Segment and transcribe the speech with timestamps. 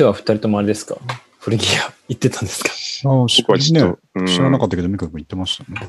[0.00, 0.96] 日は二人ともあれですか？
[1.38, 2.70] 古着屋行ってたんですか？
[3.10, 5.88] ああ、し僕はちょっと、ね、うん知らなかったけど、ミカ君言ってましたね。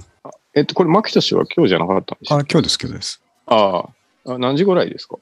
[0.54, 3.22] えっと、これ、牧俊は今日じゃなかったんでしょあ、今日です、今日です。
[3.48, 3.86] あ
[4.26, 5.18] ああ、何時ぐらいですか？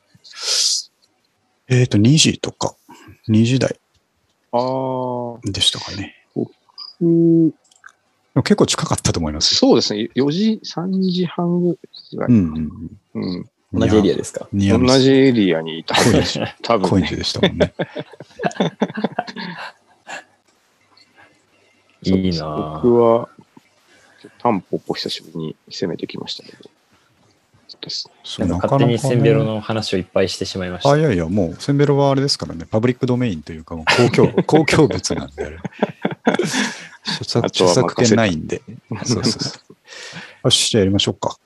[1.69, 2.75] えっ、と、2時とか、
[3.27, 3.79] 2時台
[4.51, 6.15] ああ、でしたかね。
[7.01, 7.55] うんで
[8.35, 9.57] も結構近かったと思いますよ。
[9.57, 10.09] そうですね。
[10.15, 11.77] 4時、3時半ぐ
[12.17, 12.29] らい。
[12.29, 12.69] うん
[13.13, 13.49] うんうん。
[13.71, 14.47] 同じエリアですか？
[14.51, 15.95] 同じエリアにいた。
[16.63, 16.89] 多分、ね。
[16.89, 17.73] コインズでしたもんね。
[22.03, 23.27] いいなぁ僕は、
[24.39, 26.69] タンポポ久しぶりに攻めてきましたけど。
[28.39, 30.89] なんか勝手にセンベロの話をいっぱいしてしまいました。
[30.91, 35.57] あ、いやいや、もう、センベロはあれですからね、パブリックドメインというか、もう公共、公共物なんで、あれ。
[37.05, 38.61] 著作著作権ないんで。
[39.05, 39.75] そうそうそう。
[40.45, 41.37] よし、じゃあやりましょうか。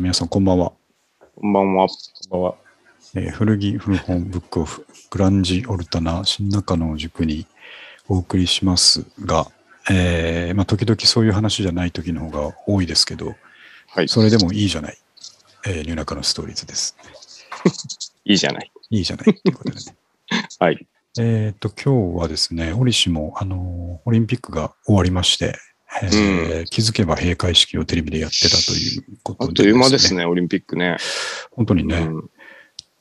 [0.00, 0.72] 皆さん、こんばんは。
[1.34, 1.88] こんばんは。
[1.88, 1.94] こ
[2.28, 2.54] んばんは。
[3.14, 7.46] えー古着古本ブックオフグランジオルタナ新中野塾に
[8.08, 9.46] お送りしますが、
[9.90, 13.34] えーまあ、時々そういう話じゃない時の方が多いですけど、
[13.88, 14.08] はい。
[14.08, 14.98] それでもいいじゃない、
[15.66, 16.96] えー、ニューナカのストーリーズです。
[18.24, 18.70] いいじゃない。
[18.90, 19.96] いいじゃないっていうことでね。
[20.60, 20.86] はい。
[21.18, 25.58] えっと、今日はですね、折しも、あのーオリンピックが終わりまして、
[26.02, 26.64] えー。
[26.66, 30.96] 気づけば閉会式をテレビでやってたということで、あっという間ですね、オリンピックね。
[31.52, 31.98] 本当にね。
[31.98, 32.30] うん。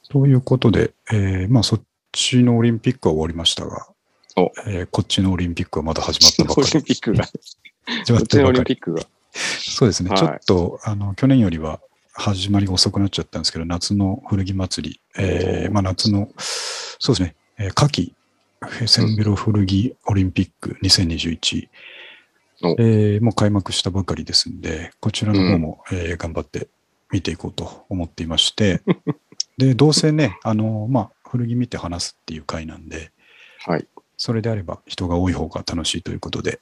[0.09, 3.87] ということで、えーまあそっちのオリンピックは終わりましたが
[4.37, 6.79] お、えーこっちのオリンピックはまだ始まったばオリかり。
[6.79, 7.25] ンピックが、
[8.05, 8.51] 始まこったばか。
[8.51, 8.53] り。
[8.53, 9.03] リンピックが。
[9.33, 10.19] そうですね、はい。
[10.19, 11.81] ちょっとあの去年よりは
[12.13, 18.13] 始まりが遅くなっちゃったんですけど、夏の古着祭り、えーまあ夏の、そうですね、えー夏季
[18.61, 21.69] フェセンベロ古着オリンピック2021、お
[22.61, 26.67] えーもう開幕したばかりですんで、こちらの方も、えー頑張って
[27.11, 28.81] 見ていこうと思っていまして、
[29.57, 33.11] で、どうせね、あの、まあ、古着見て話すっていう回なんで、
[33.65, 33.87] はい。
[34.17, 36.59] それであれば人が多い方が楽しいということで、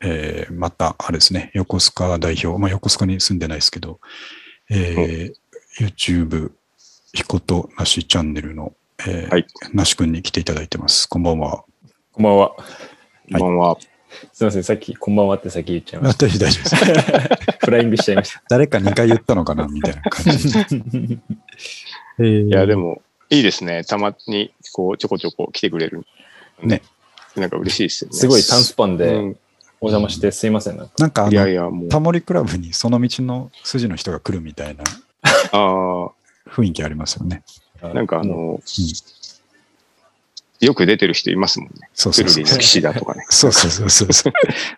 [0.00, 4.00] えーまた、あれですね、横須賀代表、まあ、横須賀に住んでないですけど、
[4.70, 5.34] えー
[5.78, 6.52] YouTube、
[7.12, 11.08] ひことなしチャンネルの、えーはいなし君に来ていただいてます。
[11.08, 11.64] こんばんは。
[12.12, 12.50] こんばんは。
[12.50, 13.76] こんばんは。
[14.32, 16.70] すいません、さっき、こんばんはって先言っちゃいまし大丈夫です。
[16.70, 17.56] た。
[17.66, 18.42] フライングしちゃいました。
[18.48, 20.48] 誰か2回言ったのかなみたいな感じ。
[22.18, 23.84] えーいや、でも、いいですね。
[23.84, 26.06] たまに、こう、ちょこちょこ来てくれる。
[26.62, 26.82] ね。
[27.36, 28.16] なんか嬉しいですよね。
[28.16, 29.36] すごい短スパンうでん
[29.80, 30.76] お邪魔してすいません。
[30.76, 34.84] なんかなんかあの、いやいや、もう、タモリクラブにその道の筋の人が来るみたいな
[35.52, 36.10] あ
[36.48, 37.42] 雰囲気ありますよね。
[37.82, 38.60] あ、なんかあもの、
[40.66, 41.88] よく出てる人いますもんね。
[41.94, 42.44] そうそうそう。
[42.44, 43.24] の騎士だとかね。
[43.30, 44.32] そうそうそうそうそう。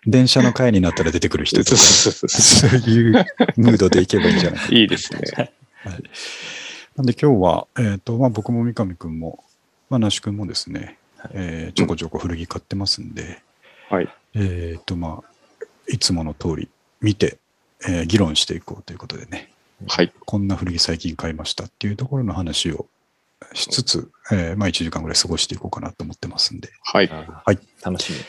[0.05, 3.13] 電車の会になったら出てくる人とか、そうそうそうそういう
[3.57, 4.67] ムードでいけばいいんじゃないか。
[4.75, 5.51] いいですね。
[6.95, 9.43] なんで今日は、えっ、と、まあ僕も三上くんも、
[9.89, 10.97] まあ那須くんもですね、
[11.31, 13.41] えーちょこちょこ古着買ってますんで、
[13.89, 14.09] はい。
[14.35, 16.69] えっ、と、まあ、いつもの通り
[17.01, 17.39] 見て、
[17.87, 19.49] えー議論していこうということでね、
[19.87, 20.11] はい。
[20.25, 22.85] こんな古着最近買いましたっていうところの話を
[23.53, 27.09] しつつ、えーまあ1時間ぐらい過ごしていこうかなと思ってますんで、はい。
[27.11, 27.59] あはい。
[27.83, 28.19] 楽しみ。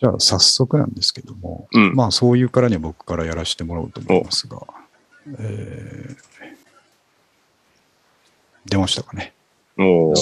[0.00, 1.94] じゃあ早速なんですけども、うん。
[1.94, 4.60] まあそういうからには僕からやらせてもらおうと思いますが、
[5.38, 6.16] えー
[8.66, 9.32] 出ましたかね。
[9.76, 10.14] もう、お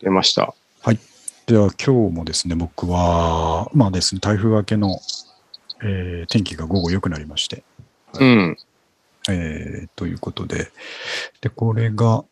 [0.00, 0.54] ー出ました。
[1.46, 4.98] では今日もですね、僕は、まあですね、台風明けの、
[5.82, 7.62] えー天気が午後良くなりまして、
[8.18, 8.56] うん。
[9.30, 10.70] えーということで、
[11.40, 12.24] で、これが、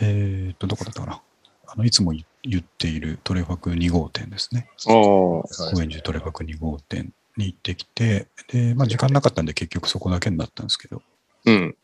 [0.00, 1.20] えーと、どこだったかな？
[1.66, 4.68] あの、いつも言言っているトレファク2号店ですね。
[4.86, 11.02] ああ、高円寺トレファク2号店に行ってきて、で、まあ時間なかったんで結局そこだけになったんですけど、
[11.46, 11.76] うん。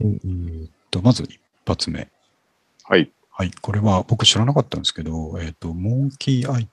[0.00, 2.08] えーと、まず一発目。
[2.84, 3.10] はい。
[3.30, 6.68] はい、これは僕知らなかったんですけど、えっ、と、モンキーアイ、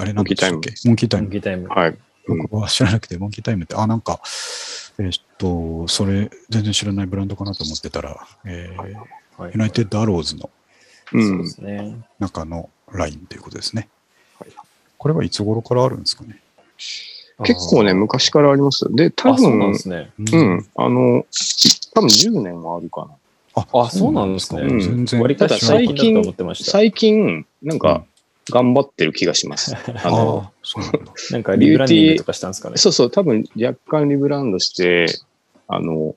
[0.00, 1.28] あれなんでしたっけモンキータイム。
[1.28, 1.68] ギターム。
[1.68, 1.90] はい。
[1.90, 1.98] うん
[2.42, 4.20] 僕は知らなくて、モンキータイムって、あ、なんか、
[4.98, 10.50] えっ、と、それ、全然知らないブランドかなと思ってたら、えーはいユナイテッドアローズの
[11.12, 11.48] うんそうで。
[11.48, 11.96] すね。
[12.18, 13.88] 中のラインということですね。
[14.38, 14.50] はい
[14.98, 16.38] これはいつ頃からあるんですかね？
[17.44, 18.86] 結構ね、昔からあります。
[18.94, 20.12] で、多あー、そうなん分で、すね。
[20.18, 20.66] うん。
[20.76, 21.26] あの、
[21.94, 23.16] 多分10年はあるかな。
[23.54, 25.20] ああそうなんですねうん全然。
[25.20, 26.70] 割り方最近だと思ってました。
[26.70, 28.04] 最近、なんか、
[28.50, 29.74] 頑張ってる気がします。
[30.04, 31.12] あの、あそうなんだ。
[31.32, 32.76] なんかリブランディングとかしたんですかね？
[32.76, 35.06] そうそう、多分若干リブランドして、
[35.66, 36.14] あの、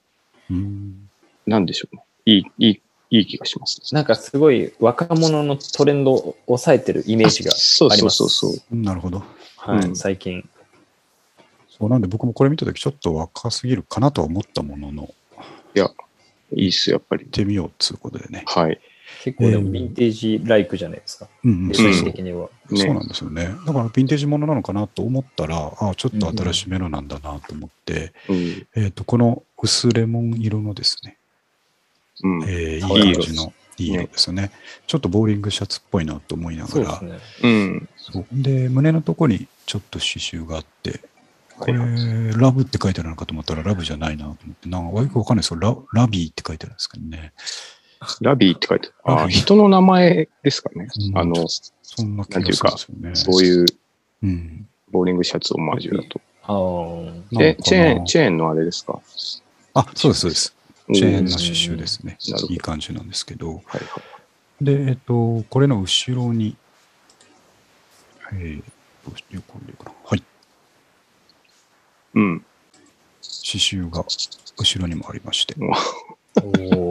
[0.52, 1.10] うん
[1.48, 2.04] なんでしょうね。
[2.26, 2.82] いい、いい、
[3.18, 3.82] いい気がします。
[3.94, 8.18] なんかすごい若者のトレンドを抑えてるイメージがそうそうあります。
[8.18, 8.76] そうそう。
[8.76, 9.24] なるほど。
[9.58, 10.48] はい、うん最近。
[11.70, 15.10] そうなんで僕もこれ見たときちょっと若すぎるかなとは思ったものの、
[15.74, 15.94] 行っ
[16.54, 17.26] いいっすよ、やっぱり。
[17.26, 18.44] てみようっつうことでね。
[18.48, 18.80] はい。
[19.24, 21.28] 結構でもヴィンテージライクじゃないですか。
[21.44, 22.50] うんうん、的には。
[22.70, 23.46] ねそうなんですよね。
[23.66, 28.68] だからヴィンテージものなのかなと思ったら、ああ、ちょっと新しめのなんだなと思って、うん。
[28.76, 31.18] えっ、と、この薄レモン色のですね、
[32.24, 32.44] うん。
[32.44, 34.52] えーいい感じのいい色ですよね。
[34.88, 37.50] ちょっとボーリングシャツっぽいなと思いながら、そうですね。
[37.50, 37.90] うん。
[37.98, 41.02] そうで、胸のとこにちょっと刺繍があって、
[41.58, 47.34] これ、はいラブって書いてあるのかと思ったらラブじゃないなと思って、なんかよくわかんないですけど、ララビーって書いてあるんですけどね。
[48.22, 49.22] ラビーって書いてある。
[49.24, 50.88] あ人の名前ですかね。
[51.10, 51.46] うんあの、
[51.82, 53.38] そんな気がするんですよね。
[53.38, 53.66] そういう
[54.24, 54.68] うん。
[54.92, 56.22] ボーリングシャツオマージュだと。
[56.44, 56.54] あ
[57.32, 58.06] チェーン、ン。
[58.06, 59.02] チェーンのあれですか？
[59.74, 60.56] あ、そうです、そうです。
[60.94, 62.18] チェーンのは刺繍ですね
[62.50, 63.52] いい感じなんですけど。
[63.52, 64.66] いはい。
[64.66, 66.56] で、えっと、これの後ろに、
[68.32, 68.64] えー、
[69.06, 69.92] どうしてこれかな。
[70.06, 70.24] はい。
[72.14, 72.40] うん。
[73.22, 74.06] 刺繍が
[74.58, 75.56] 後ろにもありまして。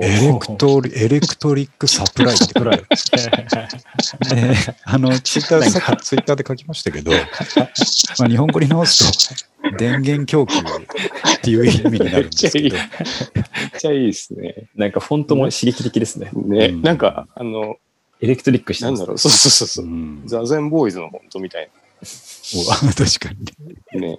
[0.03, 2.45] エレクトリ、 electric supply って。
[4.35, 4.55] ね
[4.85, 7.11] あの、ツイッターで、さっきツイッターで書きましたけど、
[8.19, 10.61] まあ、日本語に直すと、電源供給っ
[11.43, 12.77] ていう意味になるんですけど。
[12.77, 13.05] めっ、め
[13.67, 14.69] っちゃいいですね。
[14.75, 16.31] なんかフォントも刺激的ですね。
[16.35, 16.83] ね、うん。
[16.83, 17.77] なんか、あの、
[18.21, 18.93] エレクトリックしてます。
[18.93, 19.85] なんだろう、そうそうそうそう。
[19.85, 19.89] う。
[19.89, 21.69] ん、ザゼンボーイズの本当みたい
[22.57, 23.31] お確か
[23.93, 24.01] に。
[24.01, 24.19] ね。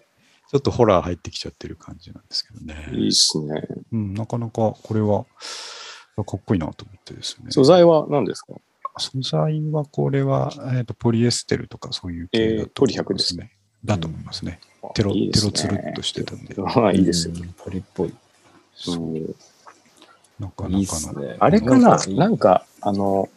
[0.51, 2.88] ちょっとホラー入ってきちゃってる感じなんですけどね。
[2.94, 3.63] いいっすね。
[3.92, 5.25] うん、なかなかこれは
[6.24, 7.47] かっこいいなと思ってですね。
[7.50, 8.53] 素材は何ですか？
[8.97, 13.51] 素材はこれは、えーとポリエステルとかそういう系だとえーポリ100思いまですね。
[13.83, 14.59] だと思いますね。
[14.94, 17.33] テロ、いいねテロつるっとしてたんで、ああ、いいですよ。
[17.36, 18.13] うんポリっぽい。
[18.75, 19.36] そううん
[20.39, 20.77] なかなかの。
[20.77, 21.36] いいっすね。
[21.39, 21.97] あれかな？
[22.07, 23.30] なんか、あの、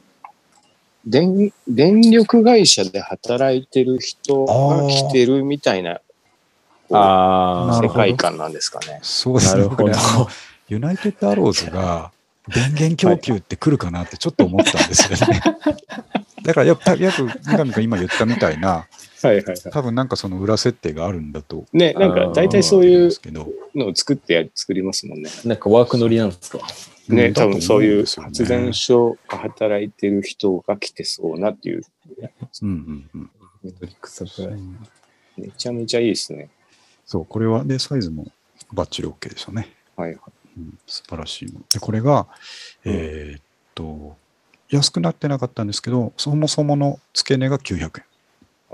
[1.07, 6.01] 電、電力会社で働いてる人が来てるみたいな、
[6.89, 8.99] こうああ、なるほど世界観なんですかね。
[9.03, 9.69] そうですね。
[10.69, 12.13] ユナイテッドアローズが
[12.49, 15.41] 電源供給って来るかなってちょっと思ったんですよね。
[16.43, 18.87] だからやっぱ、約三上が今言ったみたいな、は
[19.25, 21.77] いはいは多分なんかその裏設定があるんだとい。
[21.77, 23.11] ね、なんか大体そういう
[23.75, 25.31] のを作ってや作りますもんね。
[25.45, 26.59] なんかワーク乗りなんですか
[27.09, 31.83] ね、うん多分そういう発電所が働いてる人が来てそうなっていう。
[32.63, 33.31] うんうんうん。
[35.37, 36.51] めちゃめちゃいいですね。
[37.09, 38.27] そう、これは、で、サイズも
[38.71, 39.75] バッチリ OK でしたね。
[39.97, 40.21] はいはい。
[40.59, 41.65] うん、素晴らしいもの。
[41.73, 42.27] で、これが、
[42.85, 43.43] えーっ
[43.75, 44.15] と、
[44.69, 48.03] 安くなってなかったんですけど、そもそもの付け値が900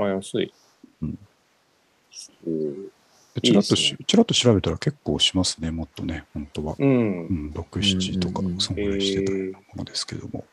[0.00, 0.04] 円。
[0.04, 0.52] あ、安い。
[1.00, 1.18] うん
[2.46, 2.84] うん。
[3.34, 6.74] でちらっとしちらっと調べたら結構しますね、もっとね、本当は。
[6.76, 7.32] うんう。
[7.32, 10.44] ん、6、7とかそんぐらいしてたようなものですけども。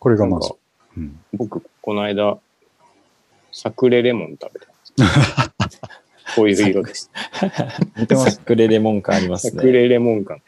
[0.00, 0.50] これがまず
[0.96, 2.38] うん、僕、この間、
[3.52, 5.52] サクレレモン食べたんです。
[6.38, 7.10] こういう色です。
[7.96, 9.50] 似てますサクレレモン感ありますね。
[9.52, 10.40] サクレレモン感。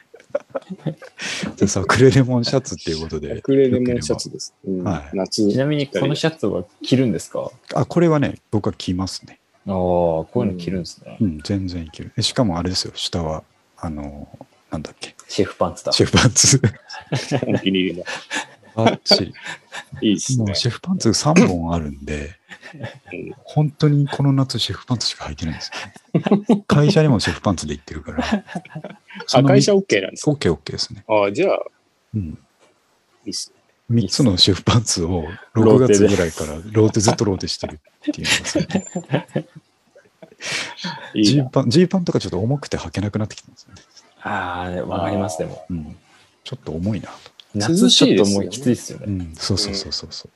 [1.57, 3.37] でさ、クレレモンシャツっていうことで。
[3.37, 4.55] サクレレモンシャツです。
[4.65, 5.51] うんはい夏。
[5.51, 7.51] ちなみにこのシャツは着るんですか？
[7.75, 9.39] ああ、これはね、僕は着ますね。
[9.67, 11.17] あ、こういうの着るんですね。
[11.21, 12.13] うん、全然いける。
[12.17, 13.43] でしかもあれですよ、下は、
[13.77, 14.29] あの、
[14.71, 15.93] なんだっけ、シェフパンツだ。
[15.93, 16.61] シェフパンツ。
[17.47, 18.05] お気に入りの。
[18.75, 19.35] バッチリ。
[20.09, 20.55] いいですねもう。
[20.55, 22.37] シェフパンツ3本あるんで、
[23.13, 25.71] う ん本当にこの夏シェフパンツしか履いてないんです
[26.15, 26.65] よ、ね。
[26.67, 28.25] 会社にもシェフパンツで行ってるから。
[29.35, 31.05] あ、会社 OK なんですか OK、OK ですね。
[31.09, 31.59] あじゃあ、
[32.15, 32.39] うん。
[33.25, 33.53] いいっす
[33.91, 35.25] 3つのシェフパンツを
[35.55, 39.53] 6ローテで月ぐらいからローテずっとローテしてるっていうの。
[41.23, 43.83] ジーパン、ジーパンとかちょっと重くて履けなくなってきたんですよね。
[44.23, 45.65] ああ、わかります、でも。
[45.69, 45.97] うん。
[46.45, 47.40] ちょっと重いなと。
[47.55, 49.07] 夏ちょっともうきついですよね。
[49.07, 50.31] うん、そうそうそうそうそう。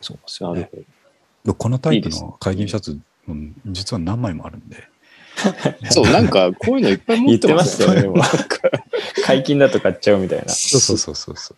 [0.00, 0.60] そうですよね。
[0.60, 1.52] なるほど。
[1.52, 2.98] でこのタイプの会議シャツ、
[3.28, 4.88] うん実は何枚もあるんで。
[5.90, 8.22] そう、なんか、こういうのいっぱい持っ言っててまますしたよね。
[9.24, 10.48] 解禁だと買っちゃうみたいな。
[10.48, 11.56] そうそうそうそうそう。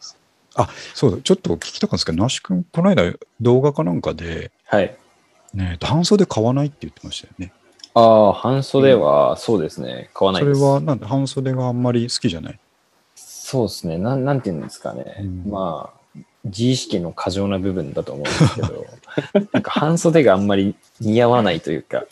[0.55, 4.97] あ、そうだ、ちょっと聞きたかったんですけど、那須君、この間動画かなんかで、はい。
[5.53, 7.53] ね、半袖買わないって言ってましたよね。
[7.95, 10.11] ああ、半袖はそうですね。
[10.15, 10.61] 買わないです。
[10.61, 12.59] それは、なんで半袖があんまり好きじゃない
[13.47, 13.99] そうですね。
[13.99, 15.17] なん、なんて言うんですかね。
[15.21, 15.45] うん。
[15.51, 18.87] まあ、自意識の過剰な部分だと思うんですけど、
[19.53, 22.07] なんか半袖があんまり似合わないというか、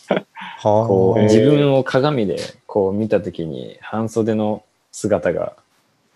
[0.63, 2.37] こう、自分を鏡で
[2.67, 5.55] こう見たときに、半袖の姿が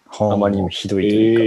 [0.08, 0.36] はあ。
[0.36, 1.42] まりにもひどいというか、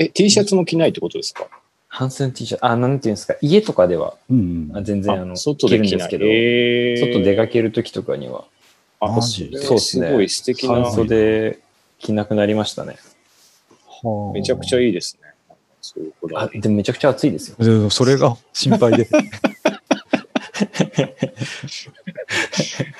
[0.00, 1.46] えー、え、T シャツも着ないってことですか？
[1.86, 5.90] 半袖 T シャツ、あ、なんていうんですか、家とかではうんあ全然あの、外着で着ない。
[5.90, 7.12] るんですけど、えー。
[7.12, 8.44] 外出かけるときとかには、
[8.98, 10.74] あそれそうっすねすごい素敵な。
[10.82, 11.58] 半袖
[12.04, 12.98] 着着なくなりましたね。
[14.34, 15.30] めちゃくちゃいいいですね。
[15.80, 17.86] そういうこだわあ、りでもめちゃくちゃ暑いですよ。
[17.86, 17.90] い。
[17.90, 19.08] それが心配で。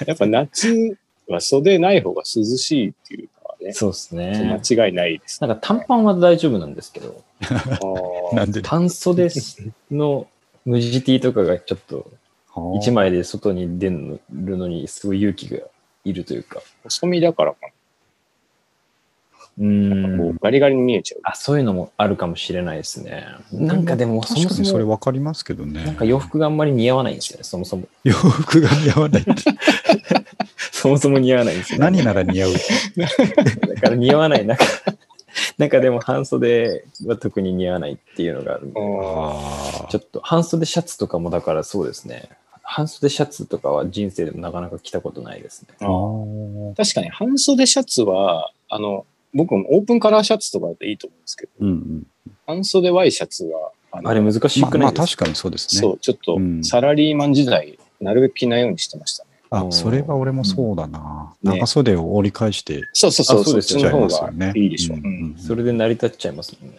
[0.06, 0.96] やっぱ夏
[1.28, 4.61] は袖ない方が涼しいっていうのはね、そうですね。
[4.66, 5.40] 間違いないです。
[5.42, 7.23] なんか短パンは大丈夫なんですけど、
[8.32, 8.62] なんで？
[8.62, 9.28] 半袖
[9.90, 10.26] の
[10.64, 12.11] 無地 T とかがちょっと
[12.76, 13.11] 一枚。
[13.11, 14.20] 枚で外に出る
[14.56, 15.58] のにすごい勇気が
[16.04, 16.62] いるというか。
[16.84, 17.68] 細身だからか
[19.58, 20.38] うんう。
[20.40, 21.20] ガリガリに見えちゃう。
[21.25, 23.25] あ、そういうのもあるかもしれないですね。
[23.52, 25.84] なんかでも、そ確かにそれもそも、わかりますけどね。
[25.84, 27.84] なんか洋服があんまり似合わないんですよね、そもそも。
[28.02, 29.32] 洋服が似合わないって。
[30.73, 31.84] そもそも似合わないんですよ、ね。
[31.84, 32.52] 何なら似合う。
[32.52, 34.46] だから似合わない。
[34.46, 34.64] なんか、
[35.58, 38.80] なんかでも半袖は特に似合わないっていうのがあるんで。
[38.80, 42.28] ああちょっと半袖シャツとかもだからそうですね。
[42.62, 45.68] 半袖シャツとかは人生でもなかなか着たことないですね。
[45.78, 52.06] 確かに半袖シャツは、あの、僕もオープンカラーシャツとかでいいと思うんですけど、うんうん。
[52.46, 55.80] 半袖ワイシャツは、あれ難しまあくないですか、まあ確かにそうですね。
[55.80, 59.30] そう、ちょっとうんサラリーマン時代、なるべく着ないようにしてましたね。
[59.50, 61.34] あ、それは俺もそうだな。
[61.42, 64.98] うんね長袖を折り返してそうそうそう、あそうですよそっちの方がいいいでしょう。
[64.98, 66.78] うんうんそれで成り立っちゃいますもんね。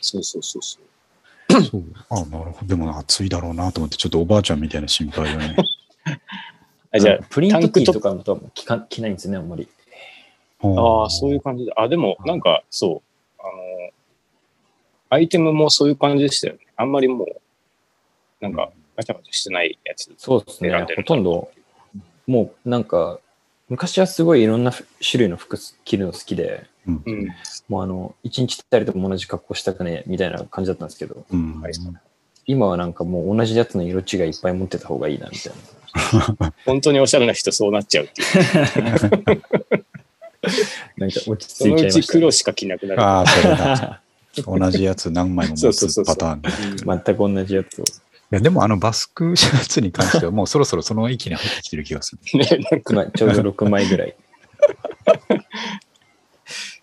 [0.00, 1.62] そうそうそうそう。
[1.62, 1.82] そう。
[2.08, 2.66] あ、なるほど。
[2.66, 5.56] でも暑いだろうなと思って、ちょっとおばあちゃんみたいな心配がね。
[6.94, 9.66] あじゃプリントーとかも着か着ないんですよね、あんまり。
[10.62, 11.72] ああ、そういう感じで。
[11.76, 13.02] あ、でも、なんか、そ
[13.38, 13.40] う。
[13.40, 13.90] あの、
[15.10, 16.60] アイテムもそういう感じでしたよね。
[16.76, 17.28] あんまりもう、
[18.40, 20.10] なんか、ガチャガチャしてないやつ。
[20.16, 21.50] そうですねほとんど、
[22.26, 23.18] もうなんか、
[23.68, 27.02] 昔はすごいいろんな種類の服着るの好きで、うん。
[27.04, 27.28] うん。
[27.68, 31.60] もうあの、一日たりとも同じ格好したくねみたいな感じだったんですけど、うん。
[31.60, 31.72] はい
[32.44, 35.52] 今はなんかもう同じやつの色違いいっぱい持ってた方がいいなみたい
[36.40, 36.52] な。
[36.66, 39.42] 本当におしゃれな人そうなっちゃうっていう。
[40.98, 43.00] なんか落ちそのうち着いちゃいました、黒しか着なくなる。
[43.02, 44.02] ああ、それだ。
[44.46, 47.84] 同じやつ何枚も持そうそうそうそうつパターン全く同じやつを。
[47.84, 47.86] い
[48.30, 52.20] や、でもあのバスクシャツに関してはもうそろそろその域に入ってきてる気がする。
[52.38, 54.16] ね、なんか、まあちょうど6枚ぐらい。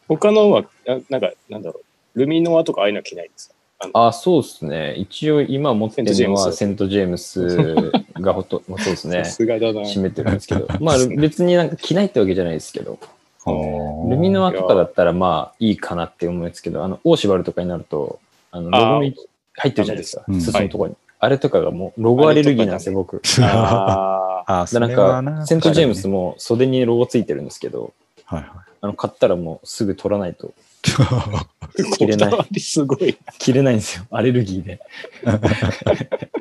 [0.07, 1.81] 他のは、ななんか、なんだろ
[2.15, 2.19] う。
[2.19, 3.55] ルミノアとかああいうのは着ないんですか？
[3.93, 4.93] あ、そうですね。
[4.95, 9.31] 一応今持ってるのはセント・ジェームスがほと、まあそうですねさ。
[9.31, 9.81] すがだな。
[9.81, 10.67] 占めてるんですけど。
[10.79, 12.99] まあ別になんか着ないってわけじゃないですけど。
[13.45, 18.19] ルミノアアとかだったらまあいいかなって思うんですけど、あの、オーシバルとかになると、
[18.51, 19.15] あの、ロゴに
[19.55, 20.31] 入ってるじゃないですかう。
[20.31, 20.95] ん裾のところに。
[21.21, 23.21] あれとかがもうロゴアレルギーなんですよ、僕。
[23.41, 24.65] ああ。
[24.79, 27.93] なんか、セント・ジェームス確も袖にロゴついてるんですけど、
[28.27, 30.53] かにはいあの、買ったらもうすぐ取らないと
[30.83, 31.45] は
[31.77, 31.83] い。
[31.97, 33.17] 着れないすごい。
[33.37, 34.05] 着れないんですよ。
[34.11, 34.79] アレルギーで。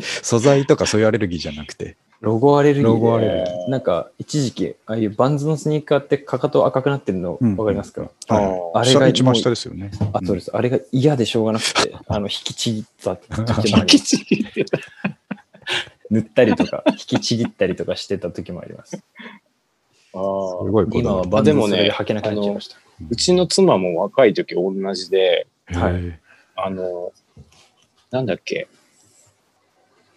[0.22, 1.96] 素材とかそういうアレルギーじゃなくて。
[2.20, 2.88] ロゴアレルギーで。
[2.88, 8.10] ロゴアレルギーなんか、一時期、ああいうバンズのスニーカーってかかと赤くなってるのうんわかりますか、はい
[8.74, 9.90] あれが下一番下ですよね。
[10.12, 10.50] あ、そうです。
[10.54, 14.16] あれが嫌でしょうがなくて、 あの、引きちぎった時もありまきす。
[14.16, 14.78] ちぎってた
[16.10, 19.00] 塗ったりとか、引きちぎったりとかしてた時もあります。
[20.14, 20.86] あーすごい。
[20.92, 22.76] 今はバンズでもねそれで履けなくなっちゃいました。
[23.10, 26.18] うちの妻も若い時同じで、はいへ
[26.56, 27.12] あの、
[28.10, 28.66] なんだっけ？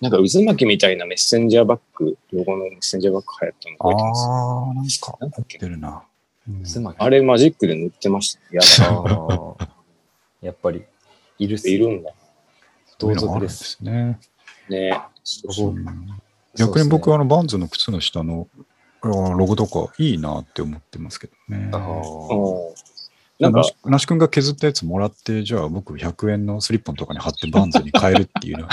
[0.01, 4.27] なんか渦巻きみたいなメッセンジャーバッグ、ロゴのメッセンジャーバッグ流行ったのー覚えてます？
[4.27, 4.31] あ
[4.71, 5.57] あ、なんかなんだっけ？
[5.59, 6.03] 出るな。
[6.47, 8.39] うんあれマジックで塗ってました。
[8.51, 9.55] やだ
[10.41, 10.83] やっぱり、
[11.37, 12.11] いるっすいるんだ。
[12.99, 13.27] そういうの同族で。
[13.27, 14.19] があるんですすね。
[14.69, 15.01] ね。
[15.23, 15.85] そうそううん
[16.55, 18.47] 逆に僕はあのバンズの靴の下の
[19.01, 21.69] あロゴとかいいなって思ってますけどね。
[21.71, 22.73] あーうん
[23.39, 28.69] なんかなし、なし君が削ったやつもらって、じゃあ僕100円のスリッポンとかに貼ってバンズに変えるっていうのは、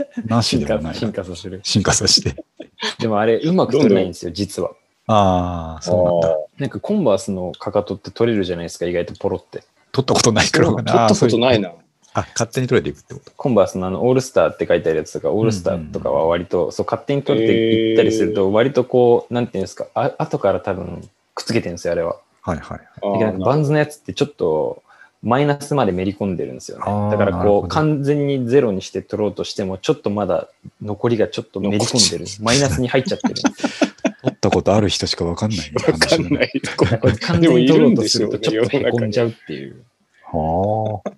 [0.26, 0.98] なし進化、でもないな。
[0.98, 1.60] 進化させる。
[1.62, 2.44] 進化させて。
[2.98, 4.70] でもあれ、うまく取れないんですよ、実は。
[5.06, 6.38] ああ、そうなんだ。
[6.58, 9.62] なんかコンバースのかかとって取れるじゃないですか、意外とポロって。
[9.92, 11.72] 取ったことないから撮ったことないな。
[12.14, 13.32] あ、勝手に取れていくってこと？
[13.36, 22.16] コンバースのあの、オールスターって書いてあるやつとか、オールスターとかは割と、そう、勝手に取れていったりすると、割とこう、なんていうんですか、あ後から多分、くっつけてるんですよ、あれは。
[22.42, 23.38] はいはい。
[23.38, 24.82] バンズのやつってちょっと、
[25.22, 26.84] マイナスまでめり込んでるんですよね。
[27.10, 30.48] だからこう、完全にゼロにして取ろうとしても、ちょっとまだ
[30.80, 32.26] 残りがちょっとめり込んでる。
[32.40, 33.34] マイナスに入っちゃってる。
[33.34, 36.52] 取ったことある人しかわかんないわかんない。
[36.76, 39.84] これ完全に取ろうとするとちょっとへこんじゃゃうっていう。
[40.24, 41.10] はあ。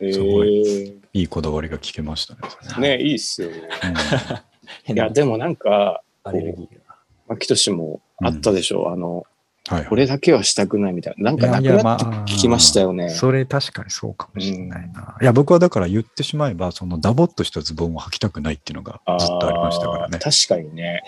[0.00, 1.00] うすごい。
[1.14, 2.34] いいこだわりが聞けました
[2.80, 2.96] ね。
[2.98, 3.50] ね、いいっすよ
[4.88, 6.96] いや、でもなんか、アレルギーが。
[7.28, 8.88] 牧俊もあったでしょう。
[8.92, 9.26] あの、
[9.68, 11.30] はい、これだけはしたくないみたいな。
[11.30, 13.10] なんかなくなって聞きましたよね。
[13.10, 15.16] それ確かにそうかもしれないな。
[15.20, 20.18] いや、僕はだから言ってしまえば、そのダボっとしたズボンを履きたくないっていうのがずっとありましたからね。
[20.18, 21.02] 確かにね。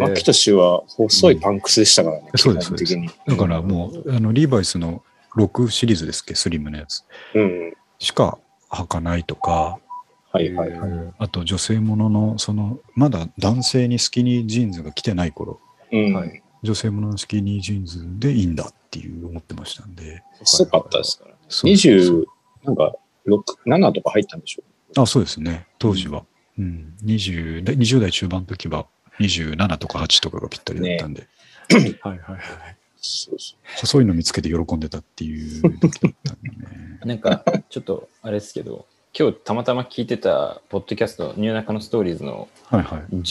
[0.00, 2.28] マキトシは細いパンクスでしたからね。
[2.30, 2.94] うん、そうです、そうです。
[3.26, 5.02] だからもう、あの、リーバイスの
[5.36, 7.04] 6シリーズですっけ、スリムのやつ。
[7.34, 7.72] うん。
[7.98, 8.38] しか
[8.70, 9.78] 履かないとか、
[10.30, 10.90] はいはいはい。
[11.18, 20.22] あと女性ものの、その、まだ男性にスキニージーンズが来てない頃、うん、はい女性もののスキニージーンズでいいんだっていう思ってましたんで。
[20.40, 21.34] 細かったですから。
[21.48, 22.24] 20、
[22.64, 22.94] なんか、
[23.26, 24.62] 6、7とか入ったんでしょ
[24.96, 25.66] うあ、そうですね。
[25.78, 26.24] 当時は。
[26.58, 26.94] うん。
[27.04, 28.86] 20, 20代中盤の時は
[29.20, 31.22] 27とか8とかがぴったりだったんで。
[31.22, 31.28] ね、
[32.00, 32.40] はいはいはい。
[32.96, 37.00] そうそう細いの見つけて喜んでたっていう時だったんでね。
[37.04, 43.22] なんか、ちょっとあれですけど、今日たまたま聞いてたポッドキャスト、ニューナカのストーリーズのはいはい。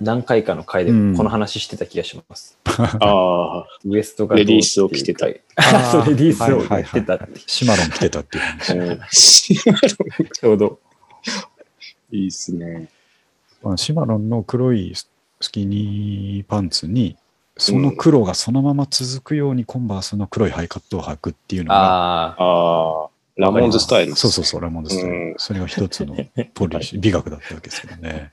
[0.00, 2.58] 10何回かの回でこの話してた気がします。
[2.66, 3.66] ああ。
[3.84, 5.26] ウエストがレディースを着てた。
[5.56, 7.40] あそう、レディースを着てたって。
[7.46, 9.54] シマロン着てたっていう話。
[9.54, 10.28] シマロン。
[10.28, 10.78] ちょうど。
[12.12, 12.88] いいっすね。
[13.62, 15.08] まあ、シマロンの黒いス
[15.50, 17.16] キニーパンツに、
[17.56, 22.42] その黒がそのまま続くようにコンバースの黒いハイカットを履くっていうのが、ああ。
[22.42, 23.08] ああ。
[23.36, 24.14] ラモンズスタイル。
[24.14, 25.16] そうそうそう、ラモンズスタイル。
[25.16, 26.16] うんそれが一つの
[26.54, 28.32] ポリシー、美学だったわけですけどね。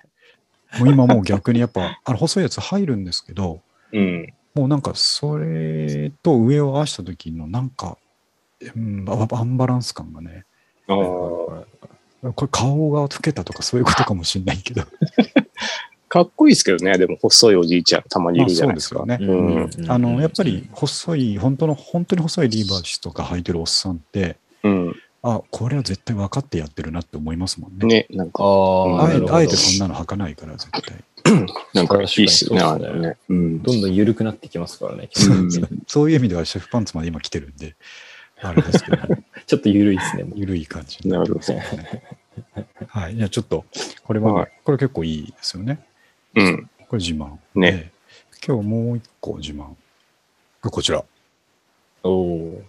[0.80, 3.62] もう今もう逆にやっぱ、 あの細いやつ入るんですけど、
[3.92, 4.34] うん。
[4.56, 7.98] もうなんかそれと上を合わせた時のなんか、
[8.76, 10.46] うん、アンバランス感がね、
[10.88, 10.98] ああ。
[12.32, 14.84] これ顔が老けたとかそういうことかもしれないけど、
[16.08, 16.98] かっこいいですけどね。
[16.98, 19.00] でも細いおじいちゃんたまにいまあるじゃないですか。
[19.00, 19.68] そうですよね。
[19.78, 24.96] うんあの、やっぱり、細い、本当の、本当に細いリーバーシとか履いてるおっさんって、うん。
[25.24, 27.88] あ、これは絶対分かってやってるなって思いますもんね。
[27.88, 29.06] ね、なんか、ああ。
[29.06, 31.04] あえあえてそんなの履かないから、絶対。
[31.74, 32.62] なんかいいっすね。
[32.62, 33.18] ねれね。
[33.30, 33.62] うん。
[33.64, 35.10] どんどん緩くなってきますからね。
[35.30, 35.50] うん
[35.88, 37.76] そういう意味では、シェフパンツまで今来てるんで、
[38.42, 38.98] あれですけど、
[39.48, 40.26] ちょっと緩いですね。
[40.36, 41.64] ゆるい感じになってますね。
[42.56, 43.16] な はい。
[43.16, 43.64] じゃあちょっと、
[44.04, 45.80] これは、はいこれ結構いいですよね。
[46.36, 46.70] うん。
[46.90, 47.38] これ自慢。
[47.56, 47.92] ねで。
[48.46, 49.68] 今日もう一個自慢。
[50.62, 51.04] こちら、
[52.04, 52.64] おお。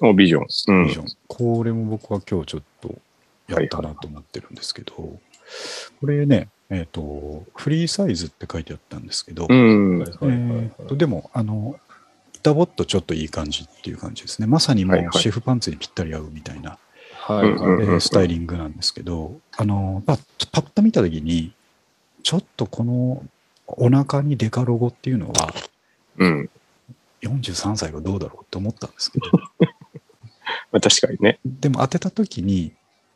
[0.00, 0.46] お、ビジョン。
[0.68, 0.98] うんビジ。
[0.98, 1.06] ョン。
[1.28, 2.94] これも僕は今日ちょっと
[3.48, 5.20] やったなと思ってるんですけど、こ
[6.06, 11.78] れね、えっ、と、フリーサイズって書いてあったんですけど、でも、あの、
[12.42, 14.46] ダボっとちょっといい感じっていう感じですね。
[14.46, 16.78] まさにもはいはいうシェフパンツにぴったり合うみたいな、
[17.12, 17.52] はいはい。
[17.52, 20.18] うんえースタイリングなんですけど、あの、パッ
[20.52, 21.52] パッと見たときに、
[22.22, 23.24] ちょっとこの
[23.66, 25.52] お腹にデカロゴっていうのは、
[26.18, 26.50] うん。
[27.22, 29.26] 43歳はどうだろうって思ったんですけど、
[30.72, 31.38] まあ確かにね。
[31.44, 32.72] でも当てたときに、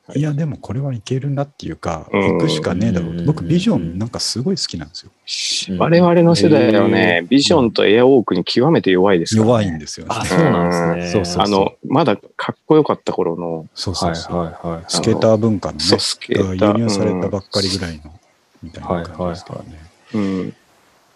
[0.07, 3.19] はいいや、でもこれはいけるなっていうか、うん行くしかねえだろうと。
[3.21, 5.11] うん僕、ビジョンなんかすごい好きなんですよ。
[5.71, 10.15] うん我々の世代はへね、ビジョンとエアウォークに極めて弱いですからね弱いんですよね。
[10.15, 11.25] あ、そうなんですね。
[11.25, 14.37] そうそうあの、まだかっこよかった頃の、そうそうそう。
[14.37, 14.85] はいはいはい。
[14.89, 18.13] スケーター文化のね、そうスケーター輸入されたばっかりぐらいの、
[18.63, 19.79] みたいな感じですからね。
[20.13, 20.55] うん。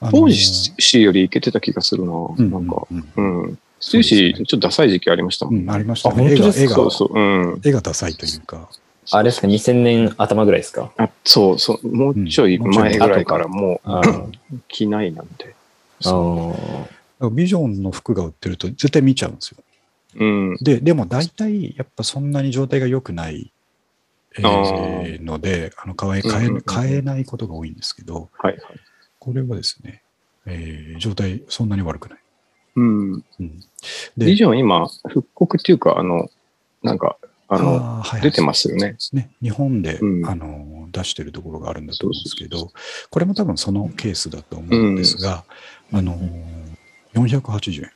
[0.01, 2.13] あの当時よりいけてた気がするな。
[2.13, 3.83] うんなんか、うんううんん。
[3.83, 5.57] ステューシー、ちょっとダサい時期ありましたもん。
[5.61, 6.25] うん、ありましたあね。
[6.33, 6.65] 絵が、本当ですか？
[6.65, 7.19] 絵が、そうそう。
[7.19, 7.21] う
[7.57, 7.61] ん。
[7.65, 8.69] 絵がダサいというか、
[9.11, 10.93] あれですか、2000年頭ぐらいですか？
[10.97, 11.89] あ、そうそう。
[11.97, 14.33] もうちょいうんもうちょい前ぐらいからもあう
[14.69, 15.55] 着ないなんて。
[16.01, 16.57] あそ
[17.21, 19.59] うビジョンの服が売ってると絶対見ちゃうんですよ。
[20.17, 20.57] うん。
[20.61, 23.51] で、でも大体、やっぱそんなに状態が良くない、
[24.39, 28.63] えあーので、あの買え買えうんうんうん買えないことが多いんですけど、はいはい。
[29.19, 30.03] これはですね、
[30.47, 32.19] えー状態そんなに悪くない。
[32.79, 33.25] うん。
[33.41, 33.63] うん、
[34.17, 36.31] ビジョン今、復刻っていうか、あの、
[36.83, 37.17] なんか、
[37.49, 38.97] あの、あーはいはい出てますよね。
[39.13, 42.73] ね、日本で、うんあの出してるところがあるんだと思うんですけど、
[43.11, 45.45] これも多分そのケースだと思うんですが、
[45.93, 46.17] あの
[47.15, 47.91] 480円、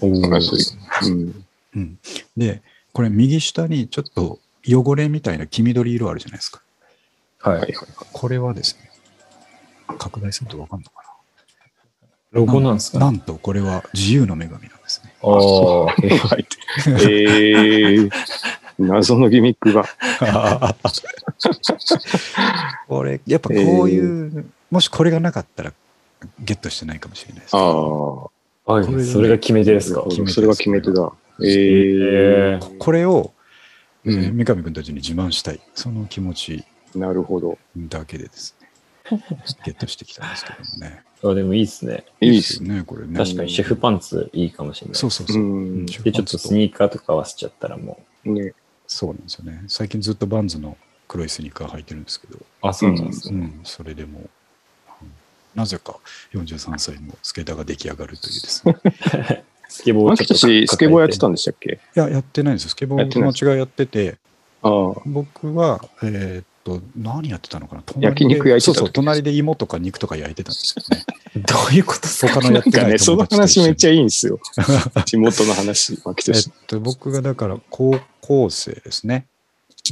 [0.00, 0.34] おお。
[0.34, 1.44] あそううん。
[1.76, 1.98] うん。
[2.36, 2.62] で、
[2.92, 6.62] これ右下にちょっと汚れみたいな黄緑色あるじゃないですか。
[7.40, 7.74] はい。
[8.12, 8.90] これはですね、
[9.98, 10.99] 拡大するとわかんのか
[12.32, 13.00] ロゴなんですな。
[13.00, 15.12] かなんとこれは自由の女神なんですね。
[15.22, 15.30] ああ。
[15.90, 15.92] は
[16.38, 16.46] い。
[16.86, 18.10] えー、
[18.78, 19.84] 謎のギミックが。
[22.88, 25.72] これ、やっぱこういう、もしこれがなかったら
[26.40, 27.56] ゲットしてないかもしれないです。
[27.56, 28.14] ああ。
[28.72, 30.04] はいこれそれが決め手ですか？
[30.28, 31.10] それが決め手だ。
[31.42, 33.32] ええー、これを、
[34.04, 35.60] えーうん三上君たちに自慢したい。
[35.74, 36.64] その気持ち
[36.94, 37.58] なるほど。
[37.76, 39.22] だけでですね、
[39.64, 41.02] ゲットしてきたんですけどもね。
[41.22, 42.04] あでもいいですね。
[42.20, 43.16] いいっすよね、これね。
[43.16, 44.94] 確かにシェフパンツいいかもしれない。
[44.96, 45.42] そうそうそう。
[45.42, 45.46] う
[45.82, 48.54] んで、ちょっとスニーカーとか合わせちゃったらもね。
[48.86, 49.62] そうなんですよね。
[49.68, 52.44] 最近ずっとバンズの黒いスニーカー履いてるんですけど、う。
[52.62, 53.38] あ、そうなんですね。
[53.38, 54.30] うん、それでも、うん
[55.52, 55.98] なぜか
[56.32, 58.76] 43歳のスケーターが出来上がるというですね。
[59.68, 61.80] スケボーをマキトシ、スケボーやってたんでしたっけ？
[61.96, 62.70] いや、やってないんですよ。
[62.70, 64.18] スケボーやってない友達がやってて、
[64.62, 65.02] ああ。
[65.06, 67.82] 僕は、えーっと、何やってたのかな？
[67.98, 71.04] 焼肉焼いてたそうそう、時隣で芋とか肉とか焼いてたんですよね。
[71.46, 74.38] どういうこと他のやってないね、その話めっちゃいいんですよ。
[75.06, 76.50] 地元の話、えっシ。
[76.66, 79.26] と、僕がだから高校生ですね。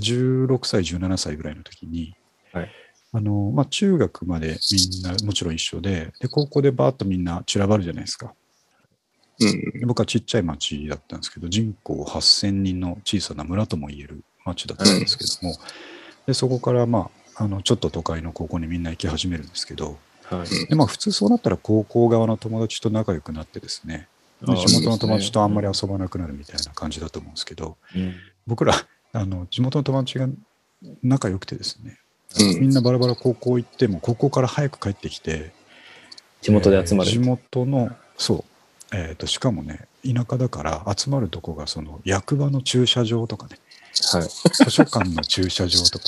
[0.00, 2.14] 16歳、17歳ぐらいの時に、
[2.52, 2.70] はい
[3.12, 8.34] あの、まあ、中学までみんなもちろん一緒で、で、高校でバーッとみんな散らばるじゃないですか。
[9.40, 9.80] うん。
[9.80, 15.56] で僕はちっちゃい町だったんですけど、人口8000人の小さな村とも言える町だったんですけども、
[16.28, 20.66] でそこから、まあ、あのちょっと都会の高校にみんな行き始めるんですけど、はい。
[20.68, 24.08] でまあ、普通そうなったら高校側の友達と仲良くなってですね、
[24.42, 28.14] 地元の友達とあんまり遊ばなくなるみたいな感じだと思うんですけど、うん。
[28.46, 28.74] 僕ら
[29.14, 30.28] あの地元の友達が
[31.02, 31.98] 仲良くてですね、
[32.38, 32.60] うん。
[32.60, 35.52] みんなバラバラ高校行っても高校から早く帰ってきて
[36.42, 37.10] 地元で集まる。
[37.10, 37.14] えー。
[37.14, 38.44] 地元のそ
[38.92, 43.56] う、えー、としかもね田舎だから集まるとこがその役場の駐車場とかね
[44.12, 44.28] はい。
[44.52, 46.04] 図書館の駐車場とか。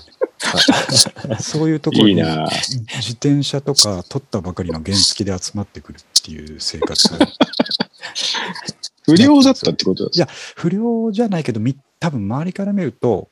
[1.28, 7.08] ねそういうところに自転車とか取ったばかりの原付で集まってくるっていう生活。
[9.04, 10.04] 不良だったってこと？
[10.04, 10.26] だいや
[10.56, 13.28] 不良じゃないけどみ多分周りから見ると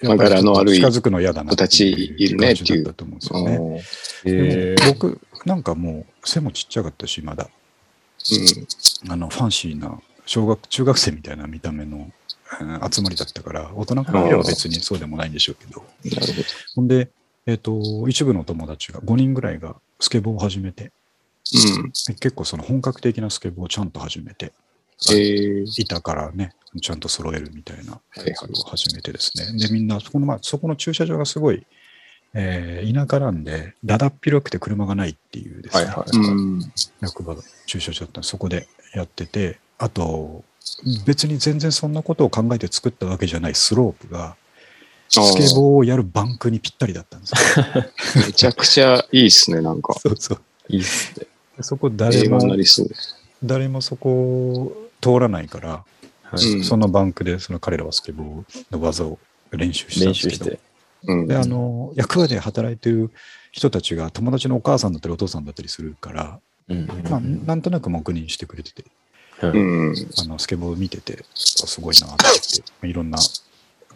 [0.00, 2.84] まあ柄の悪い近づくの嫌だな子たちいるねっていう。
[2.84, 3.56] 感じだったと思うんですよね。
[3.56, 3.78] うん
[4.26, 7.48] えでも僕なんかもう背もちっちゃかったしまだ。
[9.08, 12.10] あのファンシーな小学中学生みたいな見た目の
[12.60, 16.48] うん集まりだったから大人から見れば別にそうでもないんでしょうけどなるほど。
[16.76, 17.08] ほんで、
[17.46, 20.92] えっと一部の友達が5人ぐらいがスケボーを始めて
[21.54, 21.92] うん。
[21.92, 24.52] 結構その本格的なスケボーをちゃんと始めて
[25.10, 31.66] えー、板からねちゃんと揃えるみたいなはいはいやつを始めてですねでみんなそこの,、まあ、そこの駐車場がすごい、
[32.32, 36.16] えー田舎なんでだだっ広くて車がないっていうですね、はいはい。
[36.16, 36.72] うん。
[37.00, 40.44] 役場駐車場だったんでそこでやっててあと
[41.06, 44.36] 別に全然そんなことを考えて作ったわけじゃないスロープが
[45.08, 47.64] スケボーをやるバンクにぴったりだったんですよ。
[48.26, 49.94] めちゃくちゃいいっすね、なんか。
[50.00, 51.26] そうそういいっすね。
[51.60, 52.40] そこ誰も。
[53.42, 55.84] 誰もそこ通らないから、は
[56.40, 59.20] いうんそのバンクでその彼らはスケボーの技を
[59.52, 60.60] 練習したん練ですけど習して。
[61.04, 61.26] うん。
[61.28, 63.12] であの役場で働いてる
[63.52, 68.90] 人たちが友達のお母さんだったりお父さんだったりするから、うんまあ、なんとなく黙認してくれててはい
[69.42, 69.94] うん。
[70.20, 71.24] あのスケボー見てて
[71.62, 73.18] あすごいなって言っていろんな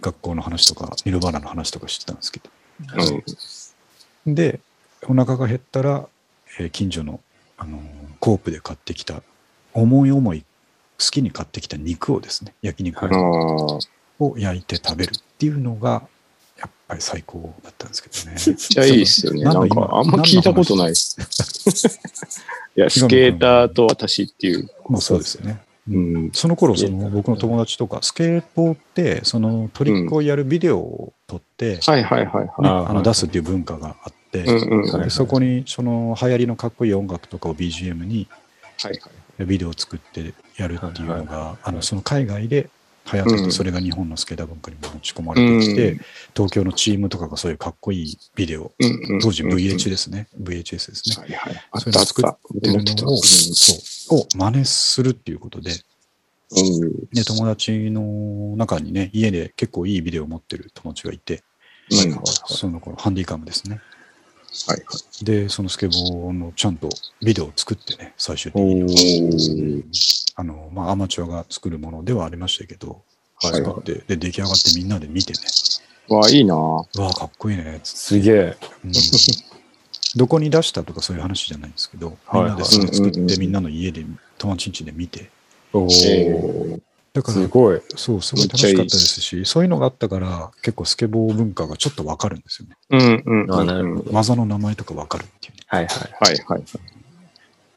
[0.00, 2.50] 学校の話とかニルバーナの話とかしてたんですけど
[4.26, 4.34] うん。
[4.34, 4.60] で
[5.06, 6.08] お腹が減ったら、
[6.58, 7.20] えー近所の、
[7.56, 7.82] あのー
[8.20, 9.22] コープで買ってきた
[9.74, 10.46] 思い思い好
[10.98, 12.98] きに買ってきた肉をですね焼肉。
[14.20, 16.02] を焼いて食べるっていうのが
[16.58, 18.36] やっぱり最高だったんですけどね。
[18.46, 19.44] めっちゃいいっすよね。
[19.44, 21.16] ななんんかあんま聞いたことないっす。
[22.76, 24.68] いや、スケーターと私っていう。
[24.88, 25.60] もうそうですよね。
[25.90, 26.30] うん。
[26.32, 38.28] その頃その僕の友達とかスケートってそのトリックをやるビデオを撮って、はいはいはいねはあの出すっていう文化があって、そこにその流行りのかっこいい音楽とかを BGM に
[38.82, 39.00] はい。
[39.46, 42.70] ビデオを作ってやるっていうのが、はいあのその海外で
[43.12, 46.00] 流行ってそれが日本のスケーター文化にも持ち込まれてきて、うん
[46.34, 51.26] 東京のチームとかがそういうかっこいいビデオ、うんうん当時 VH ですね、VHS ですね。
[51.26, 51.80] はいはい。
[51.80, 52.84] そういうのを作ってる。
[52.84, 55.72] のを、そう、を真似するっていうことで、
[56.50, 57.08] うん。
[57.12, 61.42] で、友達の中にね、家で結構いいビデオを持ってる友達がいて、
[62.46, 63.80] その頃、ハンディカムですね。
[64.66, 65.24] はい。
[65.24, 66.88] で、そのスケボーのちゃんと
[67.22, 69.84] ビデオを作ってね、最終的に。
[70.36, 73.02] あの、まあ、アマチュアが作るものではありましたけど、
[73.40, 75.38] はい使って、で、出来上がってみんなで見てね、
[76.08, 76.56] わあ、いいな。
[76.56, 78.56] わあ、かっこいいね、すげえ。
[78.84, 78.92] うん。
[80.16, 82.50] どこに出したとかそういう話じゃないんですけど、みんはい。
[82.50, 84.04] なでそれ作って、うんうんうんみんなの家で、
[84.38, 85.30] 友達ん家で見て、
[85.72, 86.80] おえーー
[87.14, 87.80] だからす、ごい。
[87.96, 92.76] そう、すごい楽しかったですし、そういうのがあったから、結構スケボー文化がちょっとわかるんですよね。
[92.90, 93.52] うんうん。
[93.52, 95.58] あなるほど技の名前とかわかるっていうね。
[95.66, 96.32] はいはい。
[96.32, 96.62] はいはい。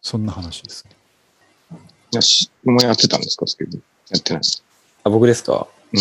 [0.02, 1.78] そんな話ですね。
[2.14, 3.82] よし、もやってたんですか、スケボー？
[4.10, 4.44] やってない。
[5.04, 5.68] あ、僕ですか？
[5.94, 6.00] うん。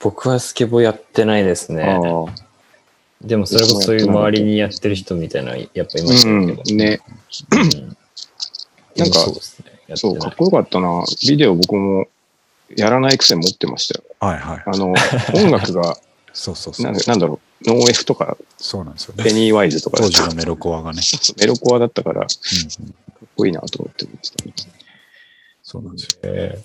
[0.00, 1.82] 僕はスケボーやってないですね。
[1.82, 2.34] ああ。
[3.20, 6.62] でもそれこそそういう周りにやってる人みたいな、やっぱいましたうんけど。
[6.76, 7.00] ね。
[7.52, 7.96] うん
[8.96, 9.18] なんか
[9.94, 11.04] そうかっこよかったな。
[11.28, 12.08] ビデオ僕も
[12.76, 14.04] やらないくせに持ってましたよ。
[14.20, 14.62] はいはい。
[14.66, 14.94] あの、
[15.34, 15.96] 音楽が、
[16.32, 16.94] そうそうそうなん。
[16.94, 19.32] でなんだろう、ノーエフとか、そうなんですよペね。
[19.32, 21.00] ニーワイズとか当時のメロコアがね。
[21.38, 22.28] メロコアだったから、かっ
[22.80, 22.94] うんうん
[23.36, 24.68] こいいなと思って見てたんです。
[25.62, 26.18] そうなんですよ。
[26.24, 26.62] え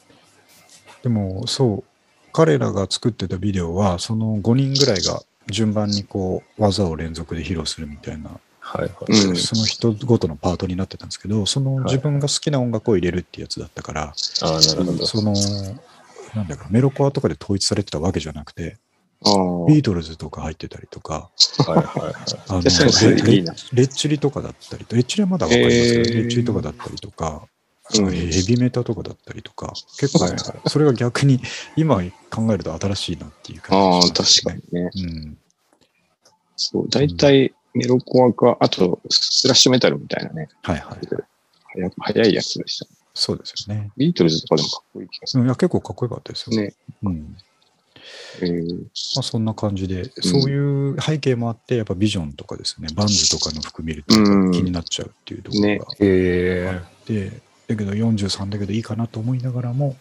[1.04, 1.84] でも、そう、
[2.32, 9.28] 彼らが作ってたビデオは、その5人ぐらいが順番にこう、技を連続で披露するみたいなはいはい。
[9.28, 14.02] うんその人ごとのパートになってたんですけど、その自分が好きな音楽を入れるってやつだったから、
[14.42, 15.06] ああ、なるほど。
[15.06, 15.36] その、
[16.36, 18.78] なんだかメロコアとかで統一されてたわけじゃなくて、
[19.26, 19.65] ああ。
[19.67, 21.30] ビートルズとか入ってたりとか、
[21.65, 22.13] はいはいはい。
[22.50, 27.48] あレッチリとかだったりと、レッチリはまだわかりますけど、えーレッチリとかだったりとか、
[27.96, 31.41] うんヘビメタとかだったりとか、結構、はいはそれが逆に
[31.76, 34.89] 今考えると新しいなっていうああ、感じ確しまかにね。
[34.96, 35.38] うん。
[36.56, 41.08] そう、大体メロコアか、あとスラッシュメタルみたいなね、はいはい。
[41.74, 43.03] 早早いやつでした。
[43.13, 43.91] そうですよね。
[43.95, 46.58] ビートルズとかでもかっこいい気がすうんいや結構かっこよかったですよ。
[46.58, 46.67] る。
[46.67, 46.73] ね。
[47.04, 47.38] うん。
[48.41, 48.80] えー
[49.15, 56.82] まあ、そんな感じで、そういう背景もあって、やっぱビジョンとかですね、バンズとかの服見るとうん気になっちゃうっていうところがねあっへえ。
[57.06, 59.95] て、だけど43だけどいいかなと思いながらも、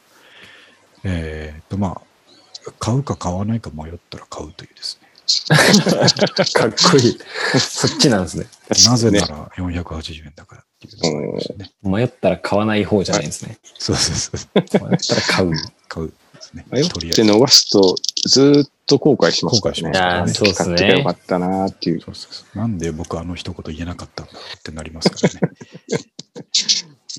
[1.04, 5.01] えーっとまあ、買うか買わないか迷ったら買うというですね。
[6.54, 7.18] かっこいい。
[7.58, 8.46] そっちなんですね。
[8.88, 11.70] なぜなねら480円だからっていうね。
[11.82, 13.58] 迷ったら買わない方じゃないんですね。
[13.78, 14.88] そうそうそう。
[14.88, 15.52] 迷ったら買う。
[15.88, 16.66] 買うですね。
[16.70, 17.22] 迷っとりあえず。
[17.22, 17.96] て逃すと、
[18.28, 19.82] ずーっと後悔しますからね。
[19.82, 22.00] 後悔しますからねそうっすね買ってきゃよかったなーっていう。
[22.00, 25.40] そうそうそうなんで僕あの一言言えなかったんだってなりますからね。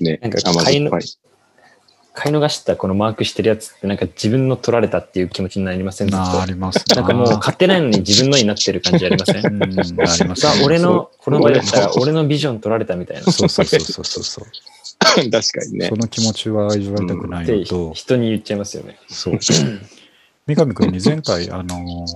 [0.00, 0.18] ね。
[0.22, 0.90] なんか甘買いの。
[2.16, 6.14] 買い逃したこのマークしてるやつってなんか自分の取られたっていう気持ちになりません？
[6.14, 9.46] ああとりますなんかもう買ってないのに自分のになってる感じありません？
[9.46, 13.24] うん、ありますさあ、俺の、この場合だったら俺のビジョン取られたみたいな。
[13.24, 14.44] そうそうそうそうそうそう。
[15.30, 15.96] 確かにねそ。
[15.96, 18.96] の気持ちは味わいたくないのと、人に言っちゃいますよね。
[19.08, 19.38] そう。
[20.46, 22.06] 三上君に前回、あの、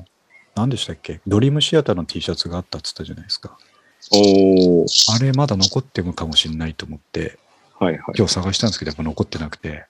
[0.54, 1.20] 何でしたっけ？
[1.26, 3.58] ドリームシアターの T シャツがあったっつったじゃないですか。
[4.12, 4.86] おー。
[5.12, 7.36] あれまだ残ってるかもしれないと思って、
[7.80, 8.02] はいはい。
[8.16, 9.86] 今日探したんですけど、やっぱ残ってなくて、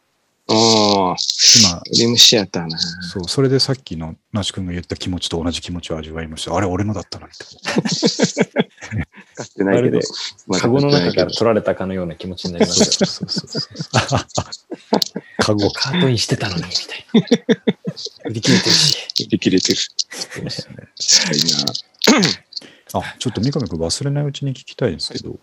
[0.50, 1.16] ああ、
[1.60, 2.78] 今、リムシアターな。
[2.78, 6.56] そう、それでさっきの那須君が言った気持ちと同じ気持ちを味わいました。
[6.56, 8.68] あれ、俺のだったのにと思って。
[9.34, 10.00] 買ってないけど。
[10.58, 13.06] カゴの中から取られたかのような気持ちになりますよ。
[13.06, 14.18] そうそうそうそう。
[15.38, 15.70] カゴ。
[15.70, 18.30] カートインしてたのに、みたいな。
[18.30, 19.24] 売り切れてるし。
[19.24, 19.78] 売り切れてる。
[19.78, 22.48] そうですね確かにな。
[22.94, 25.38] あ、ちょっと三上君忘れないうちに聞きたいんですけど、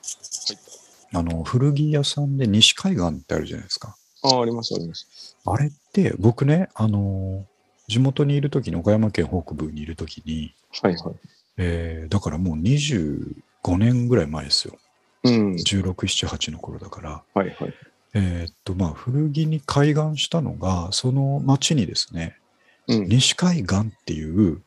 [1.14, 3.96] あの、古着屋さんで西海岸ってあるじゃないですか。
[4.26, 5.38] ああ、ありますあります。
[5.46, 7.46] あれって、僕ね、あの、
[7.88, 11.16] 地元にいるときに、岡山県北部にいるときに、はいはい。
[11.58, 14.78] えーだからもう25年ぐらい前ですよ。
[15.24, 15.56] うん。
[15.56, 17.24] 16、7、8の頃だから。
[17.34, 17.74] はいはい。
[18.14, 22.38] えーっと、まあ、古着に開眼したのが、その町にですね、
[22.88, 23.08] うん。
[23.08, 24.62] 西海岸っていう、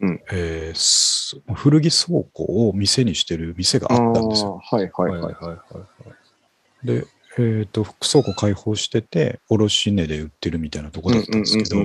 [0.00, 4.60] うんえーす古着倉庫を店にしてる店があったんですよ。
[4.62, 5.20] はいはいはい。
[5.22, 5.54] はいは
[6.82, 6.86] い。
[6.86, 7.06] で、
[7.38, 11.84] えーっと、倉庫開放してて、卸値で売ってるみたいなとこだったんですけど、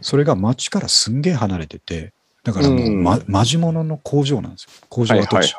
[0.00, 2.12] それが町からすんげえ離れてて、
[2.46, 4.70] だからもう、うんま、マジモノの工場なんですよ。
[4.88, 5.54] 工はい場跡地。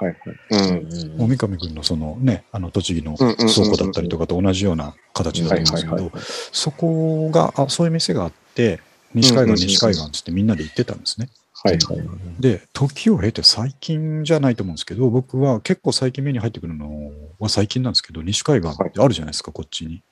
[1.17, 6.11] もう三上君のそのね、あの栃木の倉庫だったりとかと同じような形だと思うんですけど、
[6.53, 8.79] そこが、あ、そういう店があって、
[9.13, 11.27] 西海岸、西海岸っつってみんなで行ってたんですね。
[11.63, 12.07] はいはい。
[12.39, 20.03] で、時を経て最近じゃないと思うんですけど、僕は結構最近目に入ってくるのは最近なんですけど、西海岸ってあるじゃないですか、こっちに。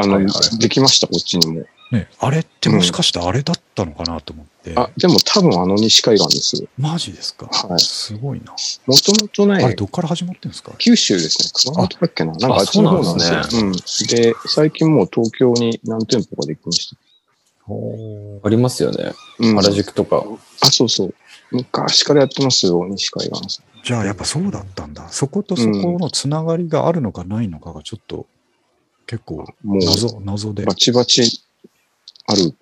[0.00, 1.64] あのはいはい、できました、こっちにも。
[1.90, 6.68] ね、あれってもしかしてあれだったのかなと思って、あ、でも多分あの西海岸です。
[6.76, 8.52] マジですか、はいすごいな。
[8.86, 10.72] もともとあれ、ね、どっから始まってるんですか？
[10.76, 11.72] 九州ですね。
[11.72, 12.32] 熊本だっけな？
[12.32, 13.44] なんかあっちの方なんですよ。
[13.44, 13.72] そううん。
[13.72, 16.96] で、最近もう東京に何店舗かできました。
[18.42, 19.12] ありますよね。
[19.38, 19.56] うん。
[19.56, 20.24] 原宿とか。
[20.62, 21.14] あ、そうそう。
[21.50, 23.82] 昔からやってますよ、西海岸さん。
[23.84, 25.08] じゃあやっぱそうだったんだ。
[25.08, 28.26] そことそこのつながりがあるのかないのかがちょっと
[29.06, 30.64] 結構もう、謎、謎で。
[30.64, 31.42] バチバチ
[32.26, 32.54] ある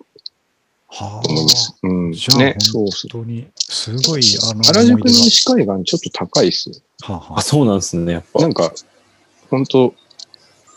[0.87, 1.77] はと思います。
[1.83, 2.11] うん。
[2.13, 2.55] じゃあ、ね。
[2.73, 6.75] 本当に、すごい、あの、原宿の西海岸ちょっと高いですよ。
[7.01, 8.39] がはあはあ、そうなんですね、やっぱ。
[8.39, 8.71] なんか、
[9.49, 9.93] ほんと、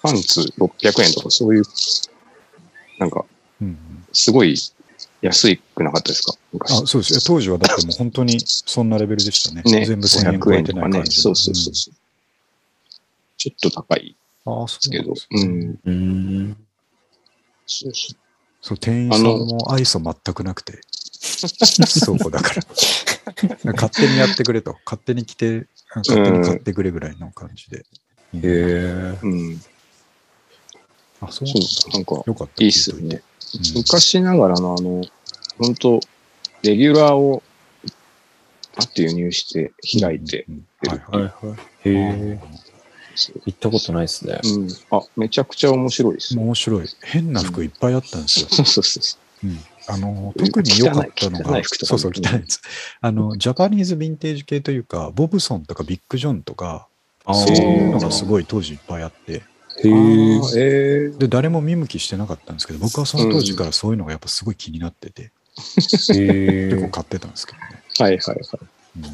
[0.03, 1.63] パンツ600円とかそういう、
[2.99, 3.25] なんか、
[3.61, 4.57] うんうんすごい
[5.23, 6.35] 安いくなかったですか？
[6.53, 6.73] 昔。
[6.83, 7.21] あそうですね。
[7.27, 9.63] 当時はだってもう本当にそんなレベルでしたね。
[9.65, 10.63] ね、全部1000円超500え。
[10.63, 11.21] てない感じ。
[11.21, 11.95] そうそうそうそう。
[13.37, 15.37] ちょっと高いですけどそう。
[17.67, 18.15] そうそ
[18.63, 20.81] そう、店員さんも愛想全くなくて、
[22.05, 22.63] 倉庫だから。
[23.73, 24.77] 勝手にやってくれと。
[24.85, 27.79] 勝手に来て、勝手に買ってくれぐらいの感じで。
[27.79, 27.85] へ
[28.35, 29.19] え。
[29.23, 29.27] う。
[29.27, 29.61] うん。
[31.23, 32.63] あ、そうそう、なんか、よかった。
[32.63, 33.23] いいっすよね。
[33.75, 35.03] 昔ながらのあの、
[35.59, 36.01] 本当
[36.63, 37.43] レギュラーを、
[38.75, 41.59] パッて輸入して開いて、うんはいはいはいはい。
[41.85, 42.41] へえ。
[43.47, 44.41] 行ったことないですね。
[44.43, 44.69] うん。
[44.91, 46.39] あ、めちゃくちゃ面白いです。
[46.39, 46.87] 面白い。
[47.03, 48.47] 変な服いっぱいあったんですよ。
[48.49, 49.59] そうそうそうそうん
[49.89, 52.63] あの、特に良かったのがそうそう、汚いです。
[53.01, 56.87] あの、ジャパニーズヴィンテージ系というか、ボブソンとかビッグジョンとか、
[57.27, 59.43] そういうのがすごい当時いっぱいあって、
[59.85, 61.09] へえ。
[61.09, 66.89] えで、誰も見向きしてなかったんですけど、僕はその当時からそういうのがやっぱすごい気になってて、へ結構え。
[66.91, 67.83] 買ってたんですけどね。
[67.99, 68.39] ーはいはいはい。
[68.97, 69.05] うん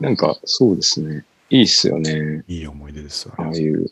[0.00, 1.24] なんか、そうですね。
[1.48, 2.42] いいっすよね。
[2.48, 3.86] いい思い出ですわああいう。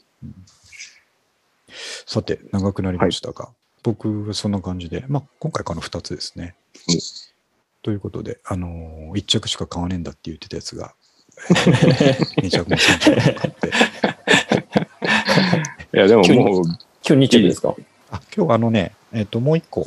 [2.05, 3.51] さて、長くなりましたが、
[3.85, 6.57] 僕はそんな感じで、まあ、今回この2つですね。
[6.89, 6.99] うん
[7.83, 10.95] ということで、あのー、1着しか買わねえんだって言ってたやつが、
[11.49, 13.73] 2着も3着も買って、
[15.93, 17.75] いや、でも急にもう、今日2着ですか？
[18.11, 19.87] あ今日あのね、えっ、と、もう1個、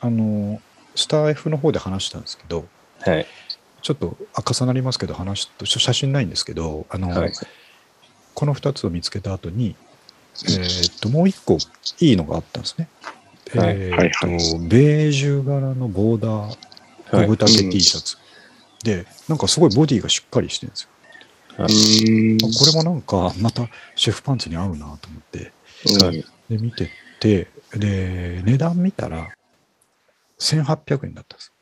[0.00, 0.60] あのー、
[0.94, 2.66] スター F の方で話したんですけど、
[3.00, 3.26] はい。
[3.82, 7.32] ちょっとあ重なりますけど、話すと、写真ないんですけど、あのーはい
[8.32, 9.74] この2つを見つけた後に、
[10.48, 10.52] え
[10.86, 11.58] っ、と、もう1個
[11.98, 12.88] いいのがあったんですね。
[13.54, 14.32] はいえっ、はいと、は
[14.68, 18.16] ベージュ柄のボーダー、はい小豚毛 T シャツ。
[18.84, 20.88] で、なんかすごいボディがしっかりしてるんですよ。
[21.64, 22.36] うーん。
[22.36, 25.52] あこれもなんか、またシェフパンツに合うなと思って、
[26.04, 26.12] うん。
[26.12, 26.24] で、
[26.62, 29.30] 見てて、で、値段見たら、
[30.38, 31.52] 1800円だったんです。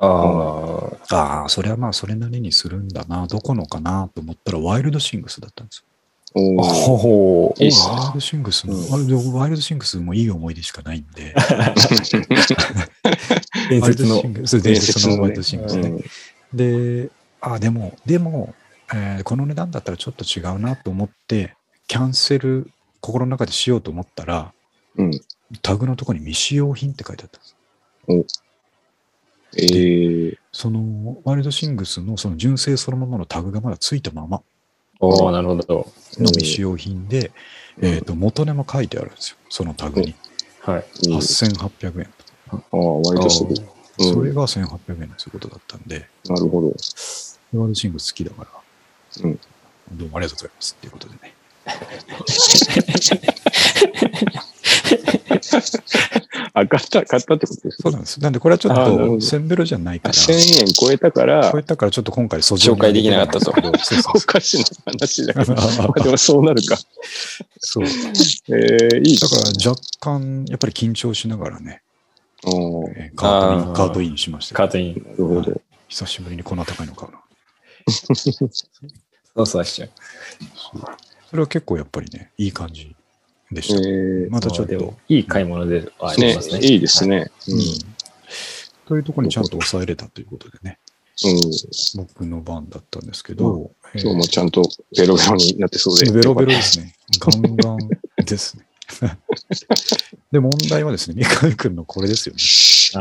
[0.00, 5.86] あああ、それはまあそれなりにするんだな、どこのかなと思ったら、ワイルドシングスだったんですよ。
[6.36, 6.40] あ。
[6.40, 6.62] おー。
[6.62, 8.80] ほほいいっすワイルドシングスも、うん。
[9.34, 11.34] ワイルドシングスもいい思い出しかないんで、
[13.70, 15.88] 伝説のワイルドシングス、伝説のワイルドシングスね。
[15.88, 16.04] うん。
[16.56, 18.54] で、あ、でも、でも、
[18.94, 21.54] えーこの値段だったらちょっと違うなと思って、
[21.86, 22.70] キャンセル、
[23.00, 24.52] 心の中でしようと思ったら、
[24.96, 25.20] うん。
[25.62, 27.38] タグのところに未使用品って書いてあった
[28.12, 28.42] んです。
[29.56, 34.42] えー、その、ワイルドシングスのその純正そのままのタグがまだついたまま
[35.00, 35.92] おおなるほど。
[36.18, 37.30] の未使用品で、
[37.78, 39.36] うんえっ、と、元値も書いてあるんですよ。
[39.48, 40.14] そのタグに。
[40.60, 40.84] はい。
[41.06, 42.10] うん8800円。
[42.50, 43.50] ああ、割とすぐ。
[43.50, 46.68] うんそれが1800円ということだったんで、なるほど。
[46.68, 48.50] ワイルドシングス好きだから、
[49.24, 49.38] うん。
[49.92, 50.74] どうもありがとうございます。
[50.78, 51.34] っていうことでね。
[56.54, 58.20] あ、買った、買ったってことですそうなんです。
[58.20, 59.14] なんでこれはちょっとあなるほど。
[59.16, 61.50] 1000ベロじゃないかあら、1000円超えたから。
[61.52, 63.46] 超え、たからちょっと今回紹介できなかったと。
[63.46, 65.34] そうそうそおうかしな話だ。
[65.34, 65.54] けど、
[66.04, 66.76] でもそうなるか。
[67.60, 67.84] そう。
[67.84, 69.18] えー、いい。
[69.18, 71.82] だから若干、やっぱり緊張しながらね、
[72.44, 72.88] おー。
[72.96, 73.92] えーカートイン、カー。
[73.92, 74.68] トインしましたけど。
[74.68, 74.94] カートイン。
[75.10, 75.60] なるほど。
[75.88, 77.18] 久しぶりにこんな高いの買うな。
[79.38, 79.90] そうそうしちゃう。
[81.30, 82.94] それは結構やっぱりね、いい感じ
[83.52, 83.80] でえした。
[83.80, 86.66] ー、またちょっといい買い物ではありねますね。
[86.66, 87.30] いいですね。
[87.48, 87.58] うん
[88.86, 90.78] というところにちゃんと抑えれたということでね、
[91.24, 91.30] うん。
[91.30, 91.50] うん
[91.96, 94.62] 僕の番だったんですけど、えー今日もちゃんと
[94.96, 96.10] ベロベロになってそうで。
[96.10, 96.94] ベロベロですね。
[97.20, 97.78] ガンガン
[98.24, 98.64] ですね。
[100.32, 102.40] で、問題はですね、三上くんのこれですよね。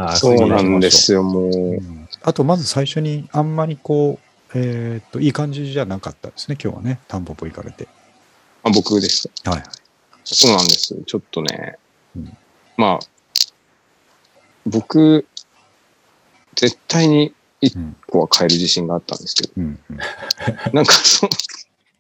[0.06, 1.52] ああ、そうなんでですよ、もう。
[1.52, 7.00] うんあと、まず最初に、あんまりこう、えーっと、いい感じじゃなかったですね、今日はね。
[7.08, 7.88] タンポポ行かれて。
[8.64, 9.30] あ僕です。
[9.44, 9.64] はいはい。
[10.24, 10.96] そうなんです。
[11.06, 11.78] ちょっとね、
[12.16, 12.38] うん
[12.78, 13.06] まあ、
[14.66, 15.26] 僕、
[16.56, 17.96] 絶対にうん。
[18.08, 19.80] こうは変える自信があったんですけど、うん。
[19.90, 19.98] うん
[20.74, 21.30] なんかそう、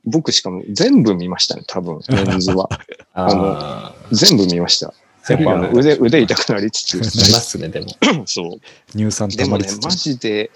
[0.05, 2.69] 僕しかも全部見ましたね、多分、メンズは。
[3.13, 4.93] ああ、全部見ました。
[5.29, 7.87] やっぱあの腕、腕痛くなりつつ、なりますね、でも。
[8.25, 8.97] そう。
[8.97, 9.83] 乳酸でもね溜まりつ、つ。
[9.83, 10.51] マジで、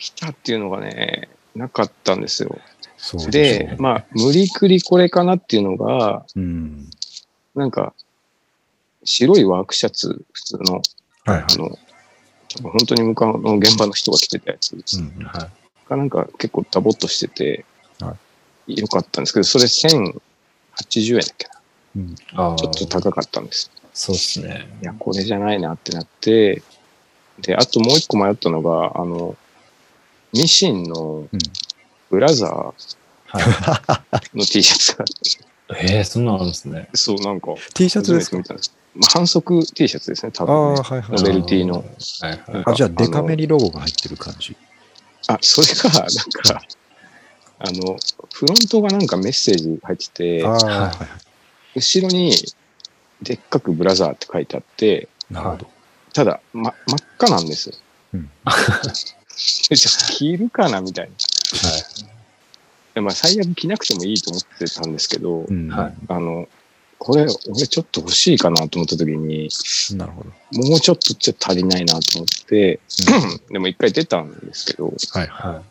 [0.00, 2.58] 来たっていうのがね、なかったんですよ。
[2.96, 6.88] そうで、まあ、無理くりこれかなっていうのが、うん。
[7.54, 7.92] なんか、
[9.04, 10.80] 白いワークシャツ、普通の、は
[11.26, 11.56] いはいあ。
[11.56, 11.78] の、
[12.62, 15.48] 本当に向かうの現場の人が着てたやつうんは
[15.88, 17.64] がなんか結構ダボっとしてて、
[18.00, 18.16] は
[18.66, 21.60] よかったんですけど、それ1080円だっけな。
[21.96, 22.10] うん。
[22.10, 22.14] い。
[22.34, 23.70] ああ、ちょっと高かったんです。
[23.92, 24.66] そうっすね。
[24.82, 26.62] いや、これじゃないなってなって、
[27.40, 29.36] で、あともう一個迷ったのが、あの、
[30.32, 31.38] ミシンのうん
[32.10, 32.74] ブラザーは
[34.34, 34.36] い。
[34.38, 36.88] の T シャツがあって、ええそんなのあるんですね。
[36.94, 38.38] そう、なんか、T シャツですか？
[38.96, 40.82] まあ、反則 T シャツですね、多あ分、ねあ、。
[40.82, 41.84] はいはいノベルティのはい
[42.52, 42.64] はい。
[42.66, 44.56] あ、じゃあデカメリロゴが入ってる感じ。
[45.28, 46.06] あ、それが、なん
[46.42, 46.62] か、
[47.60, 47.96] あの、
[48.32, 50.08] フロントがなんかメッセージ入って
[50.40, 50.96] てあ、あ、はいはい。
[51.76, 52.32] 後ろに
[53.22, 55.66] でっかくブラザーって書いてあって、なるほど。
[56.12, 57.76] ただ、ま、真っ赤なんですよ。
[58.14, 58.30] うん
[59.36, 61.12] 着るかなみたいな。
[62.94, 65.68] でまあ、最悪着なくてもいいと思ってたんですけど、うん。
[65.68, 66.48] はいあの、
[67.00, 69.48] これ、俺ちょっと欲しいかなと思った時に、
[69.96, 70.30] なるほど。
[70.68, 72.78] もうちょっとちょっと足りないなと思って、
[73.50, 75.26] でも一回出たんですけど、はい。
[75.26, 75.62] は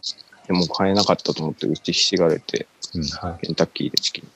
[0.48, 3.10] でも買えなかったと思って打ちひしがれて、うんい。
[3.12, 3.46] はい。
[3.46, 4.28] ケンタッキーでチキン。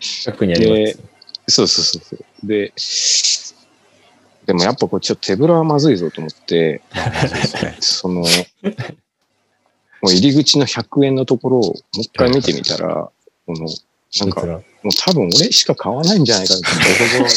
[0.00, 0.98] 近くにあります。
[1.46, 2.46] そうそうそうそう。
[2.46, 2.72] で、
[4.46, 6.80] でもやっぱこっちょっと手ぶらはまずいぞと思って、
[7.80, 8.26] その、も
[10.04, 13.08] う入り口の100円のところをもう一回見てみたら、
[13.46, 13.68] この、
[14.20, 14.64] なんか、もう
[14.98, 16.78] 多分俺しか買わないんじゃないかなって、ボ
[17.18, 17.30] ロボロ。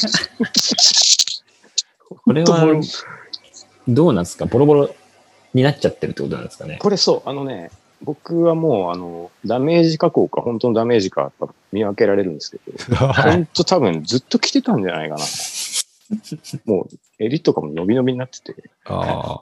[2.26, 2.82] これは
[3.88, 4.45] どうなんですか？
[4.45, 4.95] ボロボロ
[5.54, 6.78] になっちゃってるってことなんですかね？
[6.80, 7.70] これそう、あのね、
[8.01, 11.32] 僕はもう、あの、ダメージ加工か本当のダメージか
[11.72, 15.22] 見分けられるんですけど、 本当多分ずっと着てたんじゃないかな。
[16.66, 18.55] もう、襟とかも伸び伸びになってて、
[18.86, 19.41] あ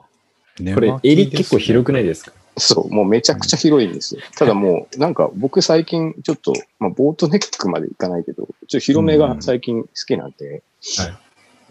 [0.74, 2.32] これ、襟結構広くないですか？
[2.58, 4.20] そう、もうめちゃくちゃ広いんですよ。
[4.36, 10.62] ただもう、なんか僕最近ちょっと、まあ、ボートネックまでいかないけど、ちょっと広めが最近好きなんで、
[10.98, 11.18] は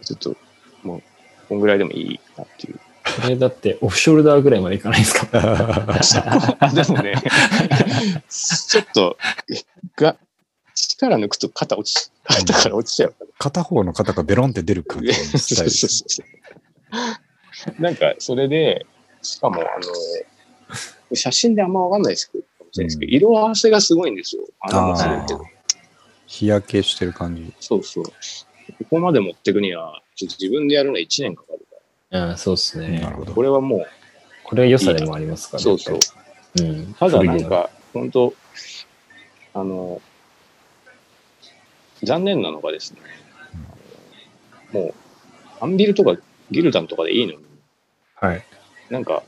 [0.02, 0.36] ちょっと、
[0.82, 1.02] もう、
[1.48, 2.80] こんぐらいでもいいなっていう。
[3.22, 5.26] これだってオフショルダーぐらいまでいかないですか？
[6.74, 7.14] でもね、
[8.28, 9.16] ちょっと、
[9.96, 10.16] が、
[10.88, 13.26] 力抜くと肩落ち、肩から落ちちゃうから。
[13.38, 16.22] 片方の肩がベロンって出る感じのスタイルそうそうそ
[17.78, 18.86] うなんか、それで、
[19.22, 19.64] しかも、あ
[21.10, 24.42] の、写真であんまわかんないですけど、かもしれないですけど、色合わせがすごいんですよ。
[26.26, 27.52] 日焼けしてる感じ。
[27.60, 28.04] そうそう。
[28.04, 28.12] こ
[28.90, 31.66] こまで持っていくには、ちょっと自分でやるのは1年かかる
[32.10, 33.10] かうん、そうですねな。
[33.10, 33.34] るほどら。。
[33.34, 33.86] これはも
[34.44, 35.98] これは良さでもありますかう、らそうそう。。
[36.60, 36.94] うん。
[36.94, 38.34] ただなんか、本当
[39.54, 40.00] あの、
[42.02, 43.00] 残念なのがですね、
[44.72, 44.94] もう、
[45.60, 46.16] アンビルとか
[46.50, 47.38] ギルダンとかでいいのに、
[48.16, 48.44] はい。
[48.90, 49.22] なんか、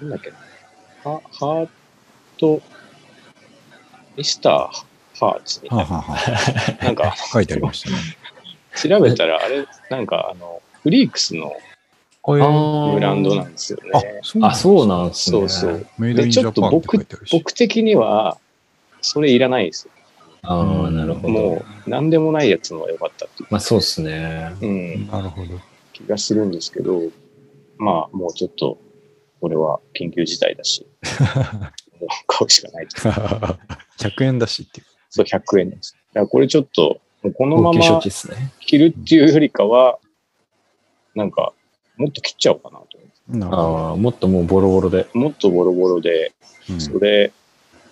[0.00, 0.36] なんだっけな、
[1.04, 1.68] ハハー
[2.38, 2.60] ト、
[4.16, 4.88] ミスター
[5.18, 5.96] ハーツみたはいあ、な。
[5.96, 6.16] はあは
[6.80, 7.96] あ、なんか、書いてありましたね。
[8.76, 11.56] 調べたら、あれ、なんか、あの、フリークスの
[12.24, 12.38] ブ
[13.00, 15.38] ランドなんですよあね。、あ、そうなんですね。
[15.38, 15.86] そうそう。
[15.98, 17.32] メイドインジャパンって書いてあるし。
[17.32, 18.38] 僕的には、
[19.00, 19.92] それいらないですよ。
[20.42, 21.28] ああ、なるほど。
[21.28, 24.52] もう、なんでもないやつの方が良かったっていう、まあそうですね。
[24.60, 25.60] うん、なるほど。
[25.92, 27.02] 気がするんですけど、
[27.78, 28.78] まあ、もうちょっと、
[29.40, 30.86] これは緊急事態だし、
[32.00, 32.96] もう買うしかないと。
[33.98, 34.86] 100円だしっていう。
[35.10, 35.96] そう、100円です。
[36.12, 38.00] だからこれちょっと、もうこのまま。
[38.00, 39.98] 着るっていうよりかは、
[41.14, 41.52] なんか、
[41.96, 42.98] もっと切っちゃおうかなと
[43.50, 45.06] ああ、もっともうボロボロで。
[45.12, 46.32] もっとボロボロで、
[46.68, 46.74] ど。
[46.74, 47.32] うんそれ、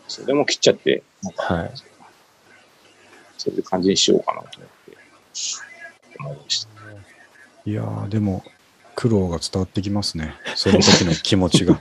[0.09, 1.03] それも切っちゃって、
[1.37, 1.71] はい。
[3.37, 4.97] そういう感じにしようかなと思って、
[6.21, 6.71] 思いました。
[7.67, 8.45] いやー、でも、
[8.97, 10.35] 苦労が伝わってきますね。
[10.55, 11.79] その時の気持ちが。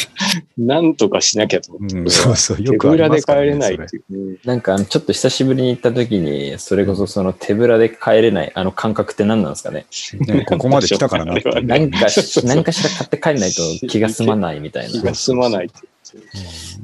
[0.58, 2.62] なんとかしなきゃと思って、うん、そうそう。
[2.62, 4.02] よ手くあぶらです帰りまからねれないっていう。
[4.10, 9.86] うんなんか、ちょっと久しぶりに行った時に、それこそその手ぶらで帰れない、あの感覚って何なんですかね？
[10.20, 11.64] ね、ここまで来たからなっていう。
[11.64, 14.90] なんかし、なんかしら買って帰れないと気が済まないみたいな。
[14.90, 15.88] 気が済まないって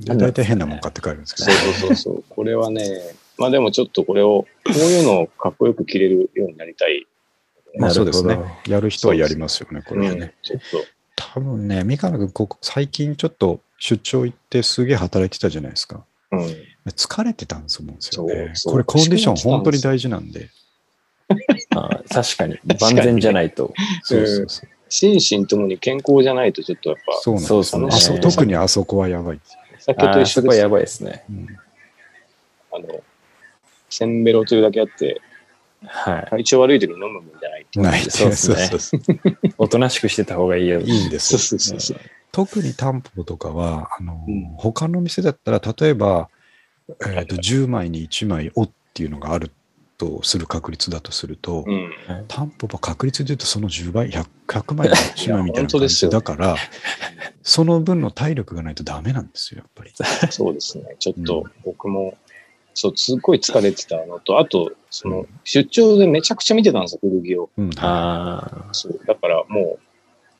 [0.06, 1.50] 大体変なもん買って帰るんですけど。
[1.50, 2.24] そうそうそう。
[2.30, 2.82] これはね、
[3.38, 7.06] まあでもちょっとこれを、こういうのをかっこよく着れるようになりたい。
[7.78, 8.38] まあそうですね。
[8.68, 10.34] やる人はやりますよね、これはうんね。
[10.42, 10.84] ちょっと、
[11.16, 16.04] 多分ね、三河君、ここ最近ちょっと出張行ってすげえ働いてたじゃないですか。
[16.30, 16.40] うん。
[16.90, 18.52] 疲れてたんです思うんですよね。
[18.64, 20.50] これコンディション本当に大事なんで。
[21.70, 22.58] あー確かに。
[22.78, 23.72] 万全じゃないと。
[24.02, 24.68] そうそうそう。
[24.88, 29.40] 心身ともに健康じゃないとちょっとやっぱ、そうなんですね特にあそこはやばい。
[29.80, 31.24] 酒と一緒ですそこはやばいですね。
[31.28, 31.58] うん
[32.74, 33.02] あの、
[33.94, 35.20] せんべろというだけあって、
[35.86, 36.26] はい。
[36.30, 37.84] 体調悪い時に飲むもんじゃないっていう。
[37.84, 40.80] ないそうっすねそうそうそうおとなしくしてた方がいいよ。
[40.80, 41.40] いいんですそうよ。
[41.40, 42.00] そうそうそう。
[42.32, 46.28] 特にタンポポとかは、あの、うん他の店だったら、例えば、
[46.88, 49.50] えーと10枚に1枚「お」っていうのがある
[49.96, 51.90] とする確率だとすると、うん。
[52.28, 56.56] タンポポ確率で言うとその10倍 100, 100枚に1枚みたいな感じ本当ですよだから、
[57.42, 59.92] その分の体力がないとダメなんですよ、やっぱり。
[60.30, 60.96] そうですね。
[60.98, 62.16] ちょっと僕も、
[62.74, 67.50] そう、すっごい疲れてたのと、あと、その、出張でめちゃくちゃ見てたんですよ、古着を。
[67.56, 69.00] うん、ああ、そう。
[69.06, 69.84] だからもう、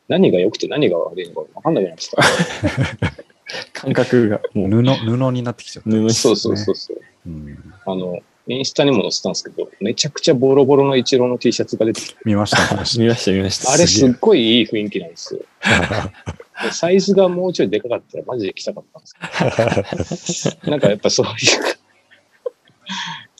[0.08, 2.22] 何が良くて何が悪いのか分かんなくなってた。
[3.72, 5.90] 感覚がもう布布になってきちゃった。
[5.90, 7.00] 布そうそうそうそう。
[7.26, 13.72] うんあの、インスタにも載せたんですけど、めちゃくちゃボロボロのイチローの T シャツが出てきて、見ました、見ました見ました。
[13.72, 15.40] あれすっごいいい雰囲気なんですよ。
[16.72, 21.32] サイズがもうちょいでかかったらマジで着たかったんですけど、 なんかやっぱそういう、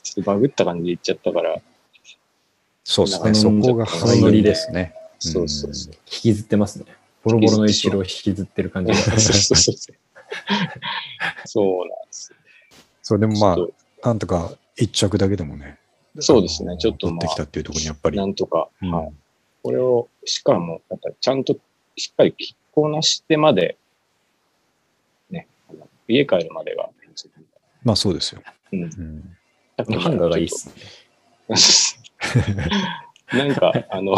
[0.03, 1.59] ちょっとバグった感じでいっちゃったから、
[2.83, 4.93] そうですね、そこがそのノリでですね。
[5.19, 5.93] そうそうそう。
[5.93, 6.85] 引きずってますね。
[7.23, 8.97] ボロボロの一郎を引きずってる感じが。
[8.97, 9.95] そうそうそうそう。
[11.45, 12.37] そうなんですよ。
[13.01, 15.79] そう、でもまあ、なんとか一着だけでもね。
[16.19, 18.17] そうですねちょっとまってきたっていうところにやっぱり。
[18.17, 19.13] なんとか、うんはい。
[19.63, 21.57] これを、しかも、なんかちゃんと
[21.97, 23.77] しっかり着こなしてまで、
[25.31, 25.47] ね、
[26.07, 26.89] 家帰るまでが、
[27.83, 28.41] まあそうですよ。
[28.83, 29.03] うん。
[29.03, 29.35] うん
[29.77, 30.75] ハンガーがいいっすね。
[33.37, 34.15] なんか、あの、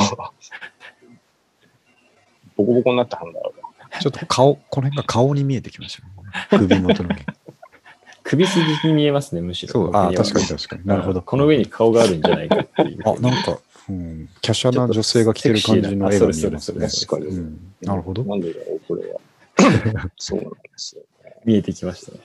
[2.56, 4.00] ボコボコになったハンガーが。
[4.00, 6.68] ちょっと顔、この辺が顔に見えてきましたね。
[6.68, 7.26] 首元の毛。
[8.24, 9.74] 首筋に見えますね、むしろ。
[9.74, 10.86] そう、あ確かに確かに。
[10.86, 11.22] なるほど。
[11.22, 13.02] この上に顔があるんじゃないかっていう。
[13.06, 16.88] あ、なんか、うん、華奢な女性が着てる感じの絵が見えますね。
[16.88, 17.28] 確かに。
[17.28, 18.24] うん、なるほど。
[18.26, 19.20] なんでだろう、これは。
[20.18, 21.04] そうなんですよ。
[21.46, 22.20] 見えてきましたね。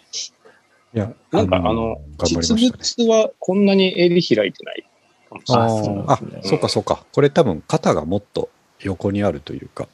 [0.94, 2.00] いや、なんか、あの。
[2.24, 4.84] 実物はこんなに襟開いてない
[5.28, 5.76] かもしれない。
[5.76, 7.04] ですねあ、そうかそうか。
[7.12, 9.88] これ多分肩がもっと横にあるというか、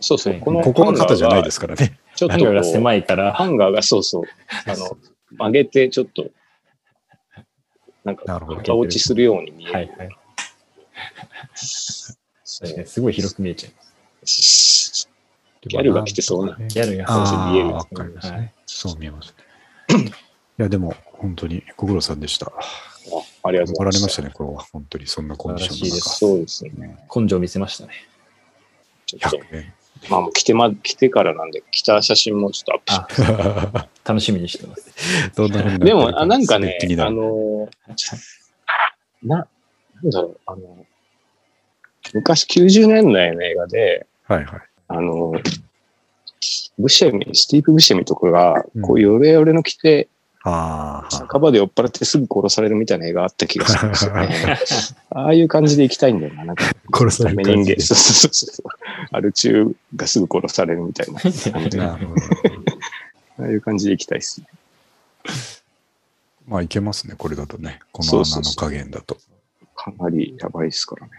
[0.00, 1.98] そうそう、はいこのここが肩じゃないですからね。
[2.16, 4.24] ちょっと狭いから、ハンガーがそうそう、
[4.66, 4.96] あの、
[5.36, 6.26] 曲げてちょっと、
[8.04, 9.74] なんか、肩落ちするように見える。
[9.74, 10.08] はいはい。
[11.54, 12.14] そ
[12.64, 13.82] う確かにすごい広く見えちゃいま
[14.26, 15.08] す。
[15.62, 18.36] ギャルが着てそうなギャルがああ、見えるわかりますね。
[18.36, 19.34] はいそう見えます
[19.88, 20.12] ね。
[20.58, 22.46] いや、でも、本当にご苦労さんでした。
[22.46, 22.50] あ
[23.44, 23.84] ありがとう怒ございま。
[23.84, 24.62] られますしたね、これは。
[24.72, 25.96] 本当に、そんなコンディションの。
[25.96, 27.06] そうですね。
[27.14, 27.92] 根性見せましたね。
[29.06, 29.74] ちょっと、100円。
[30.10, 34.90] まあもう着てま、着てからなんで、着た写真もちょっとアップしあ、 楽しみにしてます。
[35.36, 36.96] どんな風になってるでも、あなんかねある。
[37.12, 37.68] の、
[39.22, 39.46] な、
[40.02, 40.86] なんだろう、あの、
[42.14, 44.60] 昔90年代の映画で、はいはい。
[44.88, 45.32] あの、
[46.78, 54.58] ブシェミ、スティーブ・ブシェミとかがうん、こう、ヨレヨレの着て、ああ、酒場で酔っ払ってすぐ殺されるみたいな映画あった気がするんですよね。
[55.10, 56.44] ああいう感じで行きたいんだよな。
[56.44, 57.80] なんか、殺される人間、感じで。
[57.80, 58.66] そうそうそうそう。
[59.12, 61.20] アル中がすぐ殺されるみたいな。
[61.86, 62.20] なるほど。
[63.38, 64.46] ああいう感じで行きたいですね。
[66.48, 67.78] まあ、いけますね、これだとね。
[67.92, 69.16] この穴のそうそうそう加減だと。
[69.76, 71.12] かなりやばいですからね。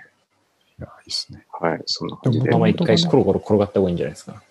[0.80, 1.46] いや、いいっすね。
[1.62, 2.58] はい、そんな感じででも。
[2.58, 4.44] まま一回コロコロ転がった方がいいんじゃないですか。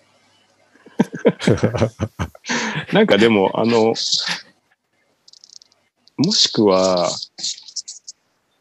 [2.93, 3.93] なんかでも、あの、
[6.17, 7.09] もしくは、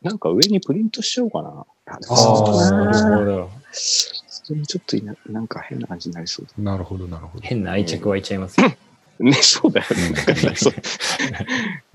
[0.03, 1.49] なんか上にプリントしちゃおうかな。
[1.51, 3.51] ああーなるほど。
[3.73, 7.45] それもちょっといななんか変な感じになりそうなるほど、なるほど。
[7.47, 8.69] 変な愛着湧いちゃいますよ。
[8.69, 8.77] だ。
[9.21, 10.11] ね、そうだよね。
[10.11, 10.75] なんかさそう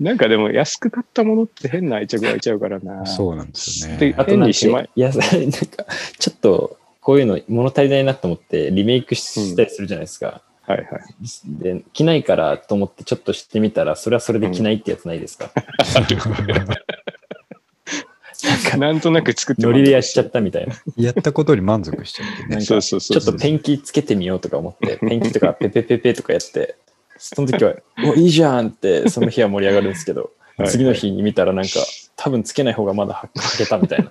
[0.00, 3.04] なんかでも安く買ったものって変な愛着湧いちゃうからな。
[3.06, 4.14] そうなんですよでね。
[4.16, 5.28] あとなんにしまいいや、 なんか、
[6.18, 10.42] ちょっと、こういうの物足りないなと思って、リメイクしたりするじゃないですか。
[10.68, 10.88] はいはい。
[11.46, 15.50] で、着ないからと思ってちょっとしてみたら、それはそれで着ないってやつないですか？
[18.76, 20.74] なんとなく作ってノリでやっちゃっったみたいな。
[20.96, 22.64] やったことに満足しちゃってねなんか。
[22.66, 26.76] そうそうそうちょっとペンキつけてみようとか思って、ペンキとかペペペペとかやって、
[27.16, 27.74] その時は、
[28.06, 30.30] お、いいじゃんって、その日は盛り上がるんですけど、はい
[30.66, 31.70] 次の日に見たらなんか、
[32.16, 34.10] 多分つけない方がまだはけたみたいな。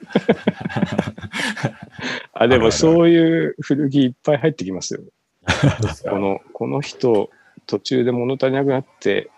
[2.32, 5.02] あ、でもそういう古着いっぱい入ってきますよ。
[6.10, 7.30] この、この人、
[7.66, 9.30] 途中で物足りなくなって、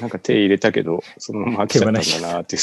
[0.00, 2.62] なんか手入れたけど、そのまま飽きちゃったんだなっていう。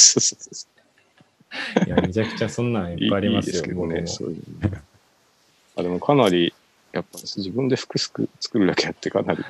[1.88, 4.08] いや、めちゃくちゃそんなんいっぱいありますよ、いいけどね。
[4.08, 4.78] そういうの
[5.76, 6.54] あでもかなり、
[6.92, 9.44] やっぱ自分で服すく作るだけあってかなり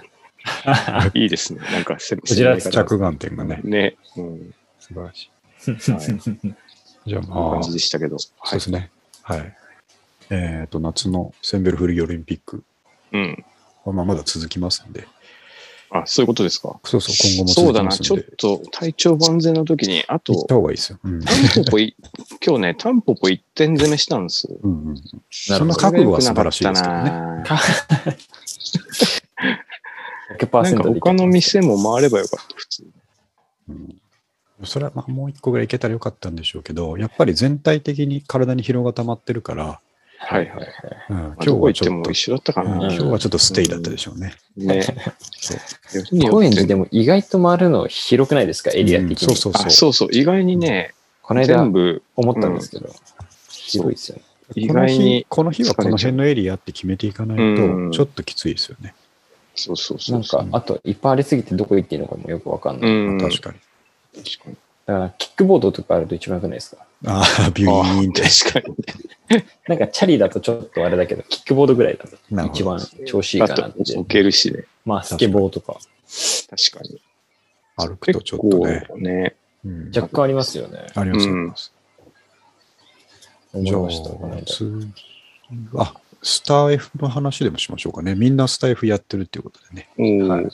[1.22, 1.62] いいですね。
[1.72, 3.96] なんかせ、こち着眼点がね、ね。
[4.18, 4.54] うん。
[4.80, 5.92] 素晴らしい。
[5.92, 6.56] はい。
[7.06, 8.20] じゃあまあ、じでしたけど。
[8.20, 8.92] そうですね。
[9.24, 9.58] はい。
[10.30, 12.64] えっ、と、夏のセンベル古着オリンピック
[13.12, 13.46] うん。
[13.86, 15.08] は、まあ、まだ続きますんで、
[15.94, 16.80] あ、そういうことですか。
[16.86, 17.92] そうそう、今後もそうだな。
[17.92, 21.00] ちょっと体調万全の時に、あと行っ、た方がいいですよ。
[21.04, 21.20] うん。
[21.22, 21.96] タンポポい、
[22.46, 24.58] 今日ね、タンポポ一点攻めしたんですよ。
[24.64, 25.02] うんうん、な
[25.58, 27.04] その覚悟は素晴らしいですけどね。
[27.12, 27.44] なん
[30.40, 32.90] 100%か他の店も回ればよかった、普通に。
[33.70, 33.98] うん
[34.64, 39.80] それはまあもう一個ぐらいいけたらよかったんでしょうけど、やっぱり全体的に体に疲労が溜まってるから、
[40.24, 40.68] はいはい。
[41.10, 42.88] うん、今今日はちょっと、も一緒だったかうんな。
[42.88, 44.34] 今日はちょっとステイだったでしょうね。
[44.56, 44.84] ね。
[45.32, 49.28] そうよりによって高円寺でも意外と回るの広くないですか、エリア的に。
[49.28, 50.10] うんそうそうあ、そうそう。
[50.12, 50.94] 意外にね、
[51.24, 52.90] この間全部、思ったんですけど、
[53.50, 54.24] 広いですよね。
[54.56, 58.94] 意外に、この日この日はこの辺のエリアって決めていかないうんと、ちょっときついですよね。
[59.56, 60.20] そうそうそう。
[60.20, 62.92] なんか、あといっぱいありすぎてどこ行っていいのかもよくわかんない。
[62.92, 63.18] うん。
[63.20, 64.24] 確かに。
[64.24, 64.56] 確かに。
[64.86, 66.86] だから、キックボードとかあると一番良くないですか？
[67.06, 68.24] ああ、ビュあーンって。
[68.24, 68.76] 確かに。
[69.68, 74.66] なんか、チャリだとちょっとあれだけど、キックボードぐらいだと一番調子いいあかなってけるしね。
[74.86, 75.78] まあ、スケボーとか、
[76.50, 77.02] 確かに。
[77.78, 78.86] 歩くとちょっとね。
[78.88, 79.36] 構ね。
[79.64, 80.88] うん若干ありますよね。
[80.96, 81.72] あります、あうんります。
[83.64, 83.78] じゃ
[85.78, 85.94] ああ、
[86.24, 88.16] スター F の話でもしましょうかね。
[88.16, 89.90] みんなスター F やってるっていうことでね。
[89.98, 90.46] はいはい。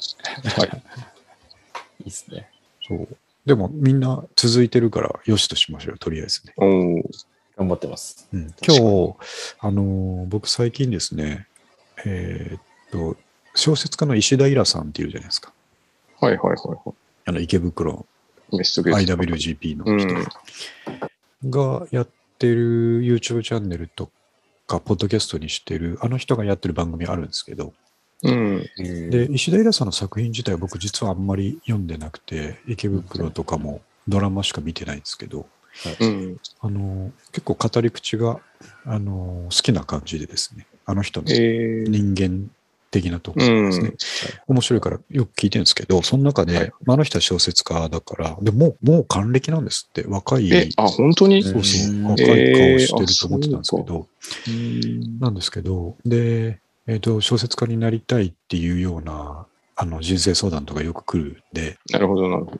[2.03, 2.49] いいっすね。
[2.87, 3.07] そう。
[3.47, 6.53] でもみんな続いてるから、よしとしましょうよ、とりあえずね。
[7.57, 8.27] 頑張ってます。
[8.31, 9.15] うん、今日、
[9.59, 11.47] あのー僕最近ですね、
[12.05, 13.17] えーっと、
[13.55, 15.51] 小説家の石田イラさんっているじゃないですか。
[16.19, 16.93] はいはいはいは
[17.25, 18.05] あの池袋。
[18.51, 21.49] IWGP のう人ん。
[21.49, 24.11] がやっってる YouTube チャンネルと
[24.67, 27.73] か、ポッドキャストにしてる、あの人がやってる番組あるんですけど、
[28.23, 28.69] うん。
[29.09, 35.45] で、石田イラさんの作品自体は僕実はあんまり読んでなくて、池袋とかもドラマしか見てないんですけど、
[35.99, 36.37] うん。
[36.61, 38.39] あの、結構語り口が、
[38.85, 42.49] あの、好きな感じでですね、あの人のえー、人間
[42.89, 43.93] 的なとこうんろですね、。
[44.47, 46.71] 面白いからよく聞いてるんですけど、その中で、はい。
[46.85, 51.43] まあ、あの人は小説家だから、でもう、もう還暦なんですって、若い、え、あ、本当に？
[51.43, 52.03] そうそうう、ん。
[52.05, 53.85] 若い顔してると思ってたんですけえー。
[53.85, 54.07] ど、
[54.47, 55.19] うん。
[55.19, 62.59] なんですけど、で、えっ、と、小説家になりたいっていうような、あの、人生相談とかよく来るんで、なるほど、なるほど。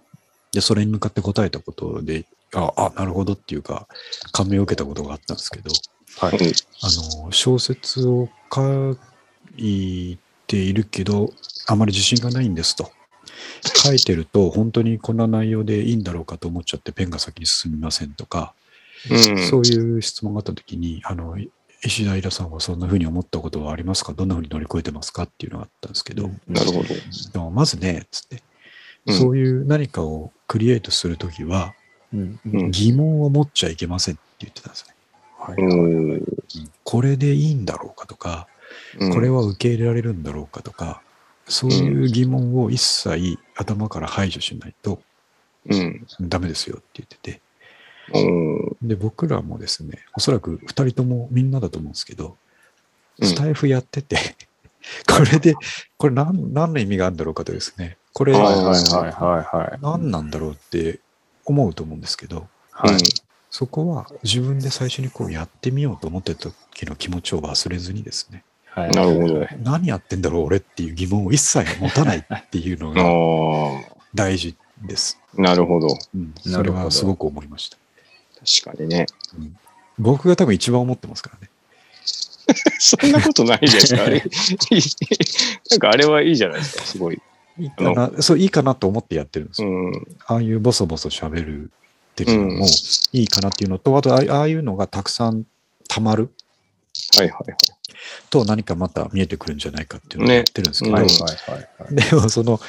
[0.52, 3.88] で、それに向かって答えたことで、あ、あ、なるほどっていうか、
[4.34, 5.72] 感銘を受けたことがあったんですけど、
[6.18, 6.38] はい。
[6.38, 8.98] うんあの、小説を書
[9.56, 10.18] い
[10.48, 11.32] ているけど、
[11.66, 12.92] あまり自信がないんですと。
[13.76, 18.54] 書いてると、本当にこんな内容でいいんだろうかと思っちゃって、ペンが先に進みませんとか、
[19.10, 19.48] うん。
[19.48, 21.38] そういう質問があったときに、あの、
[21.84, 24.14] 石田イさんはそんな風に思ったことはありますか？
[24.14, 25.24] どんな風に乗り越えてますか？
[25.24, 26.84] っていうのがあったんですけど、なるほど。
[26.84, 28.36] でもまずね、つって、
[29.06, 31.74] うんそういう何かをクリエイトするときは、
[32.14, 32.40] うん。
[32.46, 34.96] うん疑問を持っちゃいけませんって言ってたんですね。
[35.40, 35.56] はい。
[35.58, 36.24] うん。
[36.84, 38.48] これでいいんだろうかとか、
[39.00, 41.02] うんこれは受け入れられるんだろうかとか、
[41.48, 45.02] そういう疑問を一切頭から排除しないと
[45.70, 46.06] うん。
[46.22, 47.40] ダメですよって言ってて、うん。
[48.82, 52.34] で、僕らもですね、おそらく二人ともみんなだと思うんですけど、うん
[53.20, 54.16] スタイフやってて、
[55.10, 55.56] これで、
[55.98, 59.80] これ何何の意味があるんだろうかとですね、これはいはいはいはいはい。
[59.82, 61.00] 何なんだろうって
[61.46, 62.98] 思うと思うんですけど、はい。
[63.50, 68.92] そこは自分で最初にこうやってみようと思ってた時の気持ちを忘れずにですね、はい。
[68.92, 69.48] なるほど。
[69.64, 75.20] 何やってんだろう俺っていう疑問を一切持たないっていうのあがあ、大事です。
[75.36, 75.88] なるほど。
[76.14, 77.78] うん、それはすごく思いました。
[78.64, 79.06] 確かにね。
[80.00, 81.50] 僕が多分一番思ってますからね。
[82.80, 84.60] そんなことないじゃないですか。
[84.70, 85.18] あれ
[85.70, 86.86] なんかあれはいいじゃないですか。
[86.86, 87.22] すごい。
[87.60, 89.68] いいかな、そう、いいかなと思ってやってるんですよ。
[89.68, 90.18] うん。
[90.28, 91.70] ああいうボソボソ喋るっ
[92.16, 92.66] ていうのも
[93.14, 95.46] いいかなっていうのと、あとああいうのがたくさん
[95.88, 96.32] 溜まる
[97.18, 97.56] はいはいはい。
[98.30, 101.96] と何かまた見えてくるんじゃないかっていうのをねやってるんですけど、うんはいはいはいはい。
[102.10, 102.60] でもその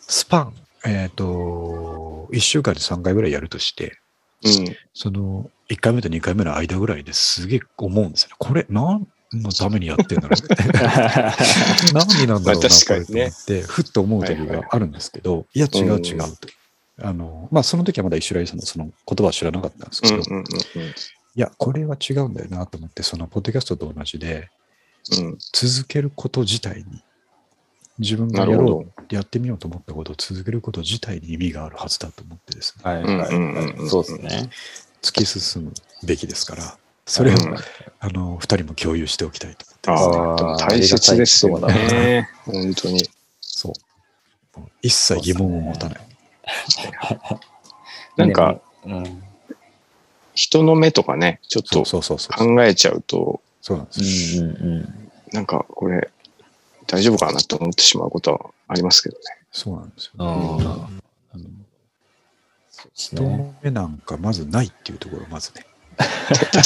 [0.00, 0.54] スパン、
[0.84, 3.98] えっ、と、1週間で3回ぐらいやるとして、
[4.44, 4.76] うん。
[4.94, 8.36] その1回目と2回目の間ぐらいですげえ思うんですよね。
[8.38, 10.42] これ何のためにやってんだろう。
[11.94, 16.48] 何なんだろうな、これと思って、ふっと思う時があるんですけど、いや違う違うと。
[17.00, 20.44] あの、まあその時はまだ石浦さんのその言葉は知らなかったんですけど、うんうんうん
[21.34, 24.50] いや、これは違うんだよなと思って、そのポッドキャストと同じで、
[25.18, 25.38] うん。
[25.52, 27.02] 続けること自体に、
[27.98, 33.88] 自分がやろどう、やってみようと思ったことを続けること自体に意味があるはずだと思ってですね、はいはいうんうんうんはい。
[33.88, 34.50] そうですね。
[35.02, 35.72] 突き進む
[36.04, 37.56] べきですから、それを、うん
[38.00, 42.28] あの、二人も共有しておきたいと思ってます、ああ、でも大切ですよね。
[42.44, 43.08] 本当に。
[43.40, 43.72] そう。
[44.82, 46.00] 一切疑問を持たない。
[48.16, 49.22] なんか、うん。
[50.34, 52.36] 人の目とかね、ちょっとそうそうそう。
[52.36, 54.44] 考えちゃうと、そうなんですよ。
[54.44, 55.10] うんうんうん。
[55.32, 56.10] なんかこれ、
[56.86, 59.22] 大丈夫かなと思ってしまうことはありますけどね。
[59.50, 60.12] そうなんですよ。
[60.18, 60.88] ああ。
[61.34, 61.44] あの
[62.94, 63.36] 人ね。
[63.36, 65.66] の目なんかまずないっていうところをまずね。
[65.96, 66.60] 確か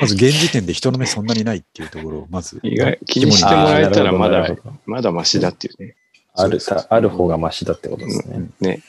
[0.00, 2.60] まず現時点で人の目そんなにないっていうところをまず。
[2.62, 2.74] に。
[2.74, 4.48] 意外、気にしてもらえたらまだ
[4.86, 5.96] まだマシだっていうね。
[6.34, 8.36] あるさ、ある方がマシだってことですね。
[8.36, 8.82] うんね。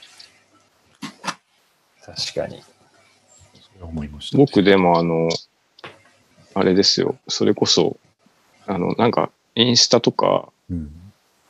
[2.05, 2.61] 確かに。
[3.81, 4.37] 思いました。
[4.37, 5.29] 僕でもあの、
[6.53, 7.17] あれですよ。
[7.27, 7.97] それこそ、
[8.67, 10.91] あの、なんか、インスタとか、うん。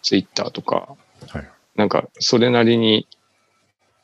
[0.01, 0.95] ツイッターとか、
[1.27, 1.49] はい。
[1.75, 3.07] なんか、それなりに、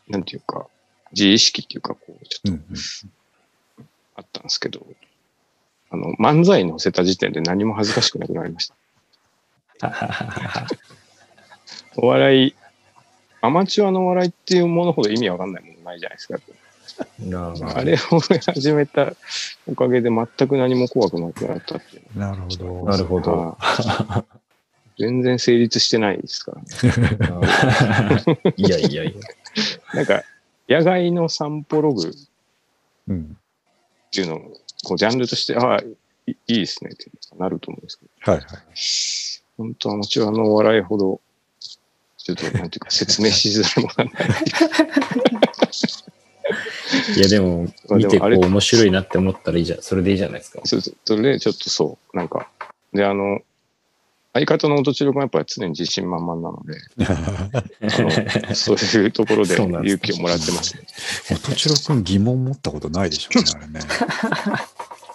[0.07, 0.67] なんていうか、
[1.11, 2.65] 自意識っていうか、こう、ちょっうんと
[4.15, 4.85] あったんですけど、
[5.89, 8.75] あの、漫才載せた時点で何も恥ずかしくなくなりました。
[11.97, 12.55] お笑い、
[13.41, 16.39] アマチュアのお笑いっていうものほど意味わかんないものないじゃないですか。
[17.75, 19.13] あれを始めた
[19.67, 22.19] おかげで全く何も怖くなくなったっていう。
[22.19, 22.85] なるほど。
[22.85, 23.57] なるほど。
[24.97, 28.53] 全然成立してないですからね。
[28.57, 29.13] いやいやいや。
[29.93, 30.23] なんか、
[30.67, 32.11] 野外の散歩ログっ
[33.07, 33.37] うん。
[34.11, 34.39] ていうのを、
[34.83, 35.97] こう、ジャンルとして、ああ、い
[36.47, 38.59] いいですねってなると思うんですけど、はいはい。
[39.57, 41.21] 本当アマチュアのお笑いほど、
[42.17, 44.41] ちょっと、なんていうか、説明しづらいものはない。
[47.15, 49.81] いやでも、見てこう面白いなって思ったらいいじゃん。
[49.81, 50.61] それでいいじゃないですか。
[50.63, 52.49] そうそうそれで、ちょっとそう、なんか、
[52.93, 53.39] で、あの、
[54.33, 56.77] 相方の音千代君はやっぱり常に自信満々なので、
[57.07, 60.83] あのそういうところで 勇気をもらってますね。
[61.31, 63.79] 音千代くん疑問持ったことないでしょうね、 あれね。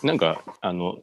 [0.03, 0.99] なんか、あの、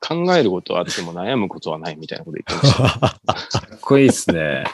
[0.00, 3.68] 考えることはあっても悩むことはないみたいなこと言ってました。
[3.68, 4.64] かっこいいっすね。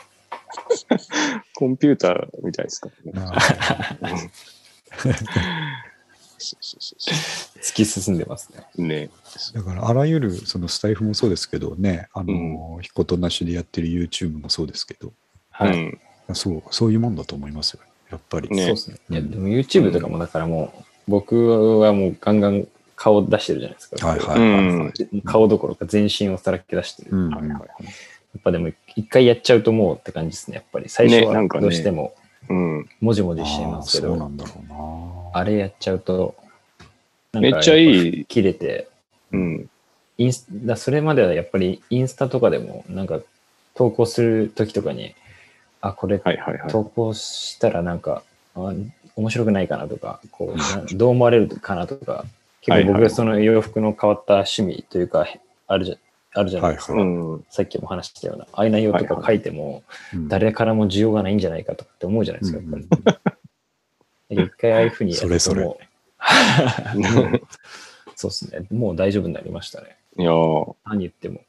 [1.54, 4.30] コンピューターみたいですからね。
[4.96, 5.14] あうん
[6.44, 8.64] そうそうそうそ突き進んでますね。
[8.76, 8.82] う。
[8.82, 9.10] ね。
[9.54, 15.12] だから、あらゆる、そのスタイフもそうですけどね、あの、ひことなしでやってる YouTube もそうですけど、
[15.50, 15.72] はい。
[15.72, 16.34] うん。
[16.34, 17.80] そう、そういうもんだと思いますよ。
[18.10, 18.50] やっぱり。
[18.50, 18.96] ねそうですね。
[19.08, 24.06] いや、でも YouTube とかもだからもう、僕はもうガンガン顔出してるじゃないですか。
[24.06, 27.10] はいはいうん顔どころか全身をさらけ出してる。
[27.12, 27.60] うんはいはいはい。
[27.60, 27.90] や
[28.38, 30.56] っぱでも一回やっちゃうともうって感じですね。
[30.56, 32.14] やっぱり最初はねなんかねどうしても
[32.48, 32.88] うん。
[33.00, 34.30] もじもじしちゃいますけど、
[35.32, 36.34] あれやっちゃうと、
[37.32, 38.24] めっちゃいい。
[38.26, 38.88] 切れて、
[39.32, 39.70] うん。
[40.18, 43.20] インスだそれまではやっぱりインスタとかでもなんか
[43.74, 45.14] 投稿するときとかに、
[45.80, 46.22] あ、これ。
[46.68, 48.22] 投稿したらなんか、
[48.54, 48.72] あ
[49.16, 52.24] 面白くないかなとか、こう、などう思われるかなとか、
[52.60, 55.26] 結構はいはその洋服の変わった趣味というか、
[55.66, 55.96] あるじゃ
[56.34, 56.94] あるじゃないですか。
[56.94, 57.44] はいうん。
[57.48, 59.82] さっきも話したような、ああいう内容とか書いても、
[60.12, 62.78] うん誰からも需要がないんじゃないかとかって思うじゃないですか、やっぱ
[64.30, 64.42] り。
[64.42, 65.76] 一回ああいうふうにやるとそれそれもう
[68.16, 68.66] そうですね。
[68.70, 69.96] もう大丈夫になりましたね。
[70.18, 71.40] いやー何言っても。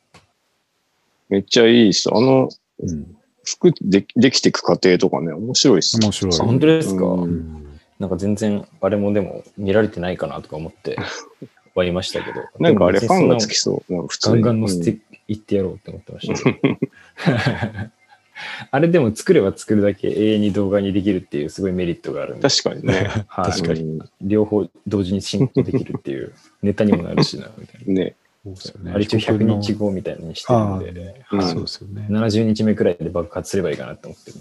[1.29, 2.09] めっちゃいいっす。
[2.13, 3.17] あの、うん
[3.47, 5.99] 服でできていく過程とかね、面白いっす。
[6.01, 6.33] 面白い。
[6.33, 7.65] あ本当ですか、うんうん
[7.97, 10.97] なんか全然、あれもでも見られてないかなとか思って
[11.75, 12.41] はいましたけど。
[12.59, 14.07] なんかあれファンがつききそう。
[14.07, 14.97] 普通ガにンガン乗せて
[15.27, 17.91] いってやろうって思ってました。
[18.71, 23.09] あれでも作れば作るだけ永遠に動画にできるっていうすごいメリットがあるんで、確かにね。
[23.27, 24.01] はい確かにに。
[24.21, 28.15] 両方同時に進行できるっていうネタにもなるしな、みたい ね。
[28.43, 28.95] そうですよねな。
[28.95, 29.85] あれ一応100日後。
[29.85, 32.07] 後みたいにしてるんで、うんそうですよね。
[32.09, 34.37] 70日目くらいで爆発すればいいかなって思ってる。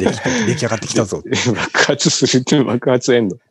[0.00, 1.22] できた出来上がってきたぞ。
[1.54, 3.38] 爆発するって爆発エンド。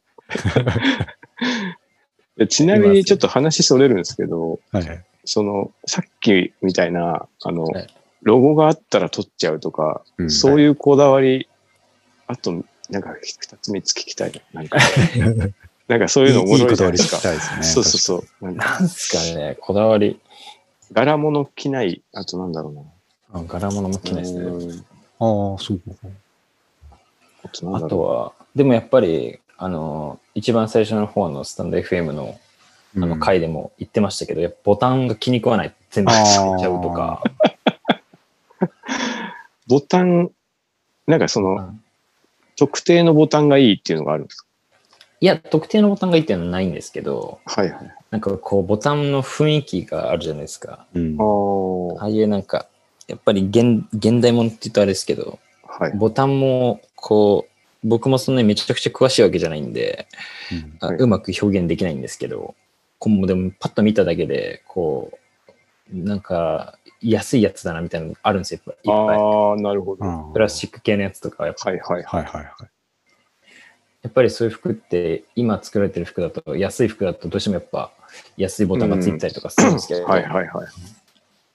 [2.37, 5.05] でちなみにちょっと話それるんですけど、はいはい。
[5.25, 7.87] その、さっきみたいな、あの、はい
[8.21, 11.47] ロゴがあったら撮っちゃうとか、うんそういうこだわり、
[12.27, 14.61] あと、なんか二つ三つ聞きたいな。
[14.61, 14.77] なんか、
[15.87, 17.17] なんかそういうのおもろいじゃないですか。
[17.33, 17.63] いすね。
[17.63, 18.51] そうそうそう。
[18.51, 20.19] なんすかね、こだわり。
[20.91, 22.81] 柄物着ない、あとなんだろうな。
[23.41, 24.83] あ柄物も着ないですね。
[25.19, 25.27] ああ、
[25.59, 25.81] そう。
[27.73, 32.39] あとは、でもやっぱり、あの、一番最初の方のスタンド FM の
[32.95, 35.73] あのうん回でも言ってましたけど、やっぱボタンが気に食わない。
[35.91, 36.25] 全部使っ
[36.59, 37.21] ちゃうとか。
[38.61, 38.65] う。
[39.69, 40.31] ボタン、
[41.05, 41.83] なんかその、うん
[42.57, 44.47] 特定のボタンがいいっていうのがあるんですか？
[45.21, 47.95] いや、特定のボタンがいいっていうのはないんですけど、はいはい。
[48.11, 50.85] なんかこう、ボタンの雰囲気があるじゃないですか。
[50.93, 51.15] うん
[51.97, 52.67] ああ、ああいうなんか、
[53.07, 55.93] やっぱり現現代ものって言うとあれですけど、はい。
[55.95, 60.07] ボタンもこう、僕もそんなにめちゃくちゃ詳しいわけじゃないんで、
[60.51, 62.55] うんあはいうまく表現できないんですけど、
[62.97, 68.93] こうでもパッと見ただけで、こう、なんか安いやつだなみたいなのあるんですよ、いっぱい。
[68.93, 70.31] ああ、なるほど。
[70.33, 72.23] プラスチック系のやつとかはやっぱ、はいはいはい。
[72.23, 72.69] はいはいはい。
[74.01, 77.91] やっぱりそういう服って、今作られてる服だと、安い服だとどうしてもやっぱ
[78.37, 80.67] 安いボタンがついてたりとかするんですけど、はいはいはい。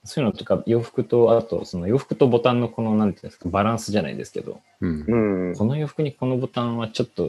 [0.04, 5.54] そういうのとか、洋服と、あと、その洋服とボタンのこの、なんていうんですか、バランスじゃないですけど、うんうん。
[5.56, 7.28] この洋服にこのボタンはちょっと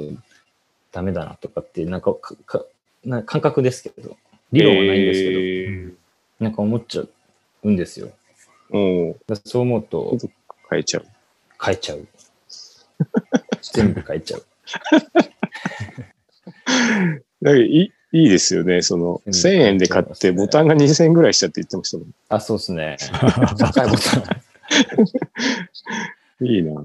[0.92, 2.66] ダメだなとかっていう、なんかかか
[3.06, 4.18] な感覚ですけど、
[4.52, 7.04] 理論はないんですけど、けなんか思っちゃ
[7.64, 8.12] うんですよ。
[8.72, 8.78] ど。
[8.78, 9.12] うん。
[9.14, 10.18] だからそう思うと
[10.70, 11.06] 変えちゃう。
[11.64, 12.08] 変えちゃう。
[13.74, 14.46] 全部変えちゃう。
[17.42, 18.82] だけどいいいいですよね。
[18.82, 22.08] その、うん1000円で買ってボタンが2000円ぐらいしたって言ってましたもん。
[22.30, 22.98] あ、そうですね。
[23.60, 24.18] 高いボタ
[26.42, 26.46] ン。
[26.48, 26.84] いいな。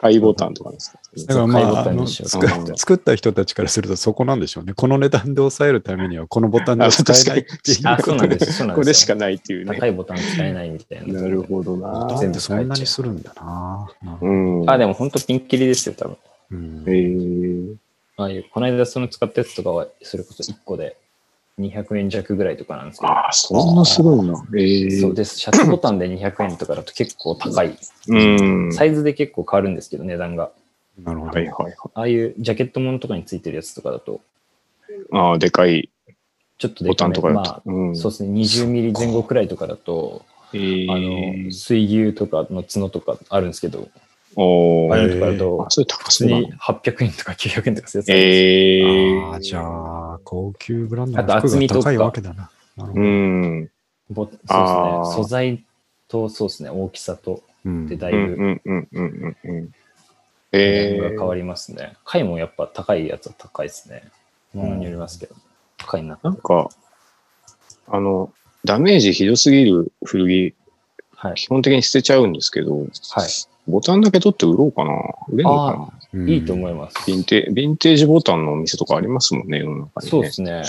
[0.00, 0.98] 買いボタンとかですか？
[1.26, 4.72] だからま買いボあ、あのタンにしよう作っ作った人たちからするとそこなんでしょうね。
[4.72, 7.78] この値段で抑えるためにはこのボタンでは使えないっていう。
[7.84, 8.52] あ、そうなんです。
[8.52, 8.84] そうなんですよ。
[8.84, 9.86] これしかないっていうね高。
[9.88, 11.20] いボタン使えないみたいな。
[11.22, 12.06] なるほどボな。
[12.06, 13.90] タンってそんなにするんだな。
[14.22, 14.28] う
[14.64, 14.70] ん。
[14.70, 16.16] あ、でも本当ピンキリですよ、多分。
[16.52, 17.74] うんえー、
[18.18, 20.96] ああいう、この間その使ったやつとかは、それこそ1個で
[21.60, 23.12] 200円弱ぐらいとかなんですけど。
[23.12, 24.44] ああ、そんなすごいな。
[24.54, 25.38] えー、そうです。
[25.38, 27.78] シャツボタンで200円とかだと結構高い。
[28.08, 28.16] う
[28.68, 28.72] ん。
[28.72, 30.50] サイズで結構変わるんですけど、値段が。
[31.02, 31.32] なるほど。
[31.32, 31.74] はいはいはい。
[31.94, 34.20] ああいうジャケットものとかについてるやつとかだと、
[35.12, 35.88] ああ、でかい
[36.58, 37.40] ちょっとでボタンとかだと。
[37.40, 37.96] まあ、うん。
[37.96, 40.98] そうですね、20ミリ前後くらいとかだと、えー、あ
[41.46, 43.88] の、水牛とかの角とかあるんですけど、
[44.36, 46.58] おーああいうのとかだとあ、、それ高そうだな普通に。
[46.60, 52.50] 800円とか900円とかするやつえー、ああ、じゃあ、高級ブランドあとの服厚みとかが高いわけだな。
[52.76, 53.70] なるほうどん。
[54.10, 54.64] ぼそうですね。
[55.14, 55.64] 素材
[56.08, 59.70] と、そうですね、大きさと、うんでだいうんぶ、うんうんうんうんうん。
[60.52, 61.96] えが変わりますね。
[62.04, 64.04] 貝もやっぱ高いやつは高いですね。
[64.54, 65.34] ものによりますけど。
[65.76, 66.18] 高いな。
[66.22, 66.68] なんか、
[67.86, 68.32] あの、
[68.64, 70.54] ダメージひどすぎる古着、
[71.14, 71.34] はい。
[71.34, 72.88] 基本的に捨てちゃうんですけど、はい。
[73.68, 74.92] ボタンだけ取って売ろうかな。
[75.28, 76.96] 売れるのかなうんいいと思います。
[77.10, 80.10] ヴィンテヴィンテージボタンのお店とかありますもんね、世の中にね。
[80.10, 80.64] そうですね。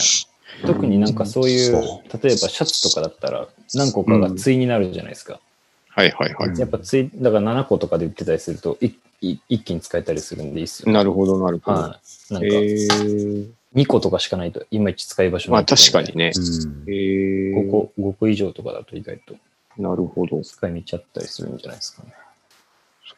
[0.66, 5.40] 特になんかそういう、そ例えばシャツとかだったら何個かが対になるじゃないですか。
[5.88, 6.60] はいはいはい。
[6.60, 8.88] やっぱ対、だから7個とかで売ってたりすると、い
[9.22, 10.92] い一気に使えたりするんでいいっすよ。
[10.92, 11.78] なるほど、なるほど。
[11.80, 12.34] はい。
[12.34, 16.12] なんえかー、2個とかしかないと、いまいち使い場所まあないと思うんで。
[16.12, 16.32] 確かにね。
[16.36, 19.36] うんえー、5個、5個以上とかだと意外と
[19.78, 20.42] なるほど。
[20.44, 22.14] 使い道あったりするんじゃないですかね。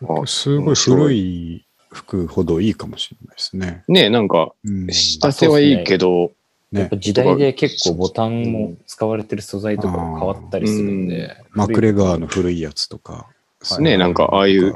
[0.01, 3.83] あすごい古い服ほどいいかもしれないですね。
[3.87, 4.87] ねなんか、うん。
[4.91, 6.31] 仕立てはいいけど、
[6.71, 11.35] やっぱ時代で結構ボタンも使われてる素材とかも変わったりするんで。
[11.51, 13.13] マクレガーの古いやつとか。
[13.13, 14.75] はいねなんかああいう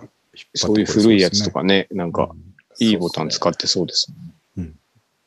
[0.53, 2.88] そういう古いやつとかね、なんか、うん。
[2.88, 4.18] いいボタン使ってそうですね。
[4.57, 4.76] うん。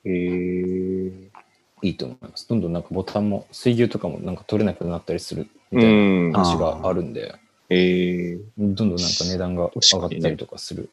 [0.05, 0.11] え。
[0.11, 1.31] ー、
[1.83, 2.47] いいと思います。
[2.49, 5.93] どんどんなんかボタンも、水牛とかもなんか取れなくなったりするみうたい
[6.33, 7.35] な話があるんで、
[7.71, 10.91] えー、どんどんなんか値段が上がったりとかする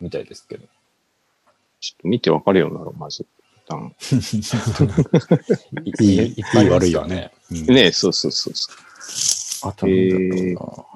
[0.00, 0.66] みたいですけど。
[1.80, 3.22] ちょっと見てわかるようになろう、まず。
[3.22, 3.28] ボ
[3.68, 3.94] タン
[5.84, 7.32] いい、いいいっぱい悪いよねね。
[7.68, 8.72] うんねそうそうそうそ
[9.66, 9.70] う。
[9.70, 10.60] あとなんだろうな。
[10.60, 10.86] こ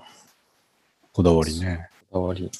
[1.12, 1.89] こだわりね。
[2.12, 2.51] だわり。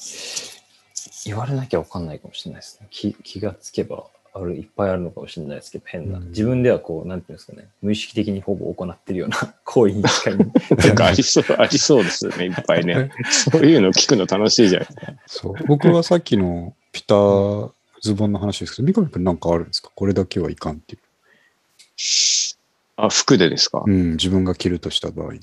[1.25, 2.89] 言われなきゃわかんないかもしれないですね。
[2.91, 6.18] 気気がつけばある、いっぱいあるのかもしれないですけど、変な。
[6.18, 10.37] うん自分ではこう、なんていうんですかね、無意識的にほぼ行ってるような 行為に近い。
[10.37, 13.11] なんかありそう、 ありそうですよね、いっぱいね。
[13.51, 15.12] そういうの聞くの楽しいじゃないですか。
[15.26, 15.55] そう。
[15.66, 17.72] 僕はさっきのピター
[18.03, 19.91] ズボンの話ですけど、三上君なんかあるんですか？
[19.95, 21.01] これだけはいかんっていう。
[22.97, 25.41] あ、服でですか、うん、自分が着るとした場合に。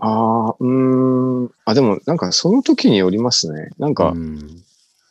[0.00, 1.50] ああ、うーん。
[1.64, 3.70] あ、でもなんかその時によりますね。
[3.78, 4.62] なんかうん、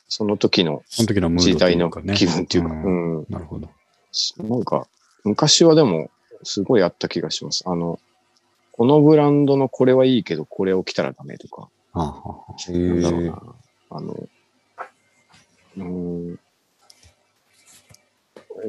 [0.07, 1.89] その時のその時の時代の。
[1.89, 3.25] 気分っていうか、んうん。
[3.29, 3.69] なるほど。
[4.37, 4.87] なんか、
[5.23, 6.09] 昔はでも、
[6.43, 7.63] すごいあった気がします。
[7.67, 7.99] あの、
[8.71, 11.61] このブランドのこれはいいけど、これを着たらダメとか。
[11.61, 13.41] はあはあはあなんだろうな。
[13.89, 14.13] あの、
[15.77, 16.39] うーん。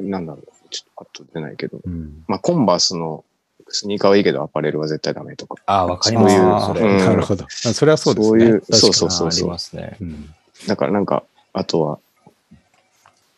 [0.09, 0.47] なんだろう。
[0.69, 1.79] ちょっとパッと出ないけど。
[1.83, 2.23] うん。
[2.27, 3.23] まあ、コンバースの
[3.69, 5.55] スニーカーはいいけど、アパレルは絶対ダメとか。
[5.65, 6.81] ああ、わかりますそれ。
[6.81, 7.45] うんなるほど。
[7.45, 8.39] あそれはそうですね。
[8.39, 9.97] そういう確かにそうそうそうありますね。
[10.01, 10.35] うん
[10.67, 11.23] だからなんか、
[11.53, 11.99] あとは、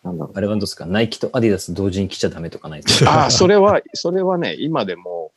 [0.03, 0.37] なんだろう。
[0.37, 0.85] あれはどうですか？
[0.85, 3.11] ナイキとアディダス同時に着ちゃダメとかないですか？
[3.23, 5.31] ああ、 それは、それはね、今でも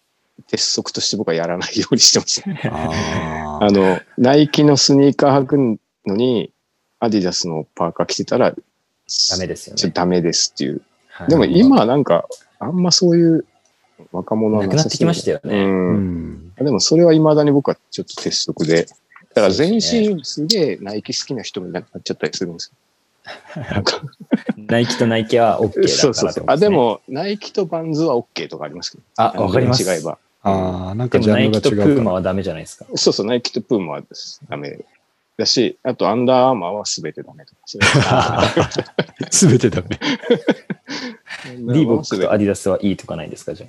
[0.49, 2.43] 鉄則として僕はやらないようにしてます。
[2.71, 5.59] あ あの、ナイキのスニーカー履く
[6.07, 6.51] のに、
[7.01, 8.55] アディダスのパーカー着てたら、
[9.31, 9.79] ダメですよね。
[9.79, 10.81] ちょっとダメですっていう。
[11.09, 12.27] はいでも今はなんか、
[12.59, 13.45] あんまそういう
[14.11, 15.59] 若者はなくなってきましたよねう。
[15.59, 16.55] うんん。
[16.57, 18.87] でもそれは未だに僕はちょっと鉄則で。
[19.35, 23.63] だから全身すげえナイキ好きな人になっちゃったりするんですよ。
[23.71, 24.01] なんか
[24.57, 26.45] ナイキとナイキは OK だからそうそうそう。
[26.47, 29.05] あ、でも、ナイキとバンズは OK とかありますけど。
[29.17, 29.83] あ、わかります。
[29.83, 30.19] 違えば。
[30.43, 31.77] ああ、なんでかジャンもナイキとプ。
[31.77, 32.87] ーマはダメじゃないですか。
[32.95, 34.03] そうそう、ナイキとプーマは
[34.49, 34.79] ダメ
[35.37, 37.61] だし、あとアンダーアーマーは全てダメとか。
[37.65, 39.99] そういうすべてダメ。
[41.75, 43.67] リーボックとアディダスはいいとかないですかじゃ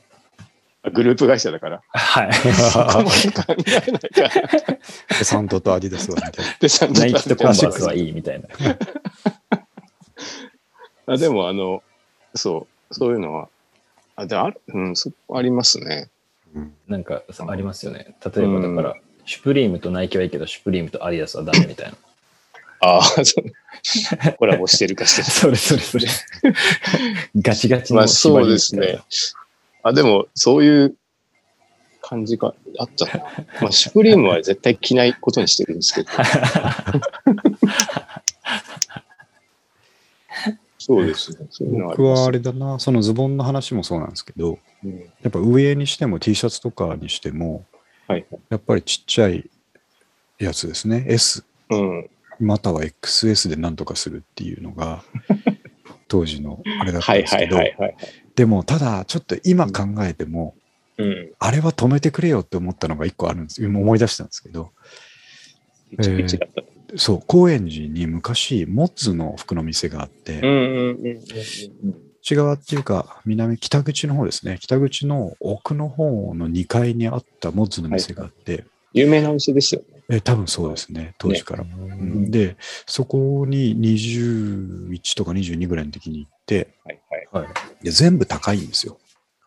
[0.96, 1.82] グループ会社だから。
[1.92, 2.00] あ。
[2.00, 2.34] はい。
[2.34, 4.32] そこまで考えないから。
[5.20, 6.52] デサントとアディダスはみたいな。
[6.60, 8.48] で、ちゃんナイキとコンバースははいいみたいな。
[11.14, 11.84] あでも、あの、
[12.34, 13.50] そう、そういうのは、
[14.16, 16.10] あ、である、うん、そありますね。
[16.56, 18.16] うんなんかさありますよね。
[18.24, 21.98] 例えばだから、シュプリームとナイキはいいけど、シュプリームとアディダスはダメみたいな。
[22.80, 25.28] ああ、そうコラボしてるかしてる。
[25.30, 26.08] それそれそれ。
[27.42, 29.00] ガチガチまあの縛りそうですね。
[29.86, 30.96] あ、でも、そういう
[32.02, 33.24] 感じがあったな。
[33.62, 36.10] まあ、シュプリームは絶対着ないことにしてるんですけど。
[40.80, 41.48] そうですね。
[41.52, 47.66] そ僕はあれだな、そのズボンの話もそうなんですけど、うんやっぱ上にしても T シャツとかにしても、
[48.08, 48.26] はい。
[48.50, 49.50] やっぱりちっちゃい
[50.40, 51.06] やつですね。
[51.08, 52.10] S うん。
[52.40, 55.04] または XS でなんとかするっていうのが、
[56.08, 57.96] 当時のあれだったはいはいんですけど、はいはい。
[58.36, 60.56] でもただちょっと今考えても、
[60.98, 61.32] うん。
[61.40, 63.64] あれは止めてくれよって思ったのが一個あるんです。
[63.64, 64.72] 今思い出したんですけど、
[66.02, 66.48] ちょっと違った。
[66.98, 70.40] そう、高円寺に昔、モッズの服の店があって、
[72.22, 74.58] 内側っていうか、南、北口の方ですね。
[74.62, 79.95] 北口の奥の方の2階にあったモッズの店があって、有名なお店ですよね。
[80.10, 81.64] え多分そうですね、当時から。
[81.64, 87.00] うんで、そこに21とか22ぐらいの時に行って、はい
[87.32, 87.44] はい。
[87.46, 87.52] は
[87.82, 87.84] い。
[87.84, 88.98] で全部高いんですよ。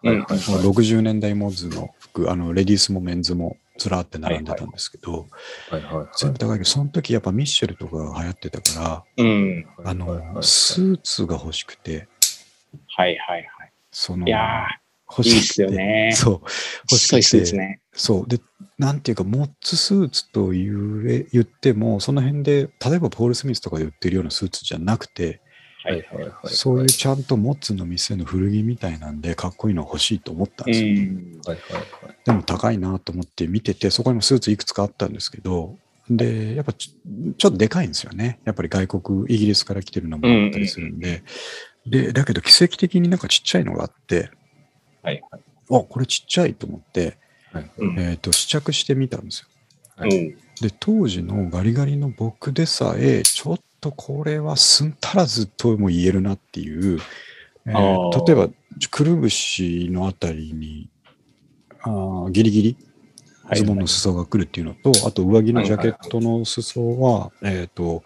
[0.03, 5.27] うんはい60年代モッズの服、あの、レディースもメンズもずらーって並んでたんですけど、
[5.71, 6.07] はいはいはい。
[6.17, 9.67] 全部高いけど、その時やっぱミッシェルとかが流行ってたから、うん。
[9.85, 12.09] あの、はいはいはいスーツが欲しくて、
[12.97, 13.73] はいはいはい。
[13.91, 14.67] その、いや
[15.11, 16.13] 欲ー、いいっすよね。
[16.15, 16.33] そう、
[16.91, 17.81] 欲しくて、ですね。
[17.93, 18.29] そう。
[18.29, 18.41] で、
[18.79, 25.41] なんていうか、モッツスーツと言え言っても、その辺で、例えばポール・スミスとかで売ってるようなスーツじゃなくて、
[25.85, 26.33] はいはいはい。
[26.45, 30.93] そういうちゃんとモッツの店の古着みたいなんで、かっこいいの欲しいと思ったんうですよ。
[30.93, 31.41] ん。
[31.47, 32.17] はいはいはい。
[32.25, 35.77] でも高いなと思って見てて、そこにもスーツいくつかあったんですけど、
[36.11, 38.41] で、やっぱちょちょっとでかいんですよね。
[38.45, 41.23] やっぱり外国、イギリスから来てるのもあったりするんで。
[41.87, 44.31] で、だけど奇跡的になんかちっちゃいのがあって、
[45.03, 45.40] はいはい。
[45.70, 47.16] あ、これちっちゃいと思って、
[47.53, 49.49] はいうんえっ、と、試着してみたんですよ。
[49.96, 50.38] はいうん。
[50.61, 57.01] で、当時のガリガリの僕でさえ、ちょっとこれは寸足らずとも言えるなっていう、
[57.66, 58.49] えー例えば、
[58.90, 60.88] くるぶしのあたりに、
[61.80, 62.76] あーギリギリ
[63.44, 68.03] はいズボンの裾が来るっていうのと、あと上着のジャケットの裾は、えっ、と、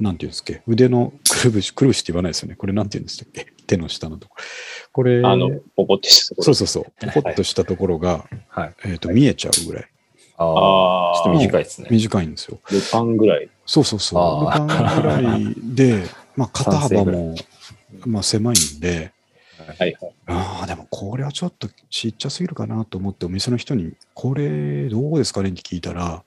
[0.00, 2.56] なんていうんですっけ、腕のくるぶし、くるぶしって言わないですよね。
[2.56, 3.51] これなんて言うんでしたっけ？
[3.66, 4.44] 手の下のところ。
[4.92, 6.44] これ、あの、ポコってしたところ。
[6.44, 8.74] そうそうそう、ポコッとしたところが、はい。
[8.84, 9.88] えっ、と、見えちゃうぐらい
[10.36, 10.48] ああ。
[10.48, 11.14] ああ。
[11.16, 11.88] ちょっと短いですね。
[11.90, 12.58] 短いんですよ。
[12.70, 13.48] ルパンぐらい。
[13.66, 14.48] そうそうそう。
[14.48, 16.04] あルパンぐらいで、
[16.36, 17.34] まあ肩幅三も、
[18.06, 19.12] まあ狭いんで、
[19.78, 20.14] はいはい。
[20.26, 26.24] ああ、でもこれはちょっとちっちゃすぎるかなと思ってお店の人に、これどうですかねって聞いたら、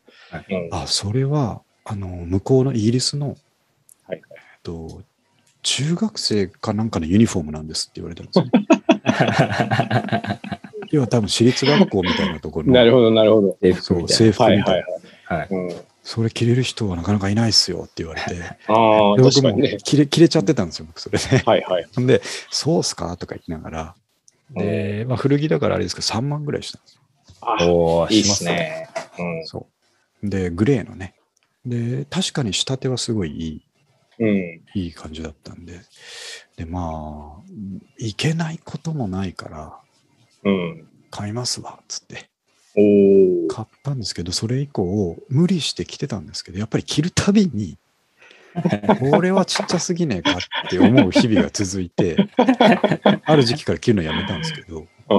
[0.50, 0.70] うん。
[0.72, 3.36] あ、それは、あの、向こうのイギリスの、
[4.08, 4.22] はいえっ
[4.64, 5.02] と、
[5.66, 8.52] 中学生かなんかのユニフォームなんですって言われたんですよね。
[10.92, 13.58] 要は多分私立学校みたいなところの、なるほど、なるほど。
[13.62, 14.92] 制服そうみたい制服みたいな、はいはい
[15.26, 15.40] はい。
[15.40, 15.48] はい。
[15.50, 15.76] うん。
[16.04, 18.28] それ着れる人はなかなかいないっすよって言われて、
[18.68, 19.78] ああ、で僕も確かにね。
[19.84, 21.26] 着れ着れちゃってたんですよ、僕それで。
[21.44, 21.88] はいはい。
[21.96, 23.96] ほんで、そうっすかとか言いながら、
[24.52, 27.02] で、まあ、古着だからあれですけど、3万ぐらいしたんですよ。
[27.42, 28.46] あおーいいっします。
[28.46, 28.88] ね。
[29.18, 29.48] うん。
[29.48, 29.68] そ
[30.24, 30.30] う。
[30.30, 31.16] で、グレーのね。
[31.66, 33.62] で、確かに仕立てはすごいいい、
[34.20, 34.62] うん。
[34.74, 35.82] いい感じだったんで、
[36.58, 37.52] で、まあ、
[37.98, 39.80] いけないこともないから、
[40.44, 40.88] うん。
[41.12, 42.30] 買いますわ、つって。
[42.78, 43.48] おー。
[43.48, 47.78] 買ったんですけど、それ以降、無理して着てたんですけど、やっぱり着るたびに、
[49.12, 52.18] これはちっちゃすぎねえかって思う日々が続いて、
[53.26, 55.14] ある時期から着るのやめたんですけど、あ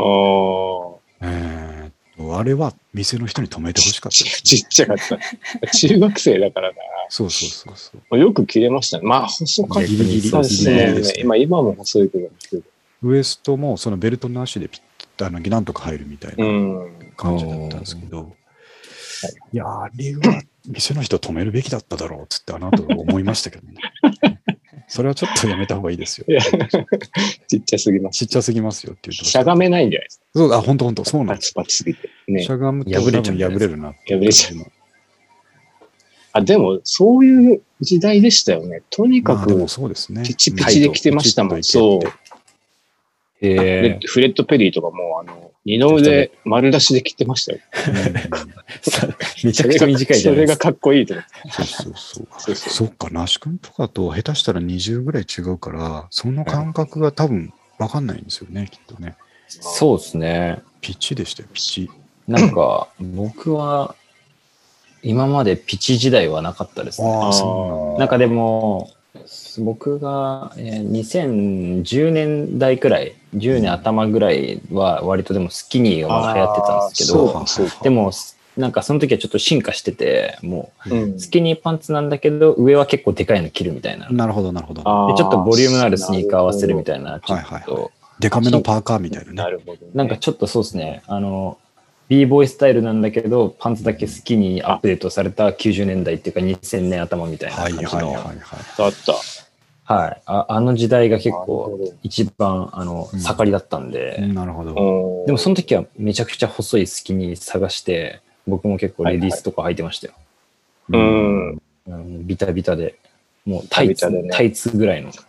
[0.94, 1.28] あ。
[1.28, 5.18] えーっと、あれは店の人に止めてほしかったです、ちっちゃかった。
[5.68, 6.72] 中学生だから
[7.08, 8.16] そうそうそうそう。
[8.16, 8.22] な。
[8.22, 9.06] よく切れましたね。
[9.06, 11.20] まあ、細かったギリギリそうですギリギリねですね。
[11.22, 12.28] 今、今も細いけど。
[13.02, 14.82] ウエストもそのベルトなしでピッ
[15.16, 18.34] とあのなんとか入るみたいうなん感じだったんですけど、
[19.52, 23.74] いやー、あれは店の人止めるべきだっただろうっつってあの後思いましたけどね。
[24.88, 26.26] それはちょっとやめた方がいいですよ
[27.48, 28.18] ちっちゃすぎます。
[28.18, 29.36] ちっちゃすぎますよって言ってまし。
[29.36, 30.24] ゃがめないんじゃないですか。
[30.34, 31.52] そう、あ、本当本当そうなんです。
[31.54, 32.08] パチパチすぎて。
[32.28, 32.50] ねし。
[32.50, 34.72] ゃがむと破れちゃう多分破れるなって破れちゃう。
[36.36, 38.82] あ、でも、そういう時代でしたよね。
[38.90, 40.22] とにかくまあでも、そうですね。
[40.24, 42.26] ピチピチで着てましたもんピチッといけって
[43.40, 44.06] へフレえッ。
[44.06, 47.58] フレッド・ペリーとかも、あの、二の腕丸出しで着てましたよ。
[49.44, 50.46] めちゃくちゃ短いじゃないですか。
[50.46, 51.50] それがかっこいいと思って。
[51.50, 52.28] そうそうそう。
[52.38, 59.16] そうそうそっか、那須君とかと下手したら20ぐらい違うから、その感覚が多分分かんないんですよね、きっとね。
[59.48, 60.60] そうですね。
[60.80, 61.90] ピチでしたよ、ピチ。
[62.28, 63.94] なんか、僕は、
[65.06, 67.08] 今までピチ時代はなかったですね。
[67.98, 68.90] なんかでも、
[69.60, 77.44] 僕が、えー2010年代くらい、10年頭ぐらいは割とでもスキニーが流行ってたんですけど、
[77.82, 78.12] でも、
[78.56, 84.08] なんかその時はちょっと進化してて、もうスキニーパンツなんだけど、上は結構でかいの着るみたいな。
[84.10, 84.80] なるほど、なるほど。
[84.82, 89.34] でちょっとボリュームのあるスニーカー合わせるみたいな、ちょはいはいっと、デカめのパーカーみたいなね。
[89.34, 89.92] なるほどね。
[89.94, 91.58] なんかちょっとそうですね、あの、
[92.08, 98.38] b ボーイスタイルなんだけど、パンツだけスキニーアップデートされた90年代っていうか2000年頭みたいなはい感じの、はいはいはい。
[98.78, 98.92] あっ
[99.84, 99.94] た。
[99.94, 100.22] はい。
[100.26, 104.70] ああの時代が結構一番あのうん盛りだったんで、なるほど。
[105.20, 110.14] うんでもその時はめちゃくちゃ細いスキニー探して、僕も結構レディースとか履いてましたよ。
[110.90, 111.50] うん。
[111.50, 111.54] う
[111.92, 112.96] んビタビタで、
[113.44, 115.10] もうタイツ、ビタビタでねタイツぐらいの。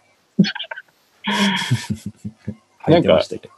[2.85, 3.56] 履いてましたけど。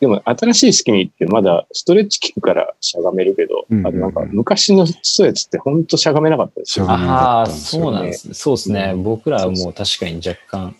[0.00, 6.92] でも、新しいスキニーってまだストレッチ効くからしゃがめるけど、うんうんうんあとなんか昔のストレッチってほんとしゃがめなかったですよね。
[6.92, 8.34] ああ、そうなんですね。
[8.34, 8.94] そうですね。
[8.96, 10.76] 僕らはもう確かに若干、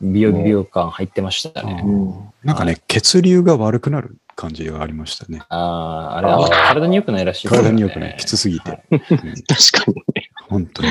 [0.00, 1.82] ビヨビヨ感入ってましたね。
[1.84, 5.42] うんなんかね、血流が悪くなる感じがありましたね。
[5.48, 8.16] ああ、あれ、あんま体に良くないらしいですよね体に良くない。
[8.18, 8.82] きつすぎて。
[8.90, 9.24] う ん確か
[9.86, 10.30] にね。
[10.48, 10.88] 本当に。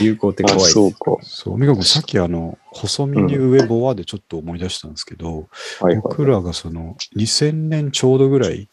[0.00, 0.72] 流行ってあ、怖いです。
[0.72, 1.16] そうか。
[1.22, 5.48] そう、美香君、さっきあの、細身に上ボアでちょっと思い出したんですけど、
[5.80, 5.96] はいはい。
[5.96, 8.68] 僕らがその2000年ちょうどぐらい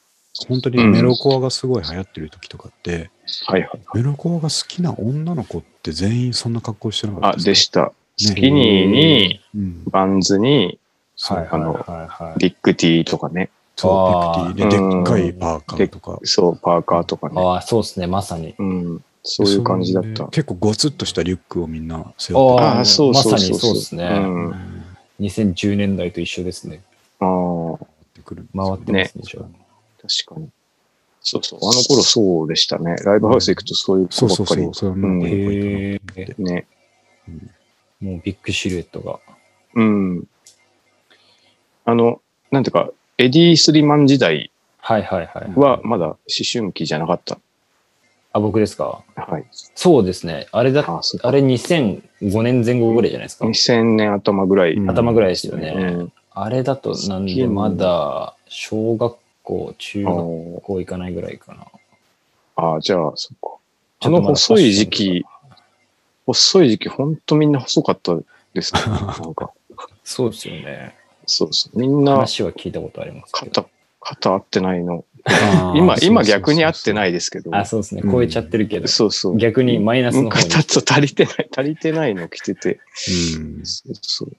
[0.47, 3.09] 本当にメロコアがすごい流行ってる時とかって、
[3.45, 3.69] はいはい。
[3.95, 7.29] メロコアが好きな女の子って全員そんな格好してなかった？
[7.29, 7.91] あ、でしした。
[8.17, 9.83] スキニーに、うん。
[9.85, 10.77] バンズに、
[11.21, 12.39] はいはいはいはい。
[12.39, 13.49] ビッグティーとかね。
[13.75, 16.19] そう、ビクティでうんでっかいパーカーとか。
[16.23, 17.41] そう、パーカーとかね。
[17.41, 18.55] ああ、そうですね、まさに。
[18.59, 19.03] うん。
[19.23, 20.25] そういう感じだった。
[20.27, 24.49] 結構ゴツッとしたリュックをみんな背負ってあああ、そうそうそうまさにそうですねうん。
[24.51, 24.55] る
[25.19, 26.81] 2010年代と一緒ですね。
[27.19, 27.77] ああ、っ
[28.15, 29.43] てくる回ってますね、じゃあ
[30.01, 30.49] 確かに。
[31.21, 31.59] そうそう。
[31.61, 32.95] あの頃そうでしたね。
[33.03, 34.73] ライブハウス行くとそういうそう子ばっかりそうそう。。
[34.73, 36.43] それはなんかへやっぱりえ。
[36.43, 36.67] ね。
[37.99, 39.19] もうビッグシルエットが。
[39.75, 40.27] うん。
[41.85, 45.59] あの、なんていうか、エディ・スリマン時代はいはいはい。
[45.59, 46.17] はまだ思
[46.49, 47.37] 春期じゃなかった？
[48.31, 49.03] あ、僕ですか？
[49.15, 49.45] はい。
[49.51, 50.47] そうですね。
[50.51, 53.45] あれだ、あそうあれ2005年前後ぐらいじゃないですか。
[53.45, 54.73] 2000年頭ぐらい。
[54.73, 55.73] うん頭ぐらいですよね。
[55.75, 61.65] うんあれだとなんでまだ小学校、中学校行かないぐらいかな。
[62.55, 63.57] ああ、じゃあ、そっか。
[64.01, 65.25] あの細い時期、
[66.25, 68.15] 細い時期、ほんとみんな細かった
[68.53, 68.79] ですね。
[68.87, 69.51] なんか、
[70.03, 70.95] そうですよね。
[71.25, 71.77] そうそう。
[71.79, 73.51] みんな話は聞いたことありますけど。
[73.51, 73.69] 肩、
[73.99, 75.03] 肩合ってないの。
[75.75, 77.55] 今、今逆に合ってないですけど。
[77.55, 78.01] あ、そうですね。
[78.03, 78.87] うん超えちゃってるけど。
[78.87, 79.37] そうそう。
[79.37, 80.49] 逆にマイナスの方に。
[80.49, 82.79] 肩と足りてない、足りてないの着てて。
[83.35, 83.65] うん。
[83.65, 84.31] そうそう。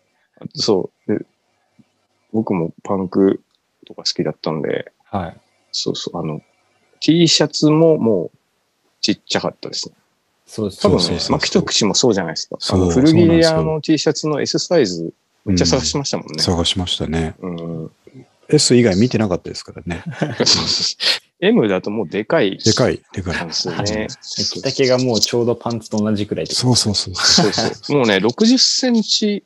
[0.54, 1.18] そう。
[1.18, 1.26] で
[2.32, 3.42] 僕もパンク
[3.86, 4.62] とか好きだったん。
[4.62, 5.36] で、はい。
[5.72, 6.18] そうそう。
[6.18, 6.42] あの、
[7.00, 8.38] T シャツももう
[9.00, 9.94] ちっちゃかったですね。
[10.46, 12.56] そうです多分ねそうそう、そうマキトクシもそうじゃないですか。
[12.70, 15.12] あの古着屋の T シャツの S サイズ、
[15.44, 16.26] めっちゃ探しましたもん。
[16.32, 16.42] ね。
[16.42, 17.34] 探しましたね。
[17.40, 17.90] うん。
[18.52, 20.02] S 以外見てなかったですからね。
[21.40, 22.58] M だともうでかい。
[22.58, 23.46] でかい、でかいなん。
[23.48, 24.08] ですよね。
[24.62, 27.14] 着丈がもうちょうどパンツと同じくらいそうそうそう。
[27.14, 27.96] そうそう。
[27.96, 29.42] もうね、60センチ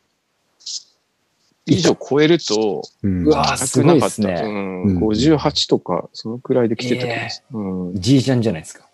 [1.66, 4.10] 以上超えると、うんうわ高くなかった。
[4.10, 4.82] すごいっすねうん。
[4.82, 7.58] うん58とか、そのくらいで着てた気がする。
[7.58, 7.94] うん。
[7.94, 8.88] じいちゃんじゃないですか。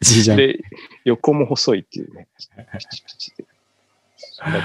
[0.00, 0.36] じいちゃん。
[0.36, 0.58] で、
[1.04, 2.28] 横も細いっていうね。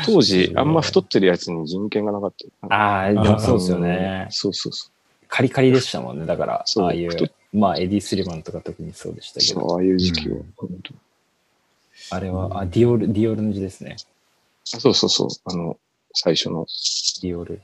[0.05, 2.76] 当時、あんま太ってるやつに人権がなかった。
[2.76, 4.28] ああ、でもそうですよね。
[4.30, 4.89] そうそうそ
[5.28, 6.26] カリカリでしたもんね。
[6.26, 9.43] だから、そうああいう、まあ、エディ・スリマンとか特にそうでしたう。
[9.43, 10.38] けど、そう、ああいう時期は。
[12.11, 13.97] あれは、あ、ディオール、ディオールの字ですね。
[14.73, 15.28] あそうそうそう。
[15.45, 15.78] あの、
[16.13, 16.65] 最初の。
[17.21, 17.61] ディオール。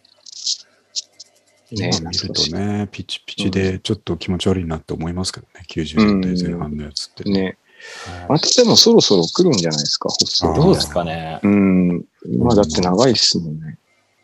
[1.72, 7.24] ね今見るとね、ピチピチでちょっと気持ち悪いなって思いますけどね、90年代前半のやつって。
[7.30, 7.57] ね。
[8.22, 10.10] はまたでもそろそろ来るんじゃないですか、
[10.56, 11.40] どうですかね？
[11.44, 12.06] うん。
[12.26, 13.78] 今だって長いっすもんね。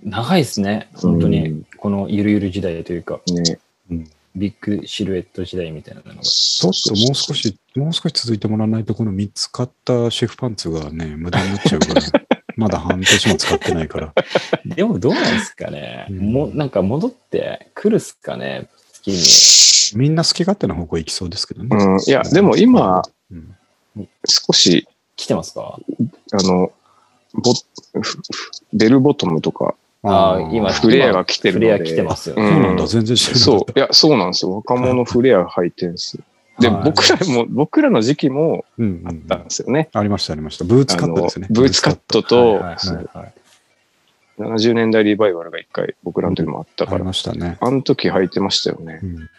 [0.04, 0.90] 長いですね。
[0.94, 3.60] 本当うにん、このゆるゆる時代というか、ね。
[3.92, 6.22] うんビッグシルエット時代みたいなのが。
[6.22, 12.02] ちょっともう少し、もう少し続いてもらわないと、この3つ買ったシェフパンツがね、無駄になっちゃうから、
[12.56, 14.14] まだ半年も使ってないから。
[14.64, 16.06] でもどうなんですかね？
[16.12, 18.70] うんもう、なんか戻ってくるっすかね？
[18.98, 20.00] 好きに。
[20.00, 21.70] みんな好き勝手な方向行きそうですけどね。
[21.76, 22.00] うん。
[22.00, 23.02] いや、でも今、
[23.32, 23.56] うん
[24.26, 25.80] 少し、来てますか？
[26.34, 26.72] あの、
[27.34, 27.54] ボ
[28.74, 29.74] ベルボトムとか、
[30.04, 31.78] あー今フレアが来てるので。
[31.78, 32.48] フレア来てますよね。
[32.48, 33.80] そうなんだ、全然知らなかっそう。
[33.80, 34.56] いや、そうなんですよ。
[34.56, 36.24] 若者フレア履いてんすよ。
[36.60, 38.66] で、はい僕らも、僕らの時期も
[39.06, 39.90] あったんですよね。
[39.94, 40.66] ありました、ありました。
[40.66, 43.34] ブーツカットですねブーツカットと、はいはいはいはい
[44.40, 47.58] 70年代リバイバルが一回僕らの時もあったありから、ましたね。
[47.60, 49.06] あの時履いてましたよねう。
[49.06, 49.30] ん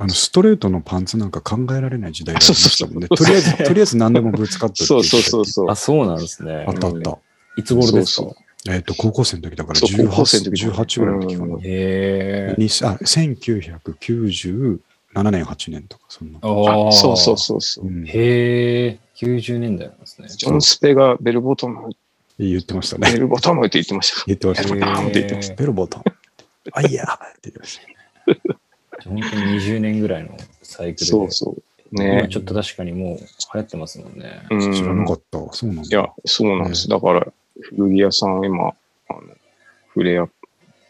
[0.00, 3.08] あのストレートのパンツなんか考えられない時代がありましたもんね。
[3.08, 5.74] そうそうそうとりあえず、 とりあえず何でもブーツカットってそうそうそうそうあ、。
[5.76, 6.70] そうなんですねあ。
[6.70, 7.18] ったあった。
[7.56, 8.22] いつ頃ですか？
[8.22, 8.36] そうそ
[8.72, 11.60] えっと、高校生の時だからそう高校生の18時18ぐらいの時かなうん。
[11.60, 12.54] へえ。
[12.58, 12.98] にあ
[13.88, 14.78] 1997
[15.30, 16.38] 年、8年とか、そんな。
[16.42, 17.90] ああそうそうそうそうう。
[17.90, 20.28] んへえ、90年代なんですね。
[20.28, 21.90] ジョン・スペがベルボトム、
[22.38, 23.18] 言ってましたベね。
[23.18, 24.24] ルボトムって言ってました。
[24.26, 26.04] 言ってましたベルボトムって言ってましへーベロボトン。
[26.72, 29.08] あ、いやーって言ってました。
[29.08, 31.06] 本当に20年ぐらいのサイクルで。
[31.06, 31.62] そうそう。
[31.90, 34.42] 今ねちょっと確かにもう流行ってますもんね。
[34.50, 34.72] うん。
[34.72, 35.52] 知らなかったわ。
[35.52, 35.88] そうなんだ。
[35.88, 36.88] いや、そうなんです。
[36.88, 37.26] だから、
[37.76, 38.72] 古着屋さん、今、あ
[39.14, 39.20] の、
[39.88, 40.28] フレア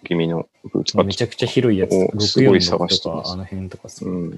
[0.05, 1.93] 気味のブーツめちゃくちゃ広いやつ。
[2.15, 4.11] おすごい探646とか、してますあの辺とかさト。
[4.11, 4.31] うん。
[4.31, 4.37] は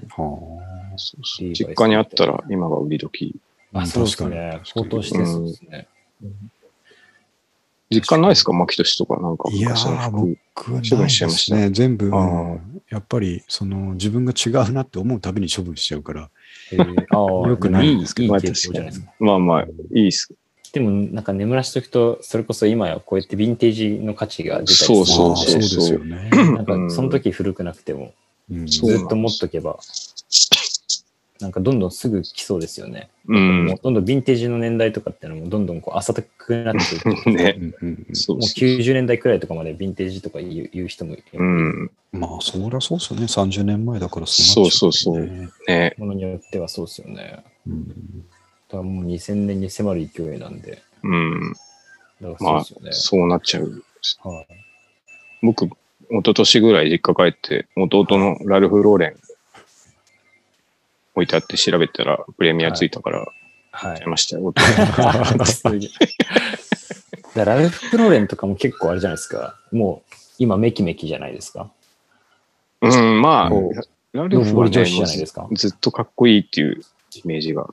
[0.97, 3.35] そうそう実家にあったら、今が売り時。
[3.73, 4.51] あ、そうです確ね。
[4.51, 5.87] かに高騰してそうですね。
[7.91, 8.53] 実家ないですか？
[8.53, 9.51] 牧俊とか、なんかあ。
[9.53, 10.71] いや昔のー、服。
[10.71, 11.69] 僕はない処分しちゃいましたですね。
[11.71, 12.09] 全部、
[12.89, 16.29] やっぱり、その、自分が違うなって思うたびに処分しちゃうから。
[16.71, 19.11] へーああ、 よくないいい、いいんですけど傾向じゃないですか。
[19.19, 19.67] まあまあ、い
[20.01, 20.33] いっす。
[20.73, 26.29] でも、なんか眠らしておくと、それこそ今やこうやってヴィンテージの価値が出たりするそうそうまあそうですよね。
[26.31, 28.13] なんか、その時古くなくても、
[28.49, 29.79] ずっと持っとけば、
[31.41, 33.09] なんかどんどんすぐ来そうですよね。
[33.27, 33.79] うんもう。
[33.81, 37.57] どんどんヴィンテージの年代とかっていうのもどんどんこう浅くなってくるとね。
[37.59, 38.67] もうそうそう。
[38.67, 41.91] 90年代くらいとかまでヴィンテージとか言う言う人もいる、うん。
[42.11, 43.25] まあ、そりゃそうですよね。
[43.25, 45.95] 30年前だからそうそうそうなっちゃねね。
[45.97, 47.43] ものによってはそうですよね。
[47.67, 47.87] うん
[48.71, 50.81] だからもう2000年に迫る勢いなんで。
[51.03, 51.53] うん。
[52.21, 53.21] だからそうですよね。
[53.21, 53.83] そうなっちゃう。
[54.23, 54.47] はい
[55.43, 55.73] 僕、一
[56.17, 59.15] 昨年ぐらい実家帰って、弟のラルフ・ローレン
[61.15, 63.31] 置いてあって調べたらプレミアついたから、はい
[63.71, 64.07] 買い。
[64.07, 64.53] ましたよ。
[67.35, 69.55] だラルフ・プローレンとかも結構あれじゃないですか。
[69.71, 71.71] もう今メキメキじゃないですか。
[72.81, 73.71] うん、まあこ、
[74.11, 75.47] ラルフはね上り調子じゃないですか。
[75.53, 76.81] ずっとかっこいいっていう
[77.13, 77.67] イメージが。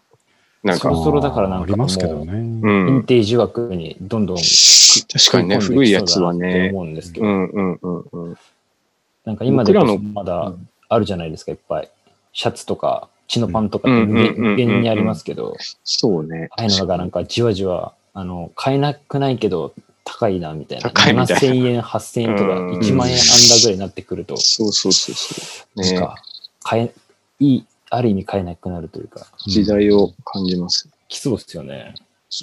[0.62, 2.32] なんか、そろそろだからなんかありますけどね。
[2.32, 3.04] うヴィンん。
[3.04, 6.70] テージ枠にどんどん確かにね、古いやつはね。
[6.72, 8.38] 思うんですけど、うんうんうんうん。
[9.24, 10.52] なんか今でこ僕らのそまだ
[10.88, 11.90] あるじゃないですか、いっぱい。
[12.32, 16.48] シャツとか、チノパンとかうん無限にありますけど、そうね。
[16.52, 19.74] ああいうのがなんかじわじわ、あの、買えなくないけど
[20.04, 20.90] 高いなみたいな。
[20.90, 25.80] 高いな7000円、8000円とかうん1万円アンダーぐらいになってくると、そうそうそうそう。
[25.82, 26.14] ねなんか、
[26.64, 26.94] 買え、
[27.38, 30.88] いい、ある意味買えなくなるというか、時代を感じます。
[31.08, 31.94] 来そうですよね。